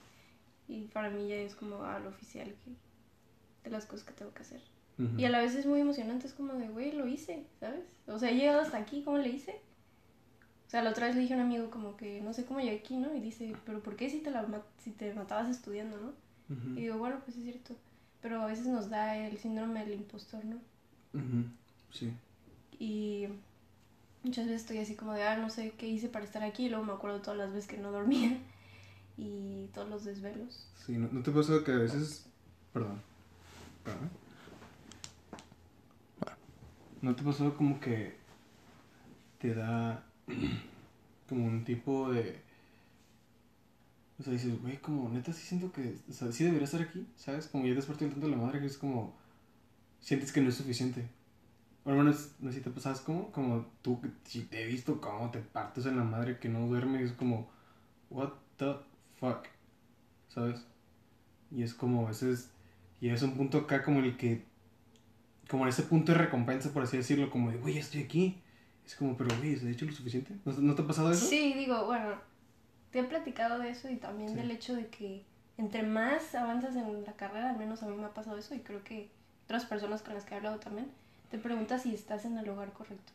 Y 0.68 0.83
para 0.85 1.11
mí 1.11 1.29
ya 1.29 1.35
es 1.35 1.57
como 1.57 1.83
a 1.83 1.99
lo 1.99 2.11
oficial 2.11 2.46
que, 2.64 2.70
de 3.64 3.70
las 3.70 3.87
cosas 3.87 4.05
que 4.05 4.12
tengo 4.12 4.33
que 4.33 4.42
hacer. 4.42 4.61
Y 5.16 5.25
a 5.25 5.31
la 5.31 5.38
vez 5.38 5.55
es 5.55 5.64
muy 5.64 5.81
emocionante, 5.81 6.27
es 6.27 6.35
como 6.35 6.53
de, 6.53 6.68
güey, 6.68 6.92
lo 6.92 7.07
hice, 7.07 7.46
¿sabes? 7.59 7.87
O 8.07 8.18
sea, 8.18 8.31
he 8.31 8.35
llegado 8.35 8.61
hasta 8.61 8.77
aquí, 8.77 9.03
¿cómo 9.03 9.16
le 9.16 9.31
hice? 9.31 9.53
O 10.66 10.70
sea, 10.70 10.83
la 10.83 10.90
otra 10.90 11.07
vez 11.07 11.16
le 11.16 11.23
dije 11.23 11.33
a 11.33 11.38
un 11.38 11.44
amigo 11.44 11.70
como 11.70 11.96
que 11.96 12.20
no 12.20 12.35
sé 12.35 12.44
cómo 12.44 12.61
llegué 12.61 12.77
aquí, 12.77 12.99
¿no? 12.99 13.14
Y 13.14 13.20
dice, 13.20 13.57
pero 13.64 13.83
¿por 13.83 13.96
qué 13.96 14.11
si 14.11 14.18
te, 14.18 14.31
la 14.31 14.46
si 14.79 14.90
te 14.90 15.14
matabas 15.14 15.49
estudiando, 15.49 15.96
no? 15.96 16.12
Y 16.77 16.83
digo, 16.83 16.99
bueno, 16.99 17.18
pues 17.25 17.37
es 17.38 17.44
cierto. 17.44 17.75
Pero 18.20 18.42
a 18.42 18.46
veces 18.46 18.66
nos 18.66 18.90
da 18.90 19.16
el 19.16 19.38
síndrome 19.38 19.87
del 19.87 19.94
impostor, 19.94 20.44
¿no? 20.44 20.59
Sí. 21.90 22.12
Y 22.79 23.27
muchas 24.23 24.46
veces 24.46 24.61
estoy 24.61 24.79
así 24.79 24.96
como 24.96 25.14
de, 25.14 25.23
ah, 25.23 25.38
no 25.38 25.49
sé 25.49 25.73
qué 25.79 25.88
hice 25.88 26.09
para 26.09 26.25
estar 26.25 26.42
aquí. 26.42 26.66
Y 26.66 26.68
luego 26.68 26.85
me 26.85 26.92
acuerdo 26.92 27.20
todas 27.20 27.38
las 27.38 27.53
veces 27.53 27.68
que 27.68 27.79
no 27.79 27.90
dormía 27.90 28.38
y 29.16 29.66
todos 29.73 29.88
los 29.88 30.05
desvelos. 30.05 30.68
Sí, 30.85 30.92
¿no, 30.99 31.09
no 31.11 31.23
te 31.23 31.31
pasa 31.31 31.64
que 31.64 31.73
a 31.73 31.79
veces... 31.79 32.27
Perdón. 32.73 33.10
¿No 37.03 37.16
te 37.16 37.23
pasó 37.23 37.57
como 37.57 37.81
que 37.81 38.14
te 39.38 39.55
da 39.55 40.05
como 41.29 41.47
un 41.47 41.64
tipo 41.64 42.11
de... 42.12 42.43
O 44.19 44.23
sea, 44.23 44.35
dices, 44.35 44.61
güey, 44.61 44.77
como 44.79 45.09
neta 45.09 45.33
sí 45.33 45.47
siento 45.47 45.73
que... 45.73 45.97
Sí 46.11 46.45
debería 46.45 46.64
estar 46.64 46.83
aquí, 46.83 47.07
¿sabes? 47.16 47.47
Como 47.49 47.66
ya 47.66 47.75
desperté 47.75 48.07
tanto 48.07 48.27
de 48.27 48.33
la 48.33 48.43
madre 48.43 48.61
que 48.61 48.66
es 48.66 48.77
como... 48.77 49.16
Sientes 49.99 50.31
que 50.31 50.43
no 50.43 50.51
es 50.51 50.57
suficiente. 50.57 51.09
O 51.85 51.90
al 51.90 51.97
menos, 51.97 52.33
no 52.40 52.51
sé 52.51 52.59
si 52.59 52.64
te 52.64 52.71
pasas 52.71 53.01
como... 53.01 53.33
Como 53.33 53.66
tú, 53.81 53.99
si 54.25 54.43
te 54.43 54.62
he 54.62 54.66
visto 54.66 55.01
cómo 55.01 55.31
te 55.31 55.38
partes 55.38 55.87
en 55.87 55.97
la 55.97 56.05
madre 56.05 56.38
que 56.38 56.51
no 56.51 56.66
duermes, 56.66 57.11
es 57.11 57.16
como... 57.16 57.49
What 58.11 58.33
the 58.59 58.77
fuck? 59.19 59.47
¿Sabes? 60.29 60.66
Y 61.51 61.62
es 61.62 61.73
como, 61.73 62.11
ese 62.11 62.33
es... 62.33 62.51
Y 63.01 63.09
es 63.09 63.23
un 63.23 63.37
punto 63.37 63.59
acá 63.59 63.83
como 63.83 64.01
el 64.01 64.17
que... 64.17 64.45
Como 65.49 65.65
en 65.65 65.71
ese 65.71 65.83
punto 65.83 66.13
de 66.13 66.19
recompensa, 66.19 66.73
por 66.73 66.83
así 66.85 66.97
decirlo, 66.97 67.31
como 67.31 67.51
de, 67.51 67.57
güey, 67.59 67.75
ya 67.75 67.81
estoy 67.81 68.03
aquí. 68.03 68.41
Es 68.87 68.95
como, 68.95 69.17
pero, 69.17 69.37
güey, 69.39 69.55
¿has 69.55 69.63
hecho 69.65 69.85
lo 69.85 69.93
suficiente? 69.93 70.35
¿No, 70.45 70.53
¿no 70.53 70.75
te 70.75 70.83
ha 70.83 70.87
pasado 70.87 71.11
eso? 71.11 71.27
Sí, 71.27 71.55
digo, 71.55 71.87
bueno, 71.87 72.15
te 72.91 73.01
he 73.01 73.05
platicado 73.05 73.59
de 73.59 73.71
eso 73.71 73.91
y 73.91 73.97
también 73.97 74.31
Sí. 74.31 74.35
del 74.37 74.51
hecho 74.51 74.75
de 74.75 74.87
que 74.89 75.25
entre 75.59 75.83
más 75.83 76.35
avanzas 76.35 76.77
en 76.77 77.05
la 77.05 77.13
carrera, 77.15 77.51
al 77.51 77.59
menos 77.59 77.83
a 77.83 77.87
mí 77.89 77.97
me 77.97 78.05
ha 78.05 78.15
pasado 78.15 78.39
eso 78.39 78.55
y 78.55 78.61
creo 78.61 78.83
que 78.85 79.11
otras 79.45 79.65
personas 79.65 80.03
con 80.03 80.15
las 80.15 80.25
que 80.25 80.35
he 80.35 80.37
hablado 80.37 80.59
también, 80.59 80.87
te 81.31 81.39
preguntas 81.39 81.83
si 81.83 81.95
estás 81.95 82.25
en 82.25 82.39
el 82.39 82.47
lugar 82.47 82.73
correcto. 82.73 83.13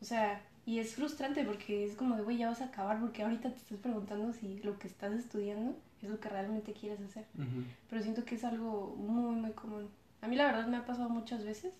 O 0.00 0.04
sea, 0.04 0.42
y 0.66 0.78
es 0.78 0.94
frustrante 0.94 1.44
porque 1.44 1.84
es 1.84 1.96
como 1.96 2.16
de, 2.16 2.22
güey, 2.22 2.36
ya 2.36 2.48
vas 2.48 2.60
a 2.60 2.66
acabar 2.66 3.00
porque 3.00 3.22
ahorita 3.22 3.50
te 3.50 3.56
estás 3.56 3.78
preguntando 3.78 4.32
si 4.32 4.60
lo 4.60 4.78
que 4.78 4.88
estás 4.88 5.12
estudiando 5.12 5.76
es 6.02 6.08
lo 6.08 6.20
que 6.20 6.28
realmente 6.28 6.72
quieres 6.72 7.00
hacer. 7.00 7.26
Ujú. 7.34 7.64
Pero 7.88 8.02
siento 8.02 8.24
que 8.24 8.34
es 8.34 8.44
algo 8.44 8.94
muy, 8.96 9.34
muy 9.36 9.52
común. 9.52 9.88
A 10.20 10.28
mí 10.28 10.36
la 10.36 10.46
verdad 10.46 10.66
me 10.66 10.76
ha 10.76 10.84
pasado 10.84 11.08
muchas 11.08 11.44
veces. 11.44 11.72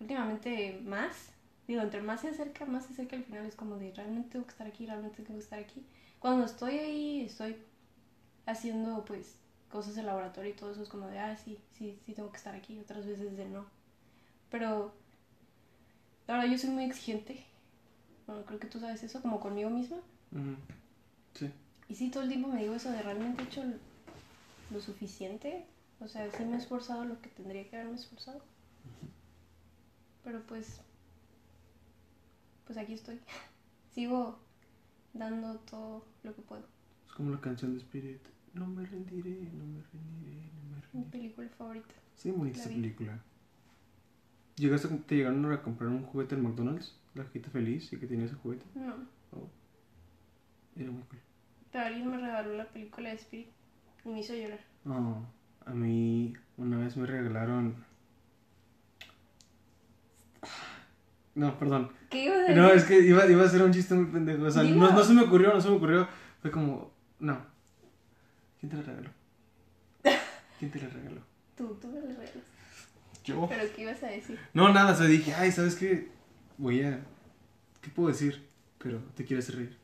Últimamente 0.00 0.80
más. 0.84 1.32
Digo, 1.66 1.82
entre 1.82 2.00
más 2.00 2.22
se 2.22 2.28
acerca, 2.28 2.64
más 2.64 2.86
se 2.86 2.92
acerca 2.92 3.16
al 3.16 3.24
final. 3.24 3.44
Es 3.44 3.56
como 3.56 3.76
de, 3.76 3.92
realmente 3.92 4.30
tengo 4.30 4.46
que 4.46 4.52
estar 4.52 4.66
aquí, 4.66 4.86
realmente 4.86 5.22
tengo 5.22 5.38
que 5.38 5.44
estar 5.44 5.58
aquí. 5.58 5.84
Cuando 6.20 6.44
estoy 6.44 6.78
ahí, 6.78 7.20
estoy 7.22 7.56
haciendo 8.46 9.04
pues 9.04 9.38
cosas 9.68 9.94
de 9.94 10.02
laboratorio 10.02 10.50
y 10.50 10.54
todo 10.54 10.70
eso 10.70 10.82
es 10.82 10.88
como 10.88 11.06
de, 11.08 11.18
ah, 11.18 11.36
sí, 11.36 11.60
sí, 11.72 11.98
sí 12.06 12.14
tengo 12.14 12.30
que 12.30 12.38
estar 12.38 12.54
aquí. 12.54 12.78
Otras 12.78 13.04
veces 13.04 13.36
de 13.36 13.44
no. 13.46 13.66
Pero, 14.50 14.94
la 16.28 16.34
verdad, 16.34 16.50
yo 16.52 16.58
soy 16.58 16.70
muy 16.70 16.84
exigente. 16.84 17.44
Bueno, 18.26 18.44
creo 18.44 18.60
que 18.60 18.66
tú 18.68 18.78
sabes 18.78 19.02
eso, 19.02 19.20
como 19.22 19.40
conmigo 19.40 19.70
misma. 19.70 19.96
Sí. 21.34 21.50
Y 21.88 21.94
sí, 21.94 22.10
todo 22.10 22.22
el 22.22 22.28
tiempo 22.28 22.48
me 22.48 22.60
digo 22.60 22.74
eso 22.74 22.90
de 22.92 23.02
realmente 23.02 23.42
he 23.42 23.46
hecho 23.46 23.64
lo 24.70 24.80
suficiente. 24.80 25.64
O 26.00 26.06
sea, 26.06 26.30
sí 26.30 26.44
me 26.44 26.54
he 26.56 26.58
esforzado 26.58 27.04
lo 27.04 27.20
que 27.20 27.28
tendría 27.30 27.68
que 27.68 27.76
haberme 27.76 27.96
esforzado. 27.96 28.40
Pero 30.22 30.42
pues, 30.42 30.80
pues 32.66 32.78
aquí 32.78 32.92
estoy. 32.92 33.18
Sigo 33.94 34.38
dando 35.14 35.56
todo 35.60 36.04
lo 36.22 36.34
que 36.34 36.42
puedo. 36.42 36.64
Es 37.06 37.12
como 37.14 37.30
la 37.30 37.40
canción 37.40 37.72
de 37.72 37.78
Spirit. 37.78 38.20
No 38.54 38.66
me 38.66 38.84
rendiré, 38.84 39.30
no 39.52 39.64
me 39.64 39.82
rendiré, 39.82 40.50
no 40.52 40.62
me 40.70 40.76
Mi 40.76 40.80
rendiré. 40.82 41.10
película 41.10 41.48
favorita. 41.56 41.94
Sí, 42.16 42.32
esa 42.52 42.68
vi. 42.68 42.74
película. 42.76 43.22
¿Llegaste, 44.58 44.88
a- 44.88 44.96
¿Te 45.06 45.16
llegaron 45.16 45.50
a 45.52 45.62
comprar 45.62 45.88
un 45.90 46.02
juguete 46.04 46.34
en 46.34 46.42
McDonald's? 46.42 46.96
La 47.14 47.24
cajita 47.24 47.50
feliz 47.50 47.92
y 47.92 47.96
que 47.98 48.06
tenía 48.06 48.26
ese 48.26 48.34
juguete. 48.34 48.64
No, 48.74 48.94
Era 50.76 50.90
muy 50.90 51.02
cool. 51.02 51.18
Alguien 51.80 52.10
me 52.10 52.16
regaló 52.18 52.56
la 52.56 52.66
película 52.66 53.08
de 53.10 53.16
Spirit 53.16 53.48
y 54.04 54.08
me 54.08 54.20
hizo 54.20 54.34
llorar. 54.34 54.60
No, 54.84 55.26
a 55.64 55.70
mí 55.72 56.34
una 56.56 56.78
vez 56.78 56.96
me 56.96 57.06
regalaron. 57.06 57.74
No, 61.34 61.56
perdón. 61.58 61.92
¿Qué 62.10 62.24
ibas 62.24 62.38
a 62.38 62.40
decir? 62.42 62.56
No, 62.56 62.68
es 62.72 62.84
que 62.84 62.98
iba, 63.00 63.26
iba 63.26 63.42
a 63.42 63.46
hacer 63.46 63.62
un 63.62 63.72
chiste 63.72 63.94
muy 63.94 64.06
pendejo. 64.06 64.44
O 64.44 64.50
sea, 64.50 64.62
no, 64.64 64.90
no 64.92 65.02
se 65.04 65.12
me 65.12 65.22
ocurrió, 65.22 65.52
no 65.54 65.60
se 65.60 65.68
me 65.70 65.76
ocurrió. 65.76 66.08
Fue 66.42 66.50
como, 66.50 66.90
no. 67.20 67.38
¿Quién 68.58 68.70
te 68.70 68.76
la 68.76 68.82
regaló? 68.82 69.10
¿Quién 70.58 70.70
te 70.72 70.80
la 70.80 70.88
regaló? 70.88 71.20
Tú, 71.56 71.78
tú 71.80 71.86
me 71.88 72.00
lo 72.00 72.06
regalas. 72.06 72.32
Yo. 73.28 73.46
¿Pero 73.48 73.64
qué 73.74 73.82
ibas 73.82 74.02
a 74.02 74.06
decir? 74.08 74.38
No, 74.54 74.72
nada, 74.72 74.92
o 74.92 74.96
sea, 74.96 75.06
dije, 75.06 75.34
ay, 75.34 75.52
¿sabes 75.52 75.76
qué? 75.76 76.08
Voy 76.56 76.82
a. 76.82 77.00
¿Qué 77.80 77.90
puedo 77.90 78.08
decir? 78.08 78.46
Pero 78.78 79.00
te 79.14 79.24
quieres 79.24 79.54
reír. 79.54 79.76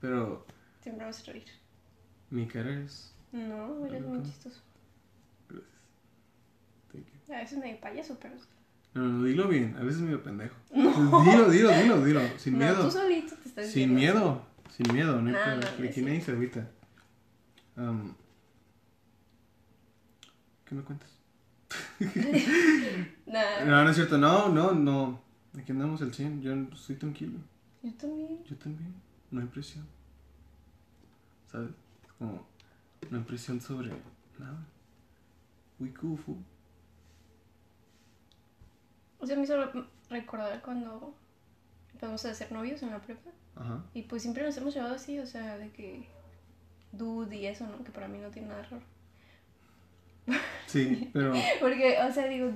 Pero 0.00 0.46
Siempre 0.82 1.06
vas 1.06 1.26
a 1.26 1.32
reír. 1.32 1.46
mi 2.30 2.46
cara 2.46 2.70
es. 2.80 3.14
No, 3.32 3.84
eres 3.86 4.02
muy 4.02 4.22
chistoso. 4.22 4.60
Gracias. 5.48 5.70
Thank 6.92 7.06
you. 7.06 7.34
A 7.34 7.38
veces 7.38 7.58
medio 7.58 7.80
payaso, 7.80 8.18
pero... 8.20 8.34
No, 8.94 9.02
no, 9.02 9.24
dilo 9.24 9.48
bien, 9.48 9.74
a 9.76 9.82
veces 9.82 10.02
medio 10.02 10.22
pendejo. 10.22 10.54
Dilo, 10.70 11.50
dilo, 11.50 11.70
dilo, 11.70 12.04
dilo. 12.04 12.20
Sin 12.38 12.52
no, 12.52 12.58
miedo. 12.60 12.84
tú 12.84 12.90
solito 12.92 13.34
te 13.42 13.48
estás 13.48 13.66
Sin 13.68 13.92
miedo, 13.92 14.46
sin 14.70 14.92
miedo, 14.94 15.20
no 15.20 15.28
hay 15.30 15.34
No, 15.34 15.56
no, 15.56 15.60
Le 15.78 15.86
no 15.88 15.92
cierto. 15.92 16.10
dice 16.12 16.32
ahorita. 16.32 16.70
Am, 17.76 18.14
¿Qué 20.64 20.74
me 20.76 20.82
cuentas? 20.82 21.10
Nah, 23.26 23.64
No, 23.64 23.84
no 23.84 23.90
es 23.90 23.96
cierto, 23.96 24.18
no, 24.18 24.48
no, 24.48 24.72
no. 24.72 25.20
Aquí 25.58 25.72
andamos 25.72 26.02
al 26.02 26.12
100, 26.14 26.42
yo 26.42 26.52
estoy 26.72 26.96
tranquilo. 26.96 27.38
yo 27.82 27.92
también. 27.94 28.44
Yo 28.44 28.56
también, 28.56 28.94
no 29.30 29.40
hay 29.40 29.46
presión. 29.46 29.86
¿Sabes? 31.50 31.70
Como, 32.18 32.46
no 33.10 33.18
hay 33.18 33.24
presión 33.24 33.60
sobre 33.60 33.88
nada. 34.38 34.64
Fool. 35.78 36.36
O 39.18 39.26
sea, 39.26 39.36
me 39.36 39.42
hizo 39.44 39.56
re- 39.64 39.84
recordar 40.10 40.60
cuando 40.62 41.14
empezamos 41.92 42.24
a 42.24 42.34
ser 42.34 42.52
novios 42.52 42.82
en 42.82 42.90
la 42.90 43.00
prepa. 43.00 43.30
Ajá. 43.56 43.82
Y 43.94 44.02
pues 44.02 44.22
siempre 44.22 44.42
nos 44.44 44.56
hemos 44.56 44.74
llevado 44.74 44.94
así, 44.94 45.18
o 45.18 45.26
sea, 45.26 45.56
de 45.58 45.70
que 45.70 46.06
dude 46.92 47.36
y 47.36 47.46
eso, 47.46 47.66
¿no? 47.66 47.82
Que 47.84 47.90
para 47.92 48.08
mí 48.08 48.18
no 48.18 48.28
tiene 48.30 48.48
nada 48.48 48.62
raro. 48.64 48.82
Sí, 50.74 51.08
pero 51.12 51.32
Porque, 51.60 51.96
o 52.00 52.12
sea, 52.12 52.26
digo, 52.26 52.50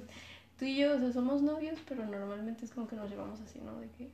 tú 0.59 0.65
y 0.65 0.77
yo, 0.77 0.97
o 0.97 0.99
sea, 0.99 1.13
somos 1.13 1.41
novios, 1.43 1.79
pero 1.89 2.05
normalmente 2.05 2.65
es 2.65 2.73
como 2.73 2.89
que 2.89 2.97
nos 2.97 3.09
llevamos 3.09 3.41
así, 3.41 3.61
¿no? 3.61 3.79
De 3.79 3.89
que, 3.91 4.11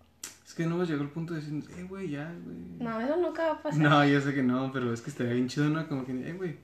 es 0.47 0.53
que 0.55 0.67
no 0.67 0.75
hemos 0.75 0.89
llegado 0.89 1.05
al 1.07 1.11
punto 1.11 1.33
de 1.33 1.41
decir, 1.41 1.65
eh, 1.79 1.85
güey, 1.85 2.11
ya, 2.11 2.31
güey. 2.45 2.57
no, 2.79 3.01
eso 3.01 3.17
nunca 3.17 3.47
va 3.47 3.53
a 3.53 3.63
pasar. 3.63 3.81
No, 3.81 4.05
ya 4.05 4.21
sé 4.21 4.35
que 4.35 4.43
no, 4.43 4.71
pero 4.73 4.93
es 4.93 5.01
que 5.01 5.09
estaría 5.09 5.33
bien 5.33 5.49
chido, 5.49 5.71
¿no? 5.71 5.89
Como 5.89 6.05
que, 6.05 6.13
eh, 6.13 6.33
güey. 6.35 6.57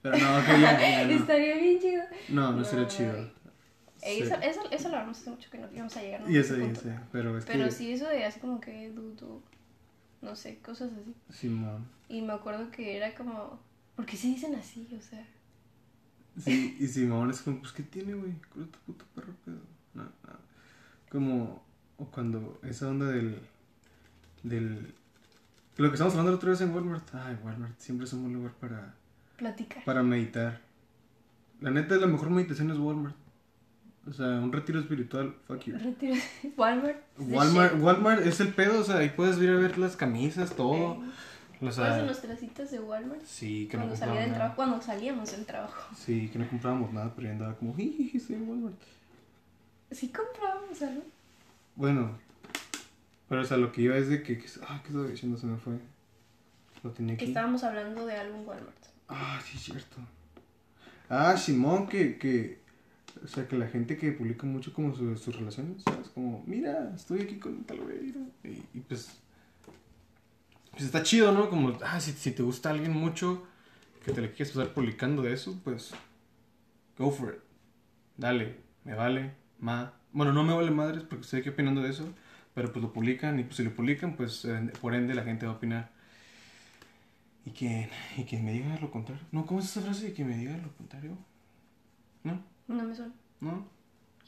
Pero 0.00 0.16
no, 0.16 0.38
ok, 0.38 0.46
ya, 0.60 0.80
ya, 0.80 1.04
no. 1.06 1.12
Estaría 1.12 1.56
bien 1.56 1.80
chido. 1.80 2.02
No, 2.28 2.52
no 2.52 2.58
No, 2.58 2.64
sería 2.64 2.86
chido. 2.86 3.12
Eh, 3.16 3.32
Sí. 4.02 4.22
Eso, 4.22 4.34
eso, 4.36 4.60
eso 4.70 4.88
lo 4.88 4.94
hablamos 4.94 5.18
hace 5.18 5.28
mucho 5.28 5.50
que 5.50 5.58
no 5.58 5.68
íbamos 5.74 5.94
a 5.94 6.00
llegar. 6.00 6.22
¿no? 6.22 6.30
Y 6.30 6.38
ese 6.38 6.58
y 6.58 6.70
ese, 6.70 6.98
pero 7.12 7.36
es 7.36 7.44
Pero 7.44 7.66
que... 7.66 7.70
sí, 7.70 7.92
eso 7.92 8.08
de 8.08 8.24
así 8.24 8.40
como 8.40 8.58
que 8.58 8.90
dudo, 8.92 9.42
no 10.22 10.34
sé, 10.34 10.58
cosas 10.60 10.90
así. 10.92 11.14
Simón. 11.28 11.86
Y 12.08 12.22
me 12.22 12.32
acuerdo 12.32 12.70
que 12.70 12.96
era 12.96 13.14
como, 13.14 13.60
¿por 13.96 14.06
qué 14.06 14.16
se 14.16 14.28
dicen 14.28 14.54
así? 14.54 14.88
O 14.98 15.02
sea, 15.02 15.22
Sí, 16.44 16.76
y 16.78 16.86
Simón 16.86 17.30
es 17.30 17.42
como, 17.42 17.60
pues, 17.60 17.72
¿qué 17.72 17.82
tiene, 17.82 18.14
güey? 18.14 18.32
¿Cuál 18.52 18.64
es 18.64 18.72
tu 18.72 18.78
puto 18.80 19.04
perro 19.14 19.32
pedo? 19.44 19.60
No, 19.94 20.02
no. 20.02 20.10
Como, 21.10 21.62
o 21.98 22.04
cuando 22.06 22.60
esa 22.62 22.88
onda 22.88 23.06
del, 23.06 23.38
del, 24.42 24.94
lo 25.76 25.88
que 25.88 25.94
estamos 25.94 26.12
hablando 26.14 26.32
la 26.32 26.36
otra 26.36 26.50
vez 26.50 26.60
en 26.60 26.74
Walmart. 26.74 27.14
Ay, 27.14 27.36
Walmart, 27.44 27.78
siempre 27.78 28.06
es 28.06 28.12
un 28.12 28.22
buen 28.22 28.34
lugar 28.34 28.52
para, 28.54 28.94
platicar. 29.36 29.84
para 29.84 30.02
meditar. 30.02 30.60
La 31.60 31.70
neta, 31.70 31.96
la 31.96 32.06
mejor 32.06 32.30
meditación 32.30 32.70
es 32.70 32.78
Walmart. 32.78 33.16
O 34.06 34.12
sea, 34.12 34.26
un 34.26 34.50
retiro 34.50 34.80
espiritual, 34.80 35.34
fuck 35.46 35.62
you. 35.64 35.76
Retiro. 35.76 36.14
Walmart. 36.56 36.98
Walmart. 37.18 37.80
Walmart 37.80 38.26
es 38.26 38.40
el 38.40 38.48
pedo, 38.54 38.80
o 38.80 38.84
sea, 38.84 38.98
ahí 38.98 39.10
puedes 39.10 39.38
ir 39.38 39.50
a 39.50 39.56
ver 39.56 39.78
las 39.78 39.96
camisas, 39.96 40.54
todo. 40.56 41.02
O 41.60 41.64
¿Cuáles 41.68 41.74
sea, 41.76 41.96
son 41.96 42.06
nuestras 42.06 42.38
citas 42.40 42.70
de 42.70 42.80
Walmart? 42.80 43.22
sí, 43.22 43.68
que 43.70 43.76
no 43.76 43.82
Cuando 43.82 43.96
salía 43.96 44.14
compraba 44.14 44.20
del 44.26 44.34
trabajo, 44.34 44.56
cuando 44.56 44.80
salíamos 44.82 45.30
del 45.32 45.44
trabajo. 45.46 45.94
Sí, 45.94 46.28
que 46.32 46.38
no 46.38 46.48
comprábamos 46.48 46.92
nada, 46.92 47.12
pero 47.14 47.26
yo 47.28 47.32
andaba 47.34 47.54
como, 47.56 47.74
jiji, 47.76 48.16
estoy 48.16 48.36
en 48.36 48.48
Walmart. 48.48 48.80
Sí 49.90 50.08
comprábamos 50.08 50.80
algo. 50.82 51.02
Bueno, 51.76 52.18
pero 53.28 53.42
o 53.42 53.44
sea, 53.44 53.56
lo 53.58 53.72
que 53.72 53.82
iba 53.82 53.96
es 53.96 54.08
de 54.08 54.22
que, 54.22 54.38
que- 54.38 54.48
ah, 54.66 54.80
¿qué 54.82 54.88
estaba 54.88 55.06
diciendo? 55.08 55.36
Se 55.38 55.46
me 55.46 55.56
fue. 55.58 55.74
Lo 56.82 56.90
tenía 56.92 57.16
Que 57.16 57.24
aquí. 57.24 57.30
estábamos 57.32 57.62
hablando 57.62 58.06
de 58.06 58.14
algo 58.16 58.38
en 58.38 58.46
Walmart. 58.48 58.76
Ah, 59.08 59.38
sí, 59.44 59.56
es 59.58 59.64
cierto. 59.64 59.96
Ah, 61.10 61.36
Simón, 61.36 61.88
que, 61.88 62.16
que, 62.18 62.60
o 63.22 63.26
sea, 63.28 63.46
que 63.46 63.58
la 63.58 63.66
gente 63.66 63.98
que 63.98 64.12
publica 64.12 64.46
mucho 64.46 64.72
como 64.72 64.94
su- 64.94 65.16
sus 65.18 65.36
relaciones, 65.36 65.82
¿sabes? 65.82 66.08
Como, 66.08 66.42
mira, 66.46 66.92
estoy 66.94 67.20
aquí 67.22 67.38
con 67.38 67.64
tal 67.64 67.80
güey. 67.80 68.14
Y, 68.44 68.48
y 68.78 68.80
pues, 68.80 69.19
pues 70.80 70.86
está 70.86 71.02
chido, 71.02 71.30
¿no? 71.30 71.50
Como, 71.50 71.76
ah, 71.84 72.00
si, 72.00 72.12
si 72.12 72.30
te 72.30 72.42
gusta 72.42 72.70
alguien 72.70 72.92
mucho, 72.92 73.46
que 74.02 74.12
te 74.12 74.22
le 74.22 74.32
quieres 74.32 74.54
pasar 74.54 74.72
publicando 74.72 75.20
de 75.20 75.34
eso, 75.34 75.60
pues, 75.62 75.92
go 76.96 77.10
for 77.10 77.34
it. 77.34 77.40
Dale, 78.16 78.56
me 78.84 78.94
vale, 78.94 79.34
ma. 79.58 79.92
Bueno, 80.12 80.32
no 80.32 80.42
me 80.42 80.54
vale 80.54 80.70
madres 80.70 81.02
porque 81.02 81.24
estoy 81.24 81.40
aquí 81.40 81.50
opinando 81.50 81.82
de 81.82 81.90
eso, 81.90 82.08
pero 82.54 82.72
pues 82.72 82.82
lo 82.82 82.94
publican 82.94 83.38
y 83.38 83.44
pues 83.44 83.56
si 83.56 83.62
lo 83.62 83.74
publican, 83.74 84.16
pues 84.16 84.46
eh, 84.46 84.72
por 84.80 84.94
ende 84.94 85.12
la 85.12 85.22
gente 85.22 85.44
va 85.44 85.52
a 85.52 85.56
opinar. 85.56 85.90
Y 87.44 87.50
quien, 87.50 87.90
y 88.16 88.24
quien 88.24 88.42
me 88.42 88.54
diga 88.54 88.78
lo 88.80 88.90
contrario. 88.90 89.22
No, 89.32 89.44
¿cómo 89.44 89.60
es 89.60 89.66
esa 89.66 89.82
frase 89.82 90.06
de 90.06 90.12
que 90.14 90.24
me 90.24 90.38
diga 90.38 90.56
lo 90.56 90.74
contrario? 90.78 91.14
¿No? 92.24 92.42
No 92.68 92.84
me 92.84 92.94
suena. 92.94 93.12
¿No? 93.42 93.66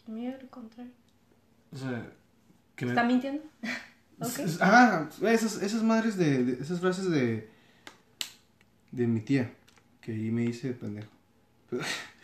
Mira 0.06 0.36
lo 0.38 0.48
contrario. 0.50 0.92
O 1.72 1.76
sea, 1.78 2.12
que 2.76 2.84
me... 2.84 2.90
¿Está 2.92 3.04
mintiendo? 3.04 3.42
Ajá, 4.60 5.08
esas, 5.22 5.62
esas 5.62 5.82
madres 5.82 6.16
de, 6.16 6.44
de- 6.44 6.62
Esas 6.62 6.80
frases 6.80 7.10
de... 7.10 7.48
De 8.90 9.06
mi 9.06 9.20
tía. 9.20 9.52
Que 10.00 10.12
ahí 10.12 10.30
me 10.30 10.44
hice 10.44 10.72
pendejo. 10.72 11.08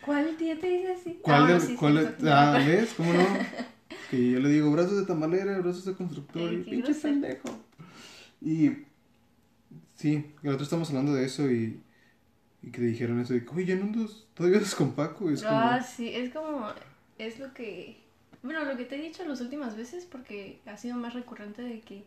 ¿Cuál 0.05 0.37
tía 0.37 0.59
te 0.59 0.67
dice 0.69 0.93
así? 0.93 1.19
¿Cuál 1.23 1.45
Ah, 1.45 1.53
de, 1.55 1.61
sí, 1.61 1.77
cuál 1.77 2.17
ah. 2.27 2.63
¿ves? 2.67 2.95
¿Cómo 2.97 3.13
no? 3.13 3.25
que 4.11 4.31
yo 4.31 4.41
le 4.41 4.49
digo 4.49 4.71
brazos 4.71 4.99
de 4.99 5.07
tamalera, 5.07 5.59
brazos 5.61 5.85
de 5.85 5.95
constructor, 5.95 6.53
y 6.53 6.59
pinche 6.59 6.93
grosero. 6.93 7.15
pendejo. 7.15 7.59
Y 8.41 8.71
sí, 9.97 10.25
el 10.43 10.51
otro 10.51 10.65
estamos 10.65 10.89
hablando 10.91 11.15
de 11.15 11.25
eso 11.25 11.51
y, 11.51 11.81
y 12.63 12.71
que 12.71 12.81
dijeron 12.81 13.21
eso 13.21 13.35
de 13.35 13.45
que, 13.45 13.51
oye, 13.55 13.67
ya 13.67 13.77
no 13.77 14.07
todavía 14.35 14.59
andas 14.59 14.75
con 14.75 14.93
Paco. 14.93 15.31
Y 15.31 15.35
es 15.35 15.43
como, 15.43 15.57
Ah, 15.57 15.83
sí, 15.83 16.09
es 16.09 16.33
como, 16.33 16.69
es 17.19 17.39
lo 17.39 17.53
que, 17.55 18.01
bueno, 18.43 18.65
lo 18.65 18.77
que 18.77 18.85
te 18.85 18.97
he 18.97 19.03
dicho 19.03 19.25
las 19.25 19.41
últimas 19.41 19.77
veces 19.77 20.05
porque 20.05 20.61
ha 20.67 20.77
sido 20.77 20.97
más 20.97 21.15
recurrente 21.15 21.63
de 21.63 21.81
que 21.81 22.05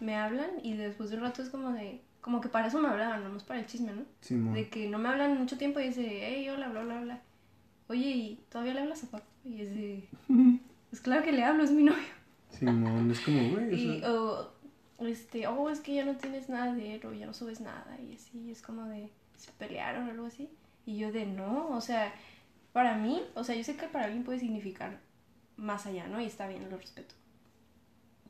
me 0.00 0.16
hablan 0.16 0.50
y 0.62 0.74
después 0.74 1.10
de 1.10 1.16
un 1.16 1.22
rato 1.22 1.42
es 1.42 1.50
como 1.50 1.72
de, 1.72 2.00
como 2.20 2.40
que 2.40 2.48
para 2.48 2.68
eso 2.68 2.78
me 2.78 2.88
hablaban, 2.88 3.22
no 3.22 3.30
más 3.30 3.44
para 3.44 3.60
el 3.60 3.66
chisme, 3.66 3.92
¿no? 3.92 4.04
Simón. 4.20 4.54
De 4.54 4.68
que 4.68 4.88
no 4.88 4.98
me 4.98 5.08
hablan 5.08 5.38
mucho 5.38 5.58
tiempo 5.58 5.80
y 5.80 5.88
dice, 5.88 6.06
hey, 6.22 6.48
hola, 6.48 6.68
bla, 6.68 6.82
bla, 6.84 7.00
bla. 7.00 7.22
Oye, 7.88 8.08
¿y 8.08 8.40
todavía 8.48 8.74
le 8.74 8.80
hablas 8.80 9.04
a 9.04 9.10
Paco? 9.10 9.26
Y 9.44 9.60
es 9.60 9.74
de, 9.74 10.08
pues 10.90 11.02
claro 11.02 11.22
que 11.22 11.32
le 11.32 11.44
hablo, 11.44 11.64
es 11.64 11.70
mi 11.70 11.84
novio. 11.84 12.02
Simón, 12.50 13.10
es 13.10 13.20
como, 13.20 13.50
güey, 13.50 13.74
Y, 13.74 14.04
o, 14.04 14.50
este, 15.00 15.46
oh, 15.46 15.68
es 15.68 15.80
que 15.80 15.94
ya 15.94 16.04
no 16.04 16.16
tienes 16.16 16.48
nada 16.48 16.72
de 16.72 16.94
él 16.94 17.06
o 17.06 17.12
ya 17.12 17.26
no 17.26 17.34
subes 17.34 17.60
nada 17.60 17.98
y 18.00 18.14
así, 18.14 18.50
es 18.50 18.62
como 18.62 18.84
de, 18.86 19.10
se 19.36 19.50
pelearon 19.52 20.08
o 20.08 20.10
algo 20.10 20.26
así. 20.26 20.48
Y 20.86 20.96
yo 20.98 21.12
de, 21.12 21.26
no, 21.26 21.68
o 21.70 21.80
sea, 21.80 22.14
para 22.72 22.96
mí, 22.96 23.22
o 23.34 23.44
sea, 23.44 23.54
yo 23.54 23.64
sé 23.64 23.76
que 23.76 23.86
para 23.86 24.06
alguien 24.06 24.24
puede 24.24 24.38
significar 24.38 24.98
más 25.56 25.86
allá, 25.86 26.06
¿no? 26.08 26.20
Y 26.20 26.26
está 26.26 26.46
bien, 26.48 26.68
lo 26.70 26.76
respeto. 26.76 27.14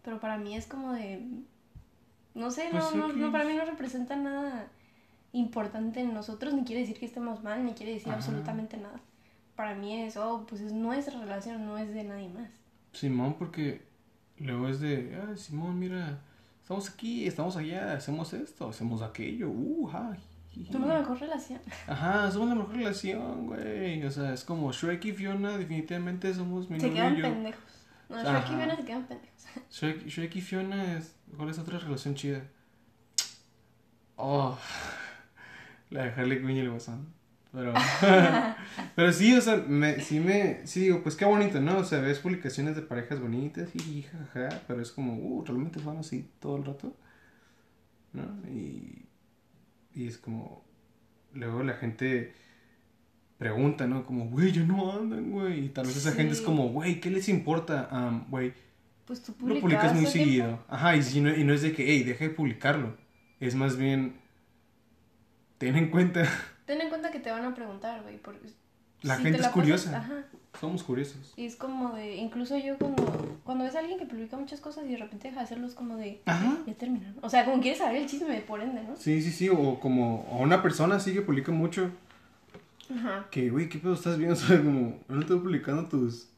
Pero 0.03 0.21
para 0.21 0.39
mí 0.39 0.57
es 0.57 0.67
como 0.67 0.93
de, 0.93 1.23
no 2.35 2.51
sé, 2.51 2.73
no, 2.73 2.81
Pues, 2.81 2.95
no, 2.95 3.09
no, 3.09 3.33
para 3.33 3.45
mí 3.45 3.55
no 3.55 3.65
representa 3.65 4.17
nada 4.17 4.69
importante 5.33 6.01
en 6.01 6.15
nosotros, 6.15 6.55
ni 6.55 6.65
quiere 6.65 6.83
decir 6.83 6.99
que 6.99 7.07
estemos 7.07 7.43
mal, 7.43 7.65
ni 7.65 7.73
quiere 7.73 7.95
decir 7.95 8.09
Ajá. 8.09 8.19
absolutamente 8.19 8.77
nada. 8.77 9.01
Para 9.57 9.75
mí 9.75 10.03
es, 10.03 10.17
oh, 10.17 10.47
pues 10.49 10.61
es 10.61 10.73
nuestra 10.73 11.19
relación, 11.19 11.65
no 11.65 11.79
es 11.79 11.93
de 11.93 12.05
nadie 12.05 12.29
más. 12.29 12.51
Simón, 12.93 13.35
porque 13.39 13.83
luego 14.39 14.69
es 14.69 14.81
de, 14.81 15.17
ah, 15.17 15.37
Simón, 15.37 15.79
mira, 15.79 16.21
estamos 16.63 16.91
aquí, 16.91 17.27
estamos 17.27 17.57
allá, 17.57 17.95
hacemos 17.95 18.33
esto, 18.33 18.69
hacemos 18.69 19.03
aquello, 19.03 19.51
uh, 19.51 19.87
ja, 19.87 20.17
jiji". 20.55 20.73
Somos 20.73 20.89
la 20.89 20.99
mejor 21.01 21.21
relación. 21.21 21.61
Ajá, 21.87 22.31
somos 22.31 22.49
la 22.49 22.55
mejor 22.55 22.77
relación, 22.77 23.47
güey. 23.47 24.05
O 24.05 24.11
sea, 24.11 24.33
es 24.33 24.45
como 24.45 24.73
Shrek 24.73 25.05
y 25.07 25.13
Fiona, 25.13 25.59
definitivamente 25.59 26.33
somos 26.35 26.71
mi 26.71 26.81
Se 26.81 26.93
quedan 26.93 27.15
y 27.15 27.17
yo. 27.19 27.23
pendejos. 27.23 27.63
No, 28.09 28.17
Ajá. 28.17 28.41
Shrek 28.41 28.51
y 28.51 28.57
Fiona 28.57 28.77
se 28.77 28.85
quedan 28.85 29.07
pendejos. 29.07 29.45
Shrek, 29.71 30.07
Shrek 30.07 30.37
y 30.37 30.41
Fiona 30.41 30.97
es. 30.97 31.17
¿Cuál 31.37 31.51
es 31.51 31.59
otra 31.59 31.79
relación 31.79 32.15
chida? 32.15 32.43
Oh. 34.17 34.57
La 35.91 36.05
de 36.05 36.11
Harley 36.11 36.39
Quinn 36.39 36.51
y 36.51 36.61
el 36.61 36.71
Guasón. 36.71 37.13
Pero. 37.53 37.73
pero 38.97 39.13
sí, 39.13 39.37
o 39.37 39.41
sea, 39.41 39.57
me, 39.57 40.01
sí 40.01 40.21
me. 40.21 40.67
Sí 40.67 40.81
digo, 40.81 41.03
pues 41.03 41.15
qué 41.17 41.25
bonito, 41.25 41.61
¿no? 41.61 41.79
O 41.79 41.85
sea, 41.85 42.01
ves 42.01 42.19
publicaciones 42.19 42.75
de 42.75 42.83
parejas 42.83 43.21
bonitas 43.21 43.75
y 43.77 44.03
jajaja. 44.03 44.63
Pero 44.67 44.81
es 44.81 44.91
como, 44.91 45.15
uh, 45.15 45.45
realmente 45.45 45.81
son 45.81 45.99
así 45.99 46.31
todo 46.41 46.57
el 46.57 46.65
rato. 46.65 46.97
¿no? 48.15 48.23
Y, 48.49 49.07
y 49.95 50.07
es 50.09 50.19
como, 50.19 50.65
luego 51.33 51.63
la 51.63 51.75
gente 51.75 52.35
pregunta, 53.39 53.87
¿no? 53.87 54.05
Como, 54.07 54.27
güey, 54.29 54.53
ya 54.53 54.63
no 54.63 54.93
andan, 54.93 55.31
güey. 55.31 55.67
Y 55.67 55.69
tal 55.71 55.87
vez 55.87 55.97
esa 55.97 56.13
gente 56.13 56.33
es 56.33 56.41
como, 56.41 56.69
güey, 56.69 57.01
¿qué 57.01 57.11
les 57.11 57.29
importa? 57.29 57.89
Am, 57.91 58.27
Güey, 58.31 58.53
Pues 59.07 59.23
tú 59.23 59.33
lo 59.33 59.39
publicas, 59.39 59.61
publicas 59.63 59.93
muy 59.95 60.01
tiempo. 60.05 60.11
seguido. 60.13 60.65
Ajá, 60.69 60.97
y, 60.97 61.03
si 61.03 61.21
no, 61.21 61.35
y 61.35 61.45
no 61.45 61.53
es 61.53 61.63
de 61.63 61.73
que, 61.73 61.85
hey, 61.87 62.05
deja 62.05 62.25
de 62.25 62.31
publicarlo. 62.31 62.97
Es 63.41 63.55
más 63.55 63.77
bien, 63.77 64.15
ten 65.59 65.77
en 65.77 65.91
cuenta, 65.91 66.27
Ten 66.65 66.81
en 66.81 66.89
cuenta 66.89 67.11
que 67.11 67.21
te 67.21 67.31
van 67.31 67.45
a 67.45 67.55
preguntar, 67.55 68.03
güey. 68.03 68.17
porque 68.19 68.49
La 69.05 69.17
si 69.17 69.23
gente 69.23 69.37
te 69.39 69.43
la 69.43 69.49
es 69.49 69.55
curiosa. 69.55 69.91
pasas- 69.93 70.05
ajá. 70.11 70.25
somos 70.61 70.83
curiosos. 70.83 71.33
Y 71.37 71.45
es 71.47 71.57
como 71.57 71.95
de, 71.95 72.17
incluso 72.17 72.57
yo 72.59 72.79
cuando, 72.79 73.39
cuando 73.45 73.65
ves 73.65 73.75
a 73.77 73.81
alguien 73.81 73.99
que 73.99 74.07
publica 74.07 74.37
muchas 74.37 74.61
cosas 74.61 74.85
y 74.87 74.89
de 74.93 74.97
repente 74.99 75.29
deja 75.29 75.41
de 75.41 75.45
hacerlo, 75.45 75.67
es 75.67 75.75
como 75.75 75.97
de, 75.97 76.21
Ajá. 76.27 76.59
ya 76.67 76.75
terminaron. 76.75 77.17
O 77.23 77.29
sea, 77.29 77.45
como 77.45 77.61
quieres 77.61 77.79
saber 77.79 77.97
el 78.03 78.07
chisme, 78.09 78.41
por 78.43 78.61
ende, 78.61 78.83
¿no? 78.83 78.97
Sí, 78.97 79.21
sí, 79.23 79.31
sí, 79.31 79.49
o 79.49 79.79
como 79.81 80.21
o 80.31 80.39
una 80.43 80.63
persona 80.63 80.97
así 80.97 81.13
que 81.13 81.23
publica 81.23 81.53
mucho, 81.53 81.91
Ajá. 82.95 83.27
que, 83.31 83.51
güey, 83.51 83.69
¿qué 83.69 83.79
pedo 83.79 83.95
estás 83.95 84.17
viendo? 84.19 84.35
O 84.39 84.39
sea, 84.39 84.59
como, 84.59 84.99
no 85.09 85.21
estoy 85.21 85.39
publicando 85.41 85.89
tus, 85.89 86.29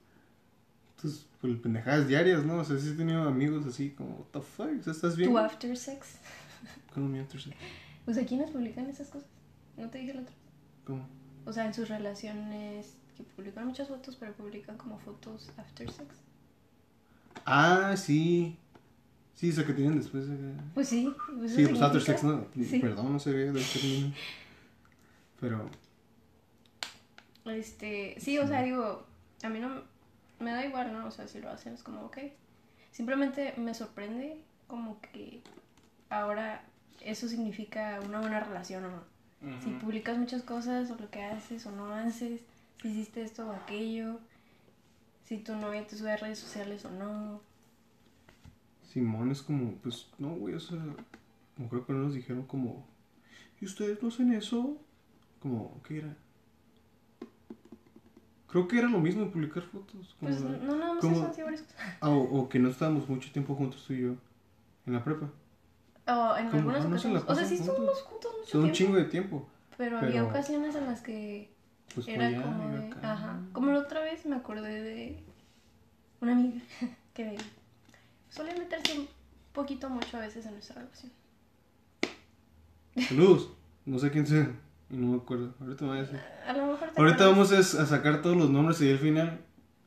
tus 1.00 1.26
pues, 1.40 1.56
pendejadas 1.58 2.08
diarias, 2.08 2.44
¿no? 2.44 2.56
O 2.58 2.64
sea, 2.64 2.78
sí 2.78 2.88
he 2.90 2.92
tenido 2.94 3.22
amigos 3.28 3.66
así 3.66 3.90
como, 3.90 4.10
what 4.16 4.26
the 4.32 4.40
fuck, 4.40 4.80
o 4.80 4.82
sea, 4.82 4.92
¿estás 4.92 5.16
bien? 5.16 5.30
Tu 5.30 5.38
after 5.38 5.76
sex. 5.76 6.18
¿Cómo 6.94 7.08
me 7.08 7.18
entras? 7.20 7.48
O 8.06 8.12
sea, 8.14 8.24
¿quiénes 8.24 8.50
publican 8.50 8.86
esas 8.86 9.08
cosas? 9.08 9.28
No 9.76 9.88
te 9.90 9.98
dije 9.98 10.12
el 10.12 10.20
otro. 10.20 10.34
¿Cómo? 10.86 11.06
O 11.46 11.52
sea, 11.52 11.64
en 11.66 11.72
sus 11.74 11.88
relaciones 11.88 12.96
que 13.16 13.22
publican 13.22 13.66
muchas 13.66 13.88
fotos, 13.88 14.16
pero 14.16 14.32
publican 14.34 14.76
como 14.76 14.98
fotos 14.98 15.50
after 15.56 15.90
sex. 15.90 16.16
Ah, 17.46 17.94
sí. 17.96 18.58
Sí, 19.34 19.50
esa 19.50 19.64
que 19.64 19.72
tienen 19.72 19.96
después. 19.98 20.28
de- 20.28 20.54
Pues 20.74 20.88
sí. 20.88 21.14
Pues 21.38 21.54
Sí, 21.54 21.62
eso 21.62 21.70
pues 21.70 21.82
after 21.82 22.02
sex, 22.02 22.24
¿no? 22.24 22.46
Sí. 22.54 22.78
Perdón, 22.80 23.12
no 23.12 23.18
sé 23.18 23.32
del 23.32 23.64
término. 23.64 24.12
Pero, 25.40 25.70
Este, 27.44 28.16
sí, 28.18 28.38
o 28.38 28.46
sea, 28.48 28.62
digo, 28.62 29.06
a 29.42 29.48
mí 29.48 29.60
no 29.60 29.82
me 30.40 30.50
da 30.50 30.66
igual, 30.66 30.92
¿no? 30.92 31.06
O 31.06 31.10
sea, 31.10 31.28
si 31.28 31.40
lo 31.40 31.50
hacen 31.50 31.74
es 31.74 31.82
como, 31.82 32.02
ok. 32.06 32.18
Simplemente 32.90 33.54
me 33.56 33.72
sorprende 33.74 34.42
como 34.66 35.00
que 35.00 35.42
ahora 36.10 36.64
eso 37.00 37.28
significa 37.28 38.00
una 38.04 38.20
buena 38.20 38.40
relación 38.40 38.84
o 38.86 38.90
no. 38.90 39.15
Si 39.62 39.70
publicas 39.70 40.18
muchas 40.18 40.42
cosas 40.42 40.90
o 40.90 40.96
lo 40.96 41.10
que 41.10 41.22
haces 41.22 41.66
o 41.66 41.70
no 41.72 41.92
haces, 41.92 42.40
si 42.82 42.88
hiciste 42.88 43.22
esto 43.22 43.46
o 43.48 43.52
aquello, 43.52 44.18
si 45.24 45.38
tu 45.38 45.54
novia 45.56 45.86
te 45.86 45.96
sube 45.96 46.12
a 46.12 46.16
redes 46.16 46.38
sociales 46.38 46.84
o 46.84 46.90
no. 46.90 47.40
Simón 48.92 49.30
es 49.30 49.42
como, 49.42 49.72
pues, 49.76 50.08
no, 50.18 50.30
güey, 50.34 50.54
o 50.54 50.60
sea, 50.60 50.78
como 51.56 51.68
creo 51.68 51.86
que 51.86 51.92
no 51.92 52.00
nos 52.00 52.14
dijeron 52.14 52.44
como, 52.46 52.86
¿y 53.60 53.64
ustedes 53.66 54.02
no 54.02 54.08
hacen 54.08 54.32
eso? 54.32 54.76
Como, 55.40 55.80
¿qué 55.86 55.98
era? 55.98 56.16
Creo 58.48 58.68
que 58.68 58.78
era 58.78 58.88
lo 58.88 58.98
mismo 59.00 59.30
publicar 59.30 59.62
fotos. 59.64 60.16
Como, 60.18 60.30
Pues 60.32 60.40
no, 60.42 60.76
nada 60.76 60.94
más 60.94 61.00
como- 61.00 61.16
eso, 61.18 61.32
sí, 61.34 61.42
varias 61.42 61.62
cosas. 61.62 61.78
Ah, 62.00 62.10
o, 62.10 62.22
o 62.40 62.48
que 62.48 62.58
no 62.58 62.70
estábamos 62.70 63.08
mucho 63.08 63.30
tiempo 63.32 63.54
juntos 63.54 63.84
tú 63.86 63.92
y 63.92 64.02
yo 64.02 64.14
en 64.86 64.92
la 64.92 65.04
prepa. 65.04 65.28
O 66.08 66.36
en 66.36 66.46
algunas 66.48 66.84
no 66.84 66.98
se 66.98 67.08
ocasiones. 67.08 67.24
O 67.26 67.34
sea, 67.34 67.44
sí 67.44 67.54
estuvimos 67.56 68.02
juntos 68.02 68.30
mucho 68.38 68.50
Son 68.50 68.60
un 68.62 68.72
tiempo. 68.72 68.76
chingo 68.76 68.96
de 68.96 69.04
tiempo. 69.06 69.48
Pero, 69.76 69.98
había 69.98 70.24
ocasiones 70.24 70.74
en 70.74 70.86
las 70.86 71.00
que 71.02 71.50
Pues 71.94 72.06
Era 72.08 72.26
allá, 72.28 72.42
como 72.42 72.68
de, 72.76 72.86
acá. 72.88 73.12
ajá, 73.12 73.40
como 73.52 73.72
la 73.72 73.80
otra 73.80 74.00
vez 74.02 74.24
me 74.26 74.36
acordé 74.36 74.82
de 74.82 75.22
una 76.20 76.32
amiga 76.32 76.60
que 77.14 77.36
suele 78.30 78.54
meterse 78.58 78.98
un 78.98 79.08
poquito 79.52 79.88
mucho 79.90 80.16
a 80.16 80.20
veces 80.20 80.46
en 80.46 80.52
nuestra 80.52 80.80
relación. 80.82 81.12
Saludos. 83.08 83.50
No 83.84 83.98
sé 83.98 84.10
quién 84.10 84.26
sea. 84.26 84.50
Y 84.90 84.96
no 84.96 85.08
me 85.12 85.16
acuerdo. 85.18 85.54
Ahorita 85.60 85.84
me 85.84 85.90
voy 85.90 85.98
a 85.98 86.02
decir. 86.02 86.20
A 86.46 86.52
lo 86.52 86.66
mejor 86.66 86.78
te 86.90 87.00
Ahorita 87.00 87.24
acuerdas. 87.24 87.52
vamos 87.52 87.52
a, 87.52 87.82
a 87.82 87.86
sacar 87.86 88.22
todos 88.22 88.36
los 88.36 88.50
nombres 88.50 88.80
y 88.80 88.90
al 88.90 88.98
final 88.98 89.40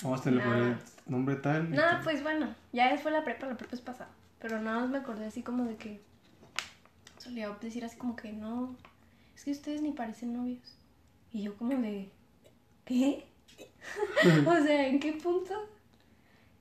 vamos 0.03 0.19
a 0.21 0.23
tener 0.23 0.45
Nah. 0.45 0.67
el 0.67 0.77
nombre 1.07 1.35
tal. 1.37 1.73
tal. 1.73 2.01
pues 2.03 2.21
bueno, 2.21 2.53
ya 2.73 2.95
fue 2.97 3.11
la 3.11 3.23
prepa, 3.23 3.47
la 3.47 3.57
prepa 3.57 3.75
es 3.75 3.81
pasada. 3.81 4.09
Pero 4.39 4.61
nada 4.61 4.81
más 4.81 4.89
me 4.89 4.97
acordé 4.99 5.25
así 5.25 5.41
como 5.41 5.65
de 5.65 5.75
que 5.75 6.01
solía 7.19 7.49
decir 7.61 7.83
así 7.85 7.97
como 7.97 8.15
que 8.15 8.31
no, 8.33 8.75
es 9.35 9.43
que 9.43 9.51
ustedes 9.51 9.81
ni 9.81 9.91
parecen 9.91 10.33
novios. 10.33 10.77
Y 11.31 11.43
yo 11.43 11.55
como 11.57 11.79
de, 11.79 12.09
¿qué? 12.85 13.25
o 14.47 14.63
sea, 14.63 14.87
¿en 14.87 14.99
qué 14.99 15.13
punto? 15.13 15.53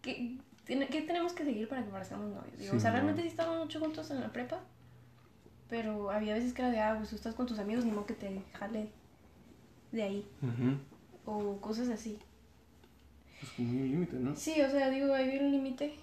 ¿Qué, 0.03 0.37
tiene- 0.65 0.89
qué 0.89 1.03
tenemos 1.03 1.33
que 1.33 1.45
seguir 1.45 1.69
para 1.69 1.85
que 1.85 1.91
parezcamos 1.91 2.29
novios? 2.35 2.59
Digo, 2.59 2.77
o 2.77 2.81
sea, 2.81 2.91
no. 2.91 2.97
realmente 2.97 3.23
sí 3.23 3.29
estábamos 3.29 3.61
mucho 3.65 3.81
juntos 3.81 4.11
en 4.11 4.21
la 4.21 4.33
prepa, 4.33 4.61
pero 5.69 6.11
había 6.11 6.35
veces 6.35 6.53
que 6.53 6.63
era 6.63 6.71
de, 6.71 6.81
ah, 6.81 6.95
pues 6.99 7.11
tú 7.11 7.17
estás 7.17 7.35
con 7.35 7.47
tus 7.47 7.59
amigos, 7.59 7.85
ni 7.85 7.91
modo 7.93 8.07
que 8.07 8.15
te 8.15 8.43
jale 8.55 8.89
de 9.93 10.03
ahí, 10.03 10.27
o 11.25 11.61
cosas 11.61 11.89
así. 11.89 12.19
Pues 13.41 13.53
como 13.53 13.71
un 13.71 13.89
límite, 13.91 14.17
¿no? 14.17 14.35
Sí, 14.35 14.61
o 14.61 14.71
sea, 14.71 14.91
digo, 14.91 15.15
hay 15.15 15.39
un 15.39 15.51
límite 15.53 15.95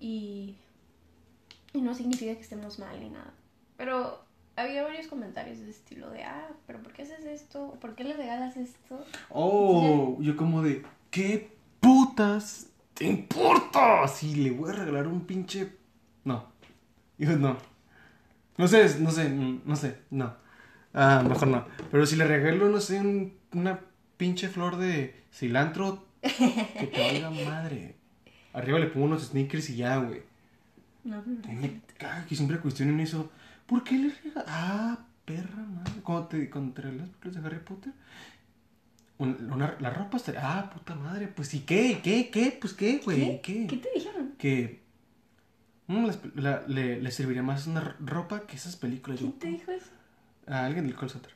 y, 0.00 0.54
y 1.72 1.80
no 1.80 1.94
significa 1.94 2.34
que 2.34 2.40
estemos 2.40 2.78
mal 2.78 2.98
ni 3.00 3.10
nada. 3.10 3.32
Pero 3.78 4.22
había 4.56 4.82
varios 4.82 5.06
comentarios 5.06 5.60
de 5.60 5.70
estilo 5.70 6.10
de, 6.10 6.24
ah, 6.24 6.48
pero 6.66 6.82
¿por 6.82 6.92
qué 6.92 7.02
haces 7.02 7.24
esto? 7.24 7.78
¿Por 7.80 7.94
qué 7.94 8.04
le 8.04 8.14
regalas 8.14 8.56
esto? 8.58 9.02
Oh, 9.30 10.18
yo 10.20 10.36
como 10.36 10.62
de, 10.62 10.84
¿qué 11.10 11.56
putas 11.80 12.66
te 12.94 13.06
importa? 13.06 14.06
Si 14.08 14.34
le 14.34 14.50
voy 14.50 14.70
a 14.70 14.74
regalar 14.74 15.06
un 15.06 15.22
pinche... 15.22 15.72
No. 16.24 16.44
Yo 17.16 17.36
no. 17.38 17.56
No 18.56 18.66
sé, 18.68 18.98
no 18.98 19.10
sé, 19.12 19.28
mm, 19.28 19.62
no 19.64 19.76
sé, 19.76 19.98
no. 20.10 20.34
Ah, 20.92 21.22
mejor 21.26 21.48
no. 21.48 21.64
Pero 21.92 22.04
si 22.04 22.16
le 22.16 22.26
regalo, 22.26 22.68
no 22.68 22.80
sé, 22.80 22.98
un- 23.00 23.32
una 23.52 23.80
pinche 24.16 24.48
flor 24.48 24.76
de 24.76 25.22
cilantro, 25.32 26.04
que 26.20 26.88
te 26.92 27.00
valga 27.00 27.30
madre. 27.30 27.94
Arriba 28.52 28.80
le 28.80 28.86
pongo 28.88 29.06
unos 29.06 29.28
sneakers 29.28 29.70
y 29.70 29.76
ya, 29.76 29.98
güey. 29.98 30.22
No, 31.04 31.18
A 31.18 31.22
mí 31.22 31.54
me 31.54 31.80
caga 31.96 32.26
que 32.26 32.34
siempre 32.34 32.58
cuestionen 32.58 32.98
eso. 32.98 33.30
¿Por 33.68 33.84
qué 33.84 33.96
le 33.98 34.08
regalas? 34.24 34.44
Ah, 34.48 34.98
perra 35.24 35.62
madre. 35.62 35.92
Cuando 36.02 36.26
te, 36.26 36.50
cuando 36.50 36.72
te 36.74 36.82
regalas 36.82 37.08
películas 37.10 37.34
de 37.42 37.46
Harry 37.48 37.64
Potter. 37.64 37.92
un- 39.18 39.50
una- 39.52 39.76
la 39.80 39.90
ropa 39.90 40.16
está. 40.16 40.32
Ah, 40.36 40.70
puta 40.70 40.94
madre. 40.94 41.26
Pues 41.28 41.52
¿y 41.54 41.60
qué? 41.60 42.00
¿Qué? 42.02 42.30
¿Qué? 42.30 42.56
Pues 42.60 42.72
qué, 42.72 42.98
güey. 43.04 43.18
¿Qué? 43.18 43.40
¿Qué? 43.42 43.66
¿Qué 43.66 43.76
te 43.76 43.88
dijeron? 43.94 44.34
Que. 44.38 44.82
mm, 45.88 46.08
la- 46.36 46.62
le, 46.68 47.00
le 47.00 47.10
serviría 47.10 47.42
más 47.42 47.66
una 47.66 47.80
ropa 48.00 48.46
que 48.46 48.56
esas 48.56 48.76
películas. 48.76 49.20
Yo, 49.20 49.26
¿Quién 49.26 49.38
te 49.38 49.48
dijo 49.48 49.70
eso? 49.72 49.90
a 50.46 50.64
alguien 50.66 50.86
del 50.86 50.94
call 50.96 51.10
center. 51.10 51.32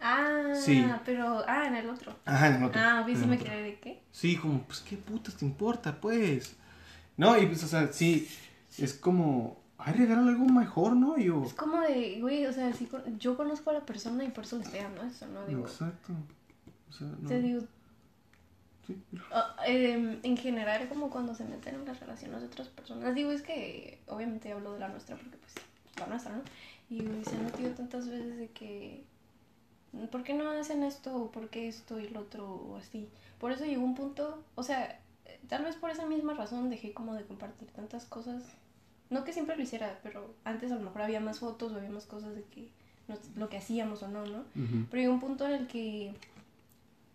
Ah, 0.00 0.52
Sí. 0.54 0.84
pero, 1.04 1.42
ah, 1.48 1.66
en 1.66 1.76
el 1.76 1.88
otro. 1.88 2.14
Ajá, 2.24 2.48
en 2.48 2.54
el 2.56 2.64
otro. 2.64 2.80
Ah, 2.80 3.00
ok, 3.02 3.08
en 3.08 3.16
sí 3.20 3.26
me 3.26 3.38
quedé 3.38 3.62
de 3.62 3.78
qué. 3.80 4.02
Sí, 4.12 4.36
como, 4.36 4.62
pues 4.62 4.80
qué 4.80 4.96
putas 4.96 5.34
te 5.36 5.44
importa, 5.44 6.00
pues. 6.00 6.56
No, 7.16 7.38
y 7.38 7.46
pues, 7.46 7.62
o 7.64 7.68
sea, 7.68 7.92
sí. 7.92 8.28
Es 8.78 8.92
como. 8.94 9.62
Ay, 9.86 9.92
regalan 9.94 10.28
algo 10.28 10.46
mejor, 10.46 10.96
¿no? 10.96 11.16
Yo. 11.18 11.42
Es 11.44 11.52
como 11.54 11.80
de, 11.80 12.18
güey, 12.20 12.46
o 12.46 12.52
sea, 12.52 12.72
sí, 12.72 12.86
con- 12.86 13.18
yo 13.18 13.36
conozco 13.36 13.70
a 13.70 13.74
la 13.74 13.80
persona 13.84 14.24
y 14.24 14.28
por 14.30 14.44
eso 14.44 14.56
le 14.56 14.64
estoy 14.64 14.80
dando 14.80 15.02
eso, 15.02 15.26
¿no? 15.26 15.44
Digo, 15.46 15.60
Exacto. 15.60 16.12
O 16.88 16.92
sea, 16.92 17.06
no. 17.20 17.28
sea, 17.28 17.38
digo, 17.38 17.60
Sí. 18.86 18.96
Em, 19.66 20.20
en 20.22 20.36
general, 20.36 20.88
como 20.90 21.08
cuando 21.08 21.34
se 21.34 21.44
meten 21.44 21.74
en 21.76 21.84
las 21.86 22.00
relaciones 22.00 22.40
de 22.42 22.46
otras 22.48 22.68
personas, 22.68 23.14
digo, 23.14 23.30
es 23.30 23.40
que 23.42 23.98
obviamente 24.08 24.52
hablo 24.52 24.74
de 24.74 24.80
la 24.80 24.88
nuestra 24.88 25.16
porque 25.16 25.38
pues 25.38 25.54
la 25.98 26.06
nuestra, 26.06 26.36
¿no? 26.36 26.42
Y 26.90 27.24
se 27.24 27.36
han 27.36 27.44
metido 27.44 27.72
tantas 27.72 28.06
veces 28.08 28.36
de 28.36 28.48
que, 28.50 29.04
¿por 30.12 30.22
qué 30.22 30.34
no 30.34 30.50
hacen 30.50 30.82
esto? 30.82 31.16
¿O 31.16 31.30
por 31.30 31.48
qué 31.48 31.66
esto 31.68 31.98
y 31.98 32.08
lo 32.10 32.20
otro? 32.20 32.46
O 32.46 32.76
así. 32.76 33.08
Por 33.38 33.52
eso 33.52 33.64
llegó 33.64 33.82
un 33.82 33.94
punto, 33.94 34.44
o 34.54 34.62
sea, 34.62 35.00
eh, 35.24 35.40
tal 35.48 35.64
vez 35.64 35.76
por 35.76 35.90
esa 35.90 36.04
misma 36.06 36.34
razón 36.34 36.68
dejé 36.68 36.92
como 36.92 37.14
de 37.14 37.24
compartir 37.24 37.68
tantas 37.68 38.04
cosas. 38.04 38.42
No 39.10 39.24
que 39.24 39.32
siempre 39.32 39.56
lo 39.56 39.62
hiciera, 39.62 39.98
pero 40.02 40.34
antes 40.44 40.72
a 40.72 40.76
lo 40.76 40.80
mejor 40.82 41.02
había 41.02 41.20
más 41.20 41.38
fotos 41.40 41.72
o 41.72 41.76
había 41.76 41.90
más 41.90 42.06
cosas 42.06 42.34
de 42.34 42.42
que 42.44 42.68
nos- 43.08 43.36
lo 43.36 43.48
que 43.48 43.58
hacíamos 43.58 44.02
o 44.02 44.08
no, 44.08 44.24
¿no? 44.26 44.38
Ujú. 44.40 44.86
Pero 44.90 45.02
llegó 45.02 45.14
un 45.14 45.20
punto 45.20 45.46
en 45.46 45.52
el 45.52 45.66
que, 45.66 46.14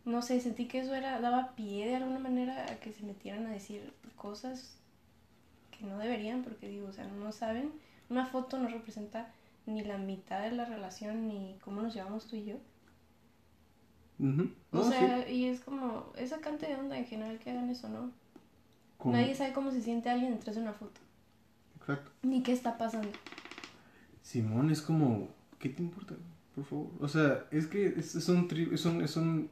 no 0.05 0.21
sé, 0.21 0.39
sentí 0.39 0.67
que 0.67 0.79
eso 0.79 0.93
era, 0.95 1.19
daba 1.19 1.55
pie 1.55 1.87
de 1.87 1.95
alguna 1.95 2.19
manera 2.19 2.71
a 2.71 2.75
que 2.79 2.93
se 2.93 3.03
metieran 3.03 3.45
a 3.47 3.51
decir 3.51 3.91
cosas 4.15 4.75
que 5.71 5.85
no 5.85 5.97
deberían, 5.97 6.43
porque 6.43 6.67
digo, 6.69 6.87
o 6.87 6.93
sea, 6.93 7.05
no 7.07 7.31
saben, 7.31 7.71
una 8.09 8.25
foto 8.25 8.59
no 8.59 8.67
representa 8.69 9.31
ni 9.65 9.83
la 9.83 9.97
mitad 9.97 10.41
de 10.41 10.51
la 10.51 10.65
relación 10.65 11.27
ni 11.27 11.57
cómo 11.63 11.81
nos 11.81 11.93
llevamos 11.93 12.27
tú 12.27 12.35
y 12.35 12.45
yo. 12.45 12.55
Ujú. 14.19 14.49
O 14.71 14.77
No, 14.77 14.83
sí. 14.83 14.89
sea, 14.91 15.29
y 15.29 15.45
es 15.45 15.61
como, 15.61 16.11
es 16.17 16.29
sacante 16.29 16.67
de 16.67 16.75
onda 16.75 16.97
en 16.97 17.05
general 17.05 17.39
que 17.39 17.51
hagan 17.51 17.69
eso, 17.69 17.87
¿no? 17.89 18.11
Como- 18.97 19.15
Nadie 19.15 19.33
sabe 19.35 19.53
cómo 19.53 19.71
se 19.71 19.81
siente 19.81 20.09
alguien 20.09 20.31
detrás 20.35 20.55
de 20.55 20.61
una 20.61 20.73
foto, 20.73 20.99
Exacto. 21.89 22.11
ni 22.23 22.43
qué 22.43 22.51
está 22.51 22.77
pasando. 22.77 23.09
Simón 24.21 24.69
es 24.69 24.81
como, 24.81 25.29
¿qué 25.57 25.69
te 25.69 25.81
importa? 25.81 26.15
Por 26.55 26.65
favor. 26.65 26.91
O 26.99 27.07
sea, 27.07 27.47
es 27.51 27.67
que 27.67 27.87
es, 27.87 28.15
es 28.15 28.29
un 28.29 28.47
tri- 28.47 28.71
es 28.71 28.85
un, 28.85 29.01
es 29.01 29.15
un, 29.17 29.49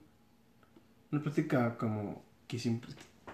una 1.12 1.22
plática 1.22 1.78
como 1.78 2.24
que 2.48 2.60
siempre, 2.60 2.92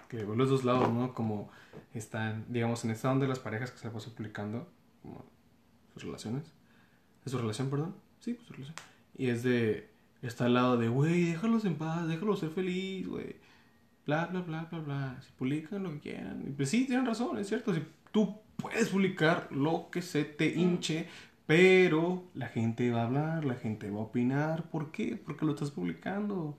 que 0.08 0.22
los 0.22 0.48
dos 0.48 0.64
lados, 0.64 0.92
¿no? 0.92 1.12
Como 1.14 1.50
están, 1.92 2.46
digamos, 2.48 2.84
en 2.84 2.90
esta 2.92 3.10
onda 3.10 3.24
de 3.24 3.28
las 3.28 3.40
parejas 3.40 3.70
que 3.70 3.78
se 3.78 3.86
la 3.86 3.92
paso 3.92 4.14
publicando, 4.14 4.68
como 5.02 5.24
sus 5.94 6.04
relaciones. 6.04 6.44
De 7.24 7.30
su 7.30 7.38
relación, 7.38 7.70
perdón. 7.70 7.94
Sí, 8.20 8.34
pues 8.34 8.46
su 8.46 8.52
relación. 8.54 8.76
Y 9.16 9.28
es 9.28 9.42
de. 9.42 9.90
Está 10.22 10.46
al 10.46 10.54
lado 10.54 10.78
de, 10.78 10.88
güey, 10.88 11.24
déjalos 11.32 11.64
en 11.66 11.76
paz, 11.76 12.08
déjalos 12.08 12.38
ser 12.40 12.50
feliz, 12.50 13.06
güey. 13.06 13.36
Bla, 14.06 14.26
bla, 14.26 14.40
bla, 14.40 14.64
bla, 14.70 14.78
bla. 14.80 15.22
Si 15.22 15.30
publican 15.32 15.82
lo 15.82 15.90
que 15.92 16.00
quieran. 16.00 16.42
Y 16.46 16.50
pues 16.50 16.70
sí, 16.70 16.86
tienen 16.86 17.04
razón, 17.06 17.38
es 17.38 17.48
cierto. 17.48 17.74
Si 17.74 17.82
tú 18.14 18.40
puedes 18.56 18.90
publicar 18.90 19.48
lo 19.50 19.90
que 19.90 20.00
se 20.00 20.22
te 20.24 20.46
hinche, 20.46 21.08
pero 21.46 22.30
la 22.32 22.46
gente 22.46 22.92
va 22.92 23.02
a 23.02 23.06
hablar, 23.06 23.44
la 23.44 23.56
gente 23.56 23.90
va 23.90 23.98
a 23.98 24.04
opinar. 24.04 24.70
¿Por 24.70 24.92
qué? 24.92 25.20
Porque 25.22 25.44
lo 25.44 25.52
estás 25.52 25.72
publicando. 25.72 26.56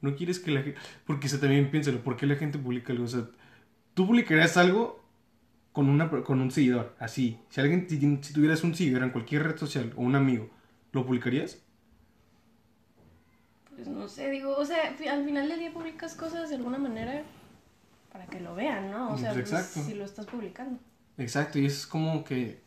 No 0.00 0.14
quieres 0.14 0.38
que 0.38 0.52
la 0.52 0.62
gente... 0.62 0.78
Porque 1.04 1.28
se 1.28 1.38
también 1.38 1.72
piénsalo, 1.72 2.04
¿por 2.04 2.16
qué 2.16 2.26
la 2.26 2.36
gente 2.36 2.56
publica 2.56 2.92
algo? 2.92 3.04
O 3.04 3.08
sea, 3.08 3.26
tú 3.94 4.06
publicarías 4.06 4.56
algo 4.56 5.04
con, 5.72 5.88
una, 5.88 6.08
con 6.08 6.40
un 6.40 6.52
seguidor, 6.52 6.94
así. 7.00 7.40
Si 7.50 7.60
alguien, 7.60 7.88
si, 7.88 8.32
tuvieras 8.32 8.62
un 8.62 8.76
seguidor 8.76 9.02
en 9.02 9.10
cualquier 9.10 9.42
red 9.42 9.56
social 9.56 9.92
o 9.96 10.02
un 10.02 10.14
amigo, 10.14 10.50
¿lo 10.92 11.04
publicarías? 11.04 11.60
Pues 13.74 13.88
no 13.88 14.06
sé, 14.06 14.30
digo, 14.30 14.56
o 14.56 14.64
sea, 14.64 14.94
al 15.10 15.24
final 15.24 15.48
del 15.48 15.58
día 15.58 15.72
publicas 15.72 16.14
cosas 16.14 16.48
de 16.48 16.56
alguna 16.56 16.78
manera 16.78 17.24
para 18.12 18.26
que 18.26 18.38
lo 18.38 18.54
vean, 18.54 18.92
¿no? 18.92 19.12
O 19.12 19.18
sea, 19.18 19.32
Pues 19.32 19.50
pues, 19.50 19.60
exacto. 19.60 19.88
si 19.88 19.94
lo 19.94 20.04
estás 20.04 20.26
publicando. 20.26 20.78
Exacto, 21.18 21.58
y 21.58 21.66
es 21.66 21.86
como 21.86 22.24
que... 22.24 22.60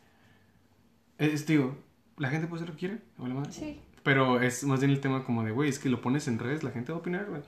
Es, 1.18 1.46
digo, 1.46 1.76
la 2.16 2.28
gente 2.28 2.46
puede 2.46 2.62
hacer 2.62 2.68
lo 2.68 2.74
que 2.74 2.80
quiere, 2.80 2.94
me 3.16 3.22
vale 3.22 3.34
madre. 3.34 3.52
Sí. 3.52 3.80
Pero 4.02 4.40
es 4.40 4.64
más 4.64 4.80
bien 4.80 4.92
el 4.92 5.00
tema 5.00 5.24
como 5.24 5.42
de, 5.42 5.50
güey, 5.50 5.68
es 5.68 5.78
que 5.78 5.88
lo 5.88 6.00
pones 6.00 6.28
en 6.28 6.38
redes, 6.38 6.62
la 6.62 6.70
gente 6.70 6.92
va 6.92 6.98
a 6.98 7.00
opinar, 7.00 7.26
güey. 7.26 7.42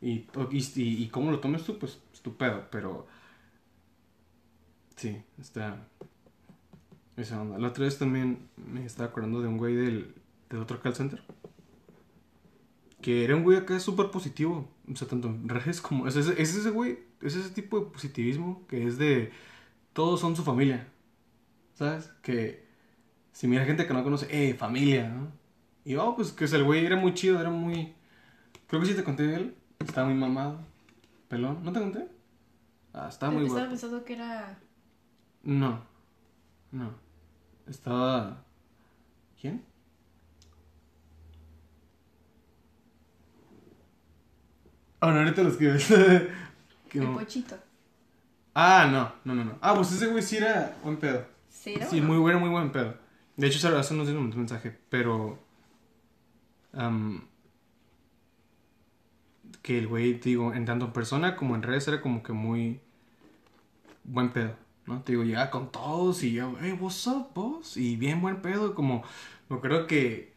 Y, 0.00 0.26
y, 0.50 1.02
y, 1.04 1.08
cómo 1.08 1.30
lo 1.30 1.40
tomes 1.40 1.64
tú, 1.64 1.78
pues, 1.78 2.00
es 2.12 2.20
tu 2.20 2.36
pedo, 2.36 2.66
pero... 2.70 3.06
Sí, 4.96 5.22
está... 5.40 5.86
Esa 7.16 7.40
onda. 7.40 7.58
La 7.58 7.68
otra 7.68 7.84
vez 7.84 7.98
también 7.98 8.48
me 8.56 8.84
estaba 8.84 9.10
acordando 9.10 9.42
de 9.42 9.48
un 9.48 9.58
güey 9.58 9.76
del, 9.76 10.14
del 10.48 10.60
otro 10.60 10.80
call 10.80 10.94
center. 10.94 11.22
Que 13.00 13.24
era 13.24 13.36
un 13.36 13.42
güey 13.42 13.58
acá 13.58 13.78
súper 13.78 14.10
positivo. 14.10 14.68
O 14.90 14.96
sea, 14.96 15.06
tanto 15.06 15.28
en 15.28 15.48
redes 15.48 15.80
como... 15.80 16.08
Es 16.08 16.16
ese, 16.16 16.40
es 16.40 16.54
ese 16.54 16.70
güey, 16.70 16.98
es 17.20 17.36
ese 17.36 17.50
tipo 17.50 17.78
de 17.78 17.86
positivismo 17.86 18.66
que 18.66 18.86
es 18.86 18.98
de... 18.98 19.30
Todos 19.92 20.20
son 20.20 20.36
su 20.36 20.42
familia. 20.42 20.88
¿Sabes? 21.74 22.10
Que 22.22 22.66
si 23.32 23.48
mira 23.48 23.64
gente 23.64 23.86
que 23.86 23.94
no 23.94 24.04
conoce, 24.04 24.26
eh, 24.30 24.54
familia, 24.54 25.08
¿no? 25.08 25.32
Y 25.84 25.96
oh, 25.96 26.14
pues 26.14 26.32
que 26.32 26.44
el 26.44 26.64
güey 26.64 26.86
era 26.86 26.96
muy 26.96 27.14
chido, 27.14 27.40
era 27.40 27.50
muy. 27.50 27.94
Creo 28.68 28.80
que 28.80 28.86
sí 28.88 28.94
te 28.94 29.04
conté 29.04 29.24
de 29.24 29.34
él. 29.36 29.56
Estaba 29.80 30.08
muy 30.08 30.16
mamado. 30.16 30.60
Pelón. 31.28 31.64
¿No 31.64 31.72
te 31.72 31.80
conté? 31.80 32.08
Ah, 32.92 33.08
estaba 33.08 33.32
muy 33.32 33.42
Estaba 33.42 33.60
guapo. 33.60 33.70
pensando 33.70 34.04
que 34.04 34.12
era... 34.12 34.58
No. 35.42 35.80
No. 36.70 36.94
Estaba. 37.66 38.44
¿Quién? 39.40 39.64
Ah, 45.00 45.10
no, 45.10 45.18
ahorita 45.18 45.42
lo 45.42 45.48
escribes. 45.48 45.90
El 46.92 47.08
pochito. 47.12 47.56
Ah, 48.54 48.88
no, 48.90 49.12
no, 49.24 49.34
no, 49.34 49.44
no. 49.44 49.58
Ah, 49.60 49.74
pues 49.74 49.92
ese 49.92 50.08
güey 50.08 50.22
sí 50.22 50.36
era 50.36 50.76
buen 50.82 50.96
pedo. 50.98 51.24
¿Cero? 51.48 51.86
Sí, 51.88 52.00
muy 52.00 52.18
bueno, 52.18 52.40
muy 52.40 52.50
buen 52.50 52.70
pedo. 52.70 52.94
De 53.36 53.46
hecho, 53.46 53.76
hace 53.76 53.94
unos 53.94 54.06
días 54.06 54.14
me 54.14 54.20
mandó 54.20 54.36
un 54.36 54.42
mensaje, 54.42 54.76
pero. 54.90 55.38
am, 56.74 57.26
que 59.62 59.78
el 59.78 59.86
güey, 59.86 60.18
te 60.18 60.30
digo, 60.30 60.52
en 60.54 60.64
tanto 60.64 60.86
en 60.86 60.92
persona 60.92 61.36
como 61.36 61.54
en 61.54 61.62
redes 61.62 61.88
era 61.88 62.00
como 62.00 62.22
que 62.22 62.32
muy. 62.32 62.80
Buen 64.04 64.30
pedo, 64.30 64.54
¿no? 64.86 65.02
Te 65.02 65.12
digo, 65.12 65.24
llegaba 65.24 65.50
con 65.50 65.70
todos 65.70 66.22
y 66.24 66.32
yo, 66.32 66.56
hey, 66.60 66.76
what's 66.78 67.06
up, 67.06 67.28
boss? 67.34 67.76
Y 67.76 67.96
bien 67.96 68.20
buen 68.20 68.42
pedo, 68.42 68.74
como. 68.74 69.02
Me 69.48 69.60
creo 69.60 69.86
que. 69.86 70.32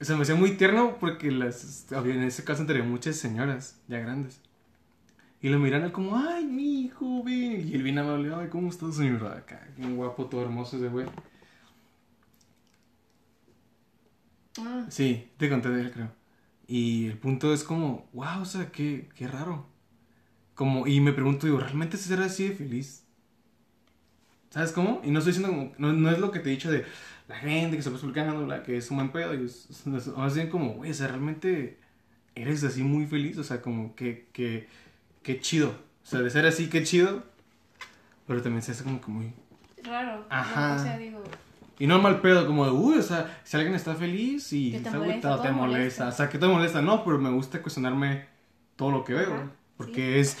O 0.00 0.04
sea, 0.04 0.16
me 0.16 0.22
hacía 0.22 0.34
muy 0.34 0.56
tierno 0.56 0.98
porque 0.98 1.30
las, 1.30 1.90
había 1.92 2.14
en 2.14 2.24
ese 2.24 2.44
caso 2.44 2.60
entre 2.60 2.82
muchas 2.82 3.16
señoras 3.16 3.80
ya 3.88 4.00
grandes. 4.00 4.40
Y 5.42 5.48
lo 5.50 5.58
miran 5.58 5.90
como, 5.90 6.16
ay, 6.16 6.44
mi 6.46 6.82
hijo, 6.84 7.22
ven. 7.24 7.68
Y 7.68 7.74
él 7.74 7.82
bien 7.82 7.98
amable, 7.98 8.32
ay, 8.34 8.48
¿cómo 8.48 8.68
estás, 8.70 8.96
señora? 8.96 9.36
Acá, 9.36 9.66
bien 9.76 9.96
guapo, 9.96 10.26
todo 10.26 10.42
hermoso 10.42 10.76
ese 10.76 10.88
güey. 10.88 11.06
Ah, 14.58 14.86
Sí, 14.90 15.30
te 15.36 15.48
conté 15.48 15.68
de 15.70 15.80
él, 15.82 15.92
creo. 15.92 16.10
Y 16.66 17.06
el 17.06 17.18
punto 17.18 17.52
es 17.54 17.64
como, 17.64 18.08
wow, 18.12 18.42
o 18.42 18.44
sea, 18.44 18.70
qué, 18.72 19.08
qué 19.16 19.28
raro. 19.28 19.66
Como, 20.54 20.86
y 20.88 21.00
me 21.00 21.12
pregunto, 21.14 21.46
digo, 21.46 21.60
¿realmente 21.60 21.96
se 21.98 22.08
será 22.10 22.26
así 22.26 22.48
de 22.48 22.56
feliz? 22.56 23.04
¿Sabes 24.50 24.72
cómo? 24.72 25.00
Y 25.04 25.10
no 25.10 25.18
estoy 25.18 25.32
diciendo 25.32 25.48
como, 25.56 25.72
no, 25.78 25.92
no 25.98 26.10
es 26.10 26.18
lo 26.18 26.30
que 26.30 26.38
te 26.40 26.48
he 26.50 26.52
dicho 26.52 26.70
de 26.70 26.84
la 27.28 27.36
gente 27.36 27.76
que 27.76 27.82
se 27.82 27.88
está 27.88 28.00
publicando, 28.00 28.44
bla, 28.44 28.62
que 28.62 28.76
es 28.76 28.90
un 28.90 28.98
buen 28.98 29.10
pedo. 29.12 29.34
Y 29.34 29.44
es, 29.46 29.68
es- 29.70 29.86
es- 29.86 30.06
más 30.08 30.34
bien 30.34 30.50
como, 30.50 30.74
güey, 30.74 30.90
o 30.90 30.94
sea, 30.94 31.08
¿realmente 31.08 31.78
eres 32.34 32.64
así 32.64 32.82
muy 32.82 33.06
feliz? 33.06 33.38
O 33.38 33.44
sea, 33.44 33.62
como, 33.62 33.94
que, 33.96 34.28
que, 34.32 34.68
qué 35.22 35.40
chido. 35.40 35.70
O 36.02 36.06
sea, 36.06 36.20
de 36.20 36.30
ser 36.30 36.46
así, 36.46 36.68
qué 36.68 36.82
chido. 36.82 37.22
Pero 38.26 38.42
también 38.42 38.62
se 38.62 38.72
hace 38.72 38.84
como 38.84 39.00
que 39.00 39.10
muy... 39.10 39.32
raro. 39.84 40.26
Ajá. 40.30 40.76
¿no? 40.76 40.80
O 40.80 40.84
sea, 40.84 40.98
digo, 40.98 41.22
Y 41.78 41.86
no 41.86 42.00
mal 42.00 42.20
pedo, 42.20 42.46
como 42.46 42.64
de, 42.64 42.70
uy, 42.72 42.98
o 42.98 43.02
sea, 43.02 43.40
si 43.44 43.56
alguien 43.56 43.74
está 43.74 43.94
feliz 43.94 44.52
y 44.52 44.70
te 44.72 44.76
está 44.78 44.90
molesta, 44.92 45.42
te 45.42 45.50
molesta. 45.50 45.52
molesta. 45.52 46.08
O 46.08 46.12
sea, 46.12 46.28
que 46.28 46.38
te 46.38 46.46
molesta, 46.46 46.82
no, 46.82 47.04
pero 47.04 47.18
me 47.18 47.30
gusta 47.30 47.60
cuestionarme 47.62 48.26
todo 48.76 48.90
lo 48.90 49.04
que 49.04 49.14
veo. 49.14 49.34
Ajá, 49.34 49.52
Porque 49.76 50.20
es, 50.20 50.36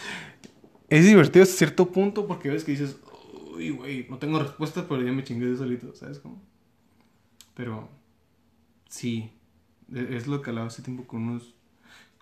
es 0.88 1.04
divertido 1.04 1.42
hasta 1.42 1.56
cierto 1.56 1.90
punto 1.90 2.26
porque 2.26 2.50
ves 2.50 2.64
que 2.64 2.72
dices, 2.72 2.96
uy, 3.54 3.70
güey, 3.70 4.06
no 4.08 4.18
tengo 4.18 4.38
respuesta, 4.38 4.86
pero 4.88 5.02
ya 5.02 5.12
me 5.12 5.24
chingué 5.24 5.46
de 5.46 5.56
solito, 5.56 5.94
¿sabes 5.94 6.18
cómo? 6.20 6.40
Pero, 7.54 7.88
sí, 8.88 9.30
e- 9.92 10.16
es 10.16 10.26
lo 10.26 10.40
que 10.42 10.50
hablaba 10.50 10.68
hace 10.68 10.82
tiempo 10.82 11.04
con 11.06 11.22
unos, 11.22 11.54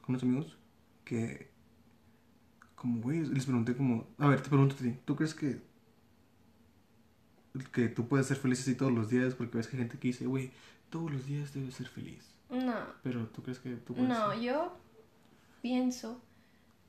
con 0.00 0.10
unos 0.10 0.22
amigos 0.22 0.56
que, 1.04 1.49
como, 2.80 3.02
güey, 3.02 3.20
les 3.26 3.46
pregunté 3.46 3.76
como, 3.76 4.06
a 4.18 4.28
ver, 4.28 4.42
te 4.42 4.48
pregunto 4.50 4.74
a 4.76 4.78
ti, 4.78 4.94
¿tú 5.06 5.16
crees 5.16 5.34
que 5.34 5.60
que 7.72 7.88
tú 7.88 8.06
puedes 8.08 8.26
ser 8.26 8.36
feliz 8.36 8.60
así 8.60 8.74
todos 8.74 8.92
los 8.92 9.08
días 9.10 9.34
porque 9.34 9.56
ves 9.58 9.66
que 9.68 9.76
hay 9.76 9.82
gente 9.82 9.98
que 9.98 10.08
dice, 10.08 10.26
güey, 10.26 10.50
todos 10.88 11.10
los 11.10 11.26
días 11.26 11.52
debes 11.52 11.74
ser 11.74 11.88
feliz. 11.88 12.24
no. 12.50 12.74
Pero 13.02 13.26
tú 13.28 13.42
crees 13.42 13.58
que 13.58 13.76
tú 13.76 13.94
puedes 13.94 14.08
No, 14.08 14.32
ser? 14.32 14.40
yo 14.40 14.72
pienso 15.62 16.20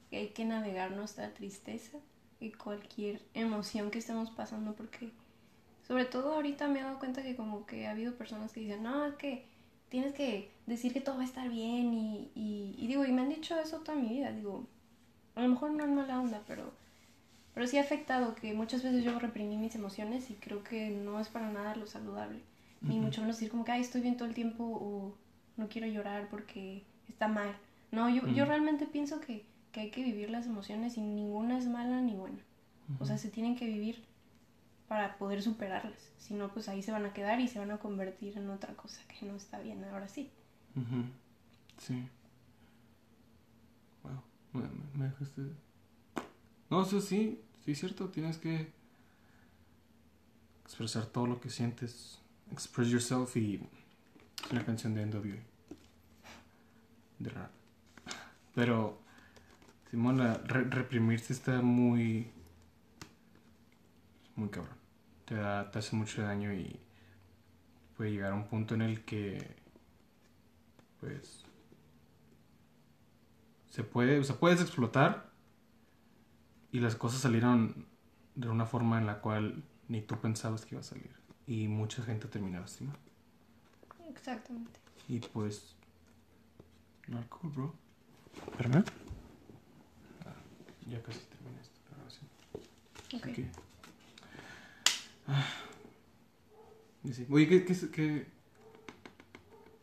que 0.10 0.18
hay 0.18 0.30
que 0.30 0.46
navegar 0.46 0.92
nuestra 0.92 1.34
tristeza 1.34 1.98
y 2.40 2.52
cualquier 2.52 3.22
emoción 3.34 3.92
que 3.92 4.00
estemos 4.00 4.32
pasando 4.32 4.74
porque 4.76 5.12
sobre 5.88 6.06
todo 6.06 6.34
ahorita 6.34 6.68
me 6.68 6.80
he 6.80 6.84
dado 6.84 7.00
cuenta 7.00 7.24
que 7.24 7.36
como 7.36 7.66
que 7.66 7.88
ha 7.88 7.92
habido 7.92 8.16
personas 8.16 8.52
que 8.54 8.62
dicen, 8.62 8.84
no, 8.84 9.06
es 9.06 9.16
que 9.16 9.46
tienes 9.90 10.14
que 10.14 10.52
decir 10.68 10.94
que 10.94 11.02
todo 11.02 11.18
va 11.18 11.24
a 11.24 11.26
estar 11.26 11.50
bien 11.50 11.94
y, 11.94 12.32
y, 12.36 12.76
y 12.78 12.88
digo, 12.88 13.06
y 13.06 13.12
me 13.12 13.22
han 13.22 13.30
dicho 13.30 13.60
eso 13.60 13.80
toda 13.80 13.98
mi 13.98 14.10
vida, 14.10 14.32
digo, 14.32 14.68
a 15.36 15.42
lo 15.42 15.50
mejor 15.50 15.72
no 15.72 15.84
es 15.84 15.90
mala 15.90 16.20
onda, 16.20 16.42
pero, 16.48 16.72
pero 17.54 17.68
sí 17.68 17.78
ha 17.78 17.82
afectado 17.82 18.36
que 18.36 18.54
muchas 18.54 18.84
veces 18.84 19.04
yo 19.04 19.18
reprimí 19.20 19.58
mis 19.58 19.76
emociones 19.76 20.30
y 20.30 20.36
creo 20.36 20.64
que 20.64 20.90
no 20.90 21.20
es 21.20 21.30
para 21.30 21.50
nada 21.50 21.76
lo 21.76 21.86
saludable, 21.86 22.42
ni 22.82 22.96
Ujú. 22.96 23.06
mucho 23.06 23.22
menos 23.22 23.38
decir 23.38 23.50
como 23.50 23.64
que, 23.64 23.72
ay, 23.72 23.82
estoy 23.82 24.02
bien 24.02 24.18
todo 24.18 24.28
el 24.28 24.34
tiempo 24.34 24.64
o 24.64 25.14
no 25.58 25.70
quiero 25.70 25.88
llorar 25.88 26.28
porque 26.30 26.84
está 27.08 27.28
mal. 27.28 27.56
No, 27.92 28.10
yo, 28.10 28.28
yo 28.28 28.46
realmente 28.46 28.86
pienso 28.86 29.20
que, 29.20 29.44
que 29.72 29.82
hay 29.82 29.90
que 29.90 30.04
vivir 30.04 30.30
las 30.30 30.46
emociones 30.46 30.98
y 30.98 31.02
ninguna 31.02 31.58
es 31.58 31.68
mala 31.68 32.02
ni 32.02 32.14
buena. 32.14 32.40
O 33.00 33.06
sea, 33.06 33.18
se 33.18 33.30
tienen 33.30 33.56
que 33.56 33.66
vivir 33.68 34.04
para 34.88 35.18
poder 35.18 35.42
superarlas. 35.42 36.12
Si 36.18 36.34
no, 36.34 36.50
pues 36.50 36.68
ahí 36.68 36.82
se 36.84 36.92
van 36.92 37.06
a 37.06 37.14
quedar 37.14 37.40
y 37.40 37.48
se 37.48 37.60
van 37.60 37.72
a 37.72 37.78
convertir 37.78 38.38
en 38.38 38.50
otra 38.50 38.74
cosa 38.76 39.02
que 39.08 39.26
no 39.26 39.36
está 39.36 39.60
bien. 39.60 39.84
Ahora 39.86 40.08
sí. 40.08 40.30
Sí. 41.78 42.04
Me, 44.54 45.06
dejaste. 45.06 45.42
No, 46.70 46.84
eso 46.84 47.02
sí, 47.02 47.42
sí 47.64 47.72
es 47.72 47.80
cierto. 47.80 48.10
Tienes 48.10 48.38
que 48.38 48.72
expresar 50.66 51.06
todo 51.06 51.28
lo 51.28 51.40
que 51.40 51.50
sientes. 51.50 52.20
Express 52.52 52.90
yourself 52.90 53.36
y 53.38 53.56
es 54.44 54.52
una 54.52 54.66
canción 54.66 54.94
de 54.94 55.06
NWA. 55.06 55.38
De 57.20 57.30
rap. 57.30 57.52
Pero, 58.56 59.00
Simón, 59.90 60.20
reprimirse 60.46 61.34
está 61.34 61.62
muy. 61.62 62.30
Muy 64.36 64.50
cabrón. 64.50 64.76
Te, 65.26 65.36
da, 65.36 65.72
te 65.72 65.80
hace 65.80 65.96
mucho 65.96 66.22
daño 66.22 66.52
y 66.54 66.80
puede 67.96 68.12
llegar 68.12 68.34
a 68.34 68.36
un 68.36 68.48
punto 68.48 68.76
en 68.76 68.82
el 68.82 69.06
que 69.06 69.62
pues 71.02 71.44
se 73.72 73.84
puede, 73.84 74.20
o 74.20 74.24
sea, 74.24 74.36
puedes 74.36 74.62
explotar 74.62 75.32
y 76.72 76.80
las 76.82 76.96
cosas 76.96 77.22
salieron 77.22 77.88
de 78.36 78.50
una 78.50 78.66
forma 78.66 79.00
en 79.00 79.08
la 79.08 79.22
cual 79.22 79.64
ni 79.88 80.02
tú 80.02 80.20
pensabas 80.20 80.66
que 80.66 80.76
iba 80.76 80.82
a 80.82 80.84
salir 80.84 81.12
y 81.48 81.68
mucha 81.68 82.04
gente 82.04 82.28
termina 82.28 82.60
lastimada 82.60 83.00
Exactamente. 84.10 84.80
y 85.08 85.20
pues 85.20 85.76
no 87.08 87.18
alcohol 87.18 87.52
bro 87.56 87.76
espérame 88.52 88.84
Ah, 90.26 90.36
ya 90.88 91.02
casi 91.02 91.20
termina 91.26 91.60
esta 91.62 91.96
grabación 91.96 92.30
Ok. 93.14 93.28
Ok. 93.28 93.46
Ah. 95.28 95.46
Y 97.04 97.14
sí. 97.14 97.26
Oye, 97.30 97.48
¿qué, 97.48 97.66
qué, 97.66 97.74
qué, 97.74 98.28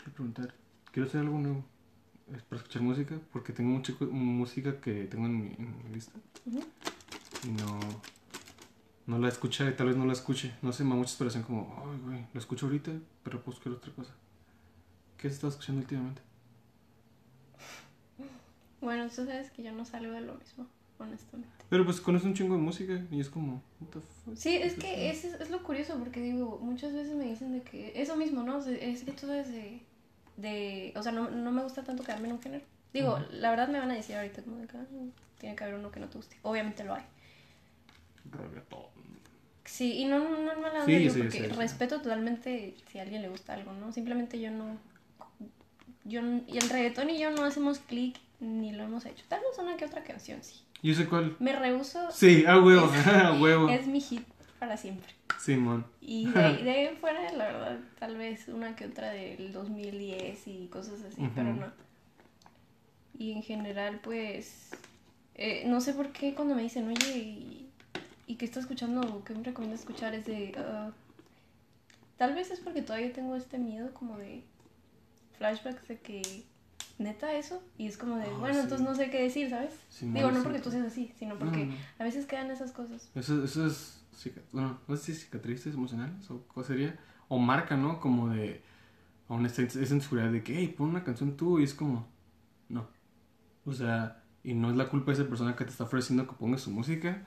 qué 0.05 0.11
preguntar? 0.11 0.55
Quiero 0.93 1.09
hacer 1.09 1.21
algo 1.21 1.39
nuevo. 1.39 1.65
Es 2.35 2.43
para 2.43 2.61
escuchar 2.61 2.83
música, 2.83 3.19
porque 3.33 3.53
tengo 3.53 3.71
mucha 3.71 3.95
música 4.01 4.81
que 4.81 5.05
tengo 5.05 5.27
en 5.27 5.37
mi, 5.37 5.47
en 5.59 5.85
mi 5.85 5.95
lista. 5.95 6.19
Ujú. 6.47 6.63
Y 7.45 7.49
no, 7.53 7.79
no 9.07 9.19
la 9.19 9.29
escuché, 9.29 9.71
tal 9.73 9.87
vez 9.87 9.97
no 9.97 10.05
la 10.05 10.13
escuche. 10.13 10.55
No 10.61 10.73
sé, 10.73 10.85
me 10.85 10.91
da 10.91 10.97
mucha 10.97 11.11
inspiración 11.11 11.43
como, 11.43 11.83
ay, 11.87 11.99
güey, 12.05 12.27
la 12.35 12.41
escucho 12.41 12.67
ahorita, 12.67 12.93
pero 13.23 13.43
pues 13.43 13.59
quiero 13.59 13.79
otra 13.79 13.93
cosa. 13.93 14.13
¿Qué 15.17 15.29
has 15.29 15.35
estado 15.35 15.51
escuchando 15.51 15.81
últimamente? 15.81 16.21
Bueno, 18.81 19.09
tú 19.09 19.25
sabes 19.25 19.51
que 19.51 19.63
yo 19.63 19.73
no 19.73 19.85
salgo 19.85 20.13
de 20.13 20.21
lo 20.21 20.35
mismo, 20.35 20.67
honestamente. 20.99 21.53
Pero 21.69 21.85
pues 21.85 22.01
conoces 22.01 22.27
un 22.27 22.35
chingo 22.35 22.55
de 22.55 22.61
música 22.61 23.03
y 23.11 23.21
es 23.21 23.29
como, 23.29 23.63
what 23.81 23.89
the 23.91 24.01
fuck? 24.01 24.37
Sí, 24.37 24.57
es 24.57 24.75
que 24.75 25.11
es, 25.11 25.25
es 25.25 25.51
lo 25.51 25.63
curioso 25.63 25.99
porque 25.99 26.21
digo, 26.21 26.59
muchas 26.63 26.93
veces 26.93 27.17
me 27.17 27.25
dicen 27.25 27.53
de 27.53 27.63
que 27.63 28.01
eso 28.01 28.17
mismo, 28.17 28.43
¿no? 28.43 28.59
Es 28.59 29.03
que 29.03 29.13
tú 29.13 29.27
sabes 29.27 29.49
de, 30.39 30.93
o 30.97 31.03
sea, 31.03 31.13
no, 31.13 31.29
no 31.31 31.53
me 31.53 31.63
gusta 31.63 31.83
tanto 31.83 32.03
quedarme 32.05 32.29
en 32.29 32.35
un 32.35 32.41
género. 32.43 32.65
Digo, 32.93 33.19
la 33.31 33.51
verdad 33.51 33.69
me 33.69 33.79
van 33.79 33.91
a 33.91 33.95
decir 33.95 34.17
ahorita 34.17 34.43
como 34.43 34.57
de 34.59 34.67
que 34.67 34.79
tiene 35.39 35.55
que 35.55 35.65
haber 35.65 35.77
uno 35.77 35.91
que 35.91 36.01
no 36.01 36.09
te 36.09 36.17
guste. 36.17 36.37
Obviamente 36.43 36.85
lo 36.85 36.95
hay. 36.95 37.03
Reggaetón. 38.31 38.87
Sí, 39.65 39.99
y 39.99 40.05
no, 40.07 40.19
no, 40.21 40.31
no 40.31 40.61
mala 40.61 40.81
onda, 40.81 40.87
Sí, 40.87 41.11
sí, 41.11 41.19
porque 41.19 41.39
sí, 41.39 41.47
respeto 41.49 42.01
totalmente 42.01 42.75
si 42.91 42.99
a 42.99 43.03
alguien 43.03 43.21
le 43.21 43.29
gusta 43.29 43.53
algo, 43.53 43.73
¿no? 43.75 43.93
Simplemente 43.93 44.41
yo 44.41 44.51
no, 44.51 44.79
yo 46.05 46.23
y 46.47 46.57
el 46.57 46.71
reggaetón 46.71 47.11
y 47.11 47.19
yo 47.19 47.31
no 47.31 47.45
hacemos 47.45 47.79
clic 47.81 48.17
ni 48.41 48.73
lo 48.73 48.85
hemos 48.85 49.05
hecho. 49.05 49.25
Tal 49.29 49.41
vez 49.41 49.59
una 49.59 49.77
que 49.77 49.85
otra 49.85 50.05
canción, 50.05 50.43
sí. 50.43 50.63
¿Yo 50.83 50.95
sé 50.95 51.07
cuál? 51.07 51.37
Me 51.41 51.53
rehuso, 51.55 52.11
Sí, 52.13 52.47
a 52.47 52.59
huevo, 52.59 52.91
a 53.07 53.33
huevo. 53.39 53.69
es 53.69 53.87
mi 53.87 54.01
hit 54.01 54.27
para 54.59 54.77
siempre. 54.77 55.13
Simón. 55.39 55.87
Y 56.01 56.31
de, 56.33 56.41
ahí- 56.43 56.63
de 56.65 56.71
ahí 56.71 56.87
en 56.87 56.97
fuera, 56.97 57.31
la 57.33 57.47
verdad, 57.47 57.79
tal 57.99 58.17
vez 58.17 58.49
una 58.49 58.75
que 58.77 58.87
otra 58.87 59.11
del 59.11 59.53
2010 59.53 60.47
y 60.47 60.67
cosas 60.69 61.03
así, 61.03 61.29
pero 61.35 61.55
no. 61.55 61.73
Y 63.19 63.33
en 63.33 63.43
general, 63.43 64.01
pues, 64.03 64.71
eh, 65.35 65.65
no 65.67 65.81
sé 65.81 65.93
por 65.95 66.11
qué 66.13 66.35
cuando 66.35 66.55
me 66.55 66.63
dicen, 66.63 66.87
oye, 66.89 67.19
¿y, 67.19 67.71
y 68.27 68.37
qué 68.37 68.45
estás 68.45 68.63
escuchando 68.65 69.01
o 69.01 69.25
qué 69.25 69.35
me 69.35 69.43
recomiendas 69.43 69.81
escuchar? 69.81 70.15
Es 70.15 70.25
de, 70.27 70.55
ah, 70.57 70.91
tal 72.17 72.35
vez 72.35 72.51
es 72.51 72.61
porque 72.61 72.83
todavía 72.83 73.13
tengo 73.13 73.35
este 73.37 73.59
miedo 73.59 73.93
como 73.93 74.17
de 74.19 74.45
flashbacks 75.37 75.89
de 75.89 75.99
que, 75.99 76.45
neta 76.99 77.33
eso, 77.33 77.63
y 77.77 77.87
es 77.87 77.97
como 77.97 78.17
de, 78.17 78.27
Ah, 78.27 78.37
bueno, 78.39 78.55
sí. 78.57 78.61
entonces 78.63 78.87
no 78.87 78.95
sé 78.95 79.11
qué 79.11 79.23
decir, 79.23 79.51
¿sabes? 79.51 79.73
Simón, 79.89 80.15
Digo, 80.15 80.31
no 80.31 80.37
sí. 80.39 80.43
porque 80.45 80.59
tú 80.61 80.71
seas 80.71 80.87
así, 80.87 81.13
sino 81.19 81.35
No, 81.35 81.41
porque 81.41 81.65
no, 81.67 81.73
no. 81.73 81.79
a 81.99 82.05
veces 82.05 82.27
quedan 82.27 82.51
esas 82.51 82.73
cosas. 82.73 83.09
Eso, 83.15 83.43
eso 83.45 83.67
es, 83.67 83.98
bueno, 84.53 84.79
no 84.87 84.97
sé 84.97 85.15
si 85.15 85.21
cicatrices 85.21 85.75
emocionales 85.75 86.31
o 86.31 86.43
cosa 86.49 86.69
sería, 86.69 86.99
o 87.29 87.39
marca, 87.39 87.77
¿no? 87.77 88.01
Como 88.01 88.29
de, 88.29 88.63
aún 89.29 89.47
esa, 89.47 89.63
inseguridad 89.63 90.31
de 90.31 90.43
que, 90.43 90.57
hey, 90.57 90.75
pon 90.77 90.89
una 90.89 91.05
canción 91.05 91.37
tú, 91.37 91.59
y 91.61 91.65
es 91.65 91.75
como, 91.75 92.07
no. 92.69 92.87
O 93.65 93.73
sea, 93.73 94.23
y 94.43 94.55
no 94.55 94.71
es 94.71 94.77
la 94.77 94.89
culpa 94.89 95.13
de 95.13 95.21
esa 95.21 95.29
persona 95.29 95.55
que 95.57 95.65
te 95.65 95.71
está 95.71 95.85
ofreciendo 95.85 96.27
que 96.27 96.35
pongas 96.35 96.63
su 96.63 96.71
música, 96.71 97.27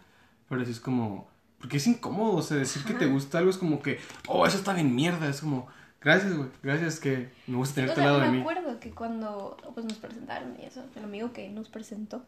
pero 0.50 0.66
sí 0.66 0.72
es 0.72 0.80
como, 0.80 1.30
porque 1.60 1.78
es 1.78 1.88
incómodo, 1.88 2.34
o 2.36 2.42
sea, 2.42 2.58
decir 2.58 2.84
que 2.84 2.94
te 2.94 3.06
gusta 3.06 3.38
algo 3.38 3.52
es 3.52 3.58
como 3.58 3.82
que, 3.82 4.00
oh, 4.28 4.46
eso 4.46 4.58
está 4.58 4.74
bien 4.74 4.94
mierda, 4.96 5.30
es 5.30 5.42
como, 5.42 5.68
gracias, 6.02 6.36
güey, 6.36 6.50
gracias 6.64 7.00
que 7.00 7.32
me 7.48 7.58
gusta 7.58 7.74
O 7.74 7.76
tenerte 7.76 8.02
sea, 8.02 8.04
al 8.04 8.10
lado 8.10 8.20
me 8.20 8.26
de 8.26 8.32
mí. 8.32 8.42
acuerdo 8.42 8.80
que 8.80 8.92
cuando 8.92 9.58
pues, 9.74 9.86
nos 9.86 9.98
presentaron 9.98 10.56
y 10.60 10.66
eso, 10.66 10.84
el 10.96 11.04
amigo 11.04 11.32
que 11.32 11.50
nos 11.50 11.70
presentó 11.70 12.26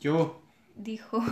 Yo, 0.00 0.42
dijo, 0.76 1.22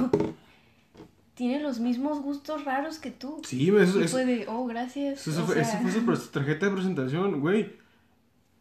tiene 1.37 1.61
los 1.61 1.79
mismos 1.81 2.23
gustos 2.23 2.65
raros 2.65 2.99
que 2.99 3.11
tú. 3.11 3.43
sí, 3.45 3.69
eso, 3.69 4.01
eso, 4.01 4.09
fue 4.09 4.25
de, 4.25 4.47
oh, 4.49 4.67
gracias. 4.67 5.29
Eso 5.29 5.43
o 5.43 5.47
fue, 5.47 5.63
sea, 5.63 5.81
fue 5.81 6.17
su 6.17 6.29
tarjeta 6.29 6.67
de 6.67 6.73
presentación, 6.73 7.41
güey. 7.41 7.77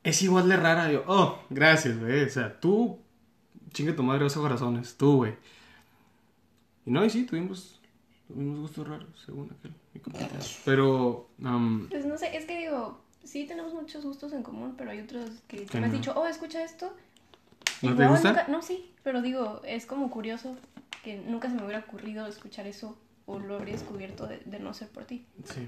Es 0.04 0.22
igual 0.22 0.50
de 0.50 0.58
rara. 0.58 0.92
Yo, 0.92 1.04
oh, 1.08 1.40
gracias, 1.50 1.98
güey. 1.98 2.24
O 2.24 2.30
sea, 2.30 2.60
tú, 2.60 3.00
chingue 3.72 3.94
tu 3.94 4.04
madre, 4.04 4.26
oso 4.26 4.42
corazones. 4.42 4.98
Tú, 4.98 5.16
güey. 5.16 5.36
Y 6.86 6.92
no, 6.92 7.04
y 7.06 7.10
sí, 7.10 7.24
tuvimos, 7.24 7.80
tuvimos 8.28 8.60
gustos 8.60 8.88
raros, 8.88 9.24
según 9.26 9.50
aquel, 9.58 9.74
mi. 9.94 10.02
Pero, 10.66 11.30
um, 11.40 11.88
Pues 11.88 12.06
no 12.06 12.18
sé, 12.18 12.36
es 12.36 12.44
que 12.44 12.60
digo, 12.60 13.00
sí 13.24 13.46
tenemos 13.48 13.74
muchos 13.74 14.04
gustos 14.04 14.34
en 14.34 14.44
común, 14.44 14.76
pero 14.78 14.92
hay 14.92 15.00
otros 15.00 15.30
que 15.48 15.62
tú 15.62 15.72
Que 15.72 15.80
me 15.80 15.86
has 15.86 15.94
no. 15.94 15.98
dicho, 15.98 16.14
oh, 16.14 16.28
escucha 16.28 16.62
esto. 16.62 16.94
¿No 17.86 17.96
te 17.96 18.06
nunca- 18.06 18.62
sí, 18.62 18.94
pero 19.04 19.22
digo, 19.22 19.62
es 19.66 19.86
como 19.86 20.10
curioso 20.10 20.56
que 21.04 21.18
nunca 21.18 21.50
se 21.50 21.56
me 21.56 21.64
hubiera 21.64 21.80
ocurrido 21.80 22.26
escuchar 22.28 22.68
eso 22.68 22.98
o 23.26 23.40
lo 23.40 23.56
habría 23.56 23.74
descubierto 23.74 24.28
de, 24.28 24.40
de 24.46 24.60
no 24.60 24.74
ser 24.74 24.90
por 24.90 25.06
ti. 25.06 25.26
sí. 25.44 25.68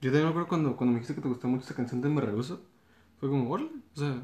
Yo 0.00 0.10
también 0.10 0.24
me 0.26 0.30
acuerdo 0.30 0.48
cuando, 0.48 0.76
cuando 0.76 0.92
me 0.92 0.98
dijiste 0.98 1.14
que 1.14 1.22
te 1.22 1.28
gustó 1.28 1.48
mucho 1.48 1.64
esa 1.64 1.74
canción 1.74 2.02
de 2.02 2.10
Me 2.10 2.20
Rehuso. 2.20 2.60
Fue 3.18 3.30
como, 3.30 3.50
órale. 3.50 3.70
O 3.94 3.98
sea, 3.98 4.22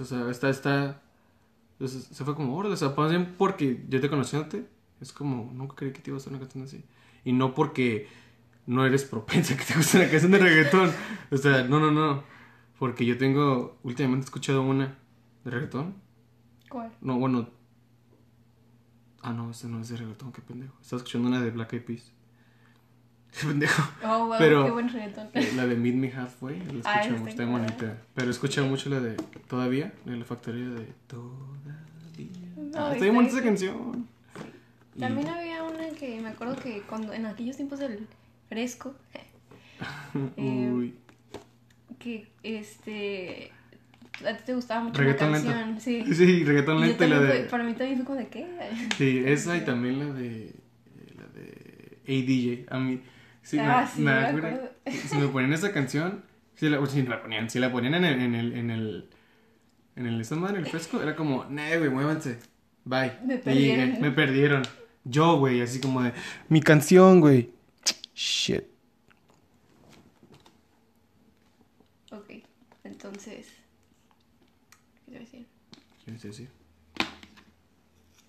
o 0.00 0.04
sea, 0.04 0.30
está, 0.30 0.48
está. 0.48 1.02
se 1.80 2.24
fue 2.24 2.34
como, 2.36 2.56
órale. 2.56 2.74
O 2.74 2.76
sea, 2.76 2.90
más 2.96 3.10
bien 3.10 3.34
porque 3.36 3.84
yo 3.88 4.00
te 4.00 4.08
conociéndote, 4.08 4.66
es 5.00 5.12
como, 5.12 5.50
nunca 5.52 5.74
creí 5.74 5.92
que 5.92 6.00
te 6.00 6.10
iba 6.10 6.16
a 6.18 6.20
hacer 6.20 6.32
una 6.32 6.40
canción 6.40 6.64
así. 6.64 6.84
Y 7.24 7.32
no 7.32 7.52
porque 7.54 8.08
no 8.66 8.86
eres 8.86 9.04
propensa 9.04 9.56
que 9.56 9.64
te 9.64 9.74
guste 9.74 9.98
la 9.98 10.08
canción 10.08 10.30
de 10.32 10.38
reggaetón. 10.38 10.92
O 11.32 11.36
sea, 11.36 11.64
no, 11.64 11.80
no, 11.80 11.90
no. 11.90 12.22
Porque 12.78 13.04
yo 13.04 13.18
tengo, 13.18 13.76
últimamente 13.82 14.24
he 14.24 14.26
escuchado 14.26 14.62
una 14.62 14.96
de 15.44 15.50
reggaetón. 15.50 15.94
¿Cuál? 16.68 16.90
No, 17.00 17.18
bueno. 17.18 17.48
Ah, 19.22 19.32
no, 19.32 19.50
esta 19.50 19.68
no 19.68 19.80
es 19.80 19.88
de 19.88 19.96
reggaetón, 19.98 20.32
qué 20.32 20.40
pendejo. 20.40 20.74
Estaba 20.80 20.98
escuchando 20.98 21.28
una 21.28 21.40
de 21.40 21.50
Black 21.50 21.72
Eyed 21.74 21.84
Peas. 21.84 22.12
Qué 23.40 23.46
pendejo. 23.46 23.82
Oh, 24.04 24.26
wow, 24.26 24.36
Pero- 24.38 24.64
qué 24.64 24.70
buen 24.72 24.88
reggaetón. 24.88 25.28
Eh, 25.34 25.52
La 25.54 25.64
de 25.66 25.76
Meet 25.76 25.94
Me 25.94 26.12
Halfway, 26.12 26.58
la 26.58 26.80
Ah, 26.84 27.00
esa 27.02 27.10
mucho, 27.12 27.28
está 27.28 27.44
bonita. 27.46 27.98
Pero 28.14 28.26
he 28.26 28.30
escuchado 28.30 28.66
mucho 28.66 28.90
la 28.90 28.98
de 29.00 29.14
Todavía, 29.48 29.92
de 30.04 30.16
la 30.16 30.24
factoría 30.24 30.68
de 30.68 30.86
Todavía. 31.06 32.40
No, 32.56 32.86
ah, 32.86 32.92
está 32.92 33.04
bien 33.04 33.14
bonita 33.14 33.34
esa 33.34 33.44
canción. 33.44 34.08
Y- 34.96 35.00
También 35.00 35.28
había 35.28 35.62
una 35.62 35.90
que 35.90 36.20
me 36.20 36.30
acuerdo 36.30 36.56
que 36.56 36.82
cuando 36.82 37.12
en 37.12 37.24
aquellos 37.26 37.56
tiempos 37.56 37.78
del 37.78 38.08
fresco, 38.48 38.96
eh, 40.36 40.70
Uy, 40.72 40.94
que 42.00 42.32
este 42.42 43.52
a 44.26 44.36
ti 44.36 44.42
te 44.46 44.54
gustaba 44.54 44.82
mucho 44.84 44.98
Reggaetón 45.00 45.32
la 45.32 45.38
lento. 45.38 45.52
canción, 45.52 45.80
sí. 45.80 46.04
sí, 46.14 46.44
reggaetón 46.44 46.78
Y 46.78 46.86
lento 46.88 47.04
y 47.04 47.08
la 47.08 47.20
de. 47.20 47.28
fue- 47.28 47.40
para 47.44 47.64
mí 47.64 47.72
también 47.74 47.96
fue 47.98 48.06
como 48.06 48.18
de 48.18 48.28
qué. 48.28 48.46
Sí, 48.98 49.22
esa 49.26 49.56
y 49.56 49.60
también 49.64 49.98
la 49.98 50.06
de. 50.14 50.46
eh, 50.46 50.54
La 51.16 51.26
de 51.28 52.64
ADJ. 52.66 52.72
A 52.74 52.78
mí. 52.78 53.00
Sí, 53.42 53.56
me- 53.56 53.62
ah, 53.62 53.86
sí, 53.92 54.02
me, 54.02 54.12
me 54.12 54.18
acuerdo- 54.26 54.46
acuerdo. 54.48 54.70
Si 55.08 55.16
me 55.16 55.28
ponían 55.28 55.52
esa 55.52 55.72
canción. 55.72 56.24
Si 56.54 56.68
la, 56.68 56.84
si 56.86 57.02
la 57.02 57.22
ponían, 57.22 57.48
si 57.48 57.58
la 57.58 57.72
ponían 57.72 57.94
en 57.94 58.04
el. 58.04 58.20
En 58.20 58.34
el, 58.34 58.52
en 58.54 58.70
el 58.70 59.08
en 59.96 60.06
el, 60.06 60.20
esa 60.20 60.36
madre, 60.36 60.58
en 60.60 60.64
el 60.64 60.70
fresco, 60.70 61.02
era 61.02 61.14
como, 61.16 61.44
nah, 61.46 61.76
güey, 61.76 61.90
muévanse. 61.90 62.38
Bye. 62.84 63.12
Me 63.24 63.34
Y 63.34 63.38
perdieron. 63.38 63.86
llegué, 63.88 64.00
me 64.00 64.10
perdieron. 64.12 64.62
Yo, 65.04 65.38
güey, 65.38 65.60
así 65.60 65.80
como 65.80 66.00
de, 66.02 66.12
mi 66.48 66.62
canción, 66.62 67.20
güey. 67.20 67.50
Shit. 68.14 68.62
Ok, 72.12 72.30
entonces. 72.84 73.46
¿Qué 75.10 75.16
te 75.16 75.16
a 75.16 75.20
decir? 75.26 75.46
¿Qué 76.04 76.12
decir? 76.12 76.48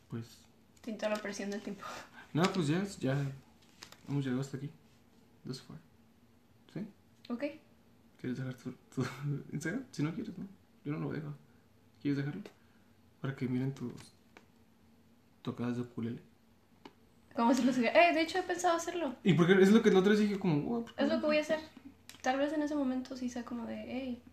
Pues, 0.09 0.25
Siento 0.83 1.07
la 1.07 1.15
presión 1.15 1.51
del 1.51 1.61
tiempo. 1.61 1.83
no, 2.33 2.41
pues 2.53 2.67
ya, 2.67 2.83
ya 2.99 3.31
hemos 4.09 4.23
llegado 4.23 4.41
hasta 4.41 4.57
aquí. 4.57 4.69
Thus 5.45 5.61
far. 5.61 5.77
¿Sí? 6.73 6.79
Ok, 7.29 7.43
¿Quieres 8.19 8.37
dejar 8.37 8.53
tu, 8.55 8.71
tu 8.95 9.05
Instagram? 9.53 9.83
Si 9.91 10.01
no 10.03 10.13
quieres, 10.15 10.35
no. 10.37 10.47
Yo 10.83 10.93
no 10.93 10.99
lo 10.99 11.11
dejo. 11.11 11.33
¿Quieres 12.01 12.17
dejarlo? 12.17 12.41
Para 13.21 13.35
que 13.35 13.47
miren 13.47 13.73
tus 13.75 13.93
tocadas 15.43 15.75
de 15.75 15.83
ukulele. 15.83 16.21
como 17.35 17.53
si 17.53 17.63
lo 17.63 17.71
hubiera. 17.71 18.09
Eh, 18.09 18.13
de 18.15 18.21
hecho 18.21 18.39
he 18.39 18.43
pensado 18.43 18.75
hacerlo. 18.75 19.15
Y 19.23 19.33
porque 19.35 19.53
es 19.53 19.71
lo 19.71 19.81
que 19.83 19.91
la 19.91 19.99
otra 19.99 20.11
vez 20.11 20.19
dije 20.19 20.39
como, 20.39 20.61
"Wow, 20.61 20.85
¿por 20.85 20.95
qué 20.95 21.03
Es 21.03 21.09
lo 21.09 21.15
no?". 21.15 21.21
que 21.21 21.27
voy 21.27 21.37
a 21.37 21.41
hacer. 21.41 21.59
Tal 22.21 22.37
vez 22.39 22.53
en 22.53 22.61
ese 22.63 22.75
momento 22.75 23.15
sí 23.17 23.29
sea 23.29 23.45
como 23.45 23.65
de, 23.67 23.83
hey, 23.87 24.23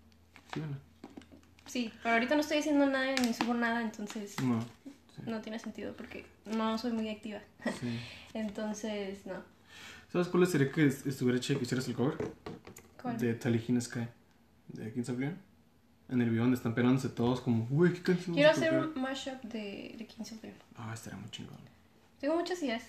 Sí, 0.54 0.60
bueno. 0.60 0.78
Sí, 1.68 1.92
pero 2.02 2.14
ahorita 2.14 2.34
no 2.34 2.40
estoy 2.40 2.58
haciendo 2.58 2.86
nada 2.86 3.14
ni 3.22 3.32
subo 3.32 3.54
nada, 3.54 3.80
entonces 3.82 4.34
No. 4.42 4.60
Sí. 5.14 5.22
no 5.26 5.40
tiene 5.40 5.58
sentido 5.60 5.94
porque 5.96 6.26
no 6.46 6.76
soy 6.78 6.92
muy 6.92 7.08
activa. 7.08 7.40
sí. 7.80 7.98
Entonces, 8.34 9.24
no. 9.26 9.34
¿Sabes 10.12 10.28
cuál 10.28 10.46
sería 10.46 10.70
que 10.72 10.86
est- 10.86 11.06
estuviera 11.06 11.38
chido 11.40 11.58
que 11.58 11.64
hicieras 11.64 11.86
el 11.88 11.94
cover? 11.94 12.16
¿Cuál? 13.00 13.18
De 13.18 13.34
Talijin 13.34 13.80
Sky. 13.80 14.06
De 14.68 14.92
Kings 14.92 15.08
of 15.10 15.18
Leon. 15.18 15.36
En 16.08 16.22
el 16.22 16.30
video 16.30 16.42
donde 16.42 16.56
están 16.56 16.74
pegándose 16.74 17.08
todos 17.10 17.40
como, 17.40 17.66
güey, 17.66 17.92
¿qué 17.94 18.02
canción 18.02 18.34
Quiero 18.34 18.50
hacer 18.50 18.70
tocar?". 18.70 18.88
un 18.96 19.02
mashup 19.02 19.42
de, 19.42 19.94
de 19.98 20.06
Kings 20.06 20.32
of 20.32 20.42
Leon. 20.42 20.56
Ah, 20.76 20.92
estaría 20.94 21.18
muy 21.18 21.30
chingón. 21.30 21.58
Tengo 22.20 22.36
muchas 22.36 22.62
ideas 22.62 22.82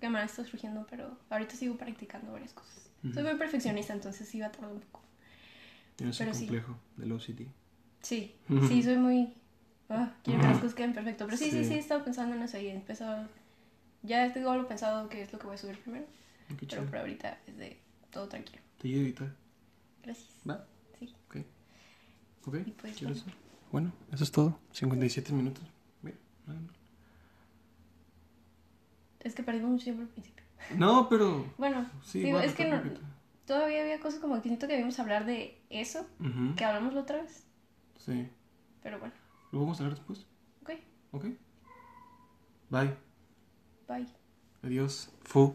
que 0.00 0.08
me 0.08 0.18
han 0.18 0.26
estado 0.26 0.48
surgiendo, 0.48 0.86
pero 0.90 1.16
ahorita 1.30 1.54
sigo 1.54 1.76
practicando 1.76 2.32
varias 2.32 2.52
cosas. 2.52 2.90
Ujú. 3.04 3.12
Soy 3.14 3.22
muy 3.22 3.34
perfeccionista, 3.36 3.92
entonces 3.92 4.28
sí 4.28 4.40
va 4.40 4.46
a 4.46 4.52
tardar 4.52 4.72
un 4.72 4.80
poco. 4.80 5.02
Tienes 5.96 6.18
Pero 6.18 6.30
el 6.30 6.36
sí. 6.36 6.46
complejo 6.46 6.76
del 6.96 7.12
OCD. 7.12 7.46
Sí, 8.06 8.34
sí, 8.68 8.82
soy 8.82 8.96
muy... 8.98 9.32
ah, 9.88 10.12
quiero 10.22 10.40
que 10.40 10.46
las 10.46 10.58
cosas 10.58 10.74
queden 10.74 10.92
perfecto. 10.94 11.24
Pero 11.24 11.36
sí, 11.36 11.50
sí, 11.50 11.58
Sí. 11.62 11.64
sí, 11.64 11.74
he 11.74 11.78
estado 11.78 12.04
pensando 12.04 12.36
en 12.36 12.42
eso 12.42 12.58
y 12.58 12.66
he 12.68 12.74
empezado... 12.74 13.28
Ya 14.02 14.32
tengo 14.32 14.50
algo 14.50 14.68
pensado 14.68 15.08
que 15.08 15.22
es 15.22 15.32
lo 15.32 15.38
que 15.40 15.46
voy 15.46 15.54
a 15.56 15.58
subir 15.58 15.78
primero. 15.80 16.06
Qué 16.58 16.66
Pero 16.66 16.84
por 16.84 16.98
ahorita 16.98 17.38
es 17.48 17.56
de 17.56 17.80
todo 18.10 18.28
tranquilo. 18.28 18.62
Te 18.80 18.86
ayudo 18.86 19.00
a 19.00 19.04
editar. 19.04 19.34
Gracias. 20.04 20.28
¿Va? 20.48 20.64
Sí. 21.00 21.12
Ok. 21.26 21.36
Ok. 22.46 22.54
Y 22.66 22.70
pues, 22.70 22.96
¿quieres 22.96 23.24
bueno. 23.24 23.32
eso? 23.32 23.46
Bueno, 23.72 23.92
eso 24.12 24.22
es 24.24 24.30
todo. 24.30 24.58
57 24.72 25.32
minutos. 25.32 25.64
Es 29.20 29.34
que 29.34 29.42
perdimos 29.42 29.70
mucho 29.72 29.84
tiempo 29.84 30.02
al 30.02 30.08
principio. 30.08 30.44
No, 30.76 31.08
pero. 31.08 31.52
Bueno, 31.58 31.90
Sí, 32.04 32.20
digo, 32.20 32.32
bueno, 32.38 32.46
es 32.48 32.54
que 32.54 32.66
no, 32.70 32.80
todavía 33.44 33.82
había 33.82 33.98
cosas 33.98 34.20
como 34.20 34.36
que 34.36 34.42
siento 34.48 34.66
que 34.68 34.74
debíamos 34.74 34.98
hablar 35.00 35.26
de 35.26 35.60
eso, 35.70 36.06
que 36.56 36.64
hablamos 36.64 36.94
la 36.94 37.00
otra 37.00 37.22
vez. 37.22 37.44
Sí. 38.06 38.28
Pero 38.82 38.98
bueno, 39.00 39.14
¿Lo 39.52 39.60
vamos 39.60 39.80
a 39.80 39.84
hablar 39.84 39.98
después? 39.98 40.26
ok, 40.62 40.70
Ok. 41.12 41.24
Bye. 42.70 42.96
bye. 43.88 44.06
Adiós. 44.62 45.10
Fu. 45.24 45.54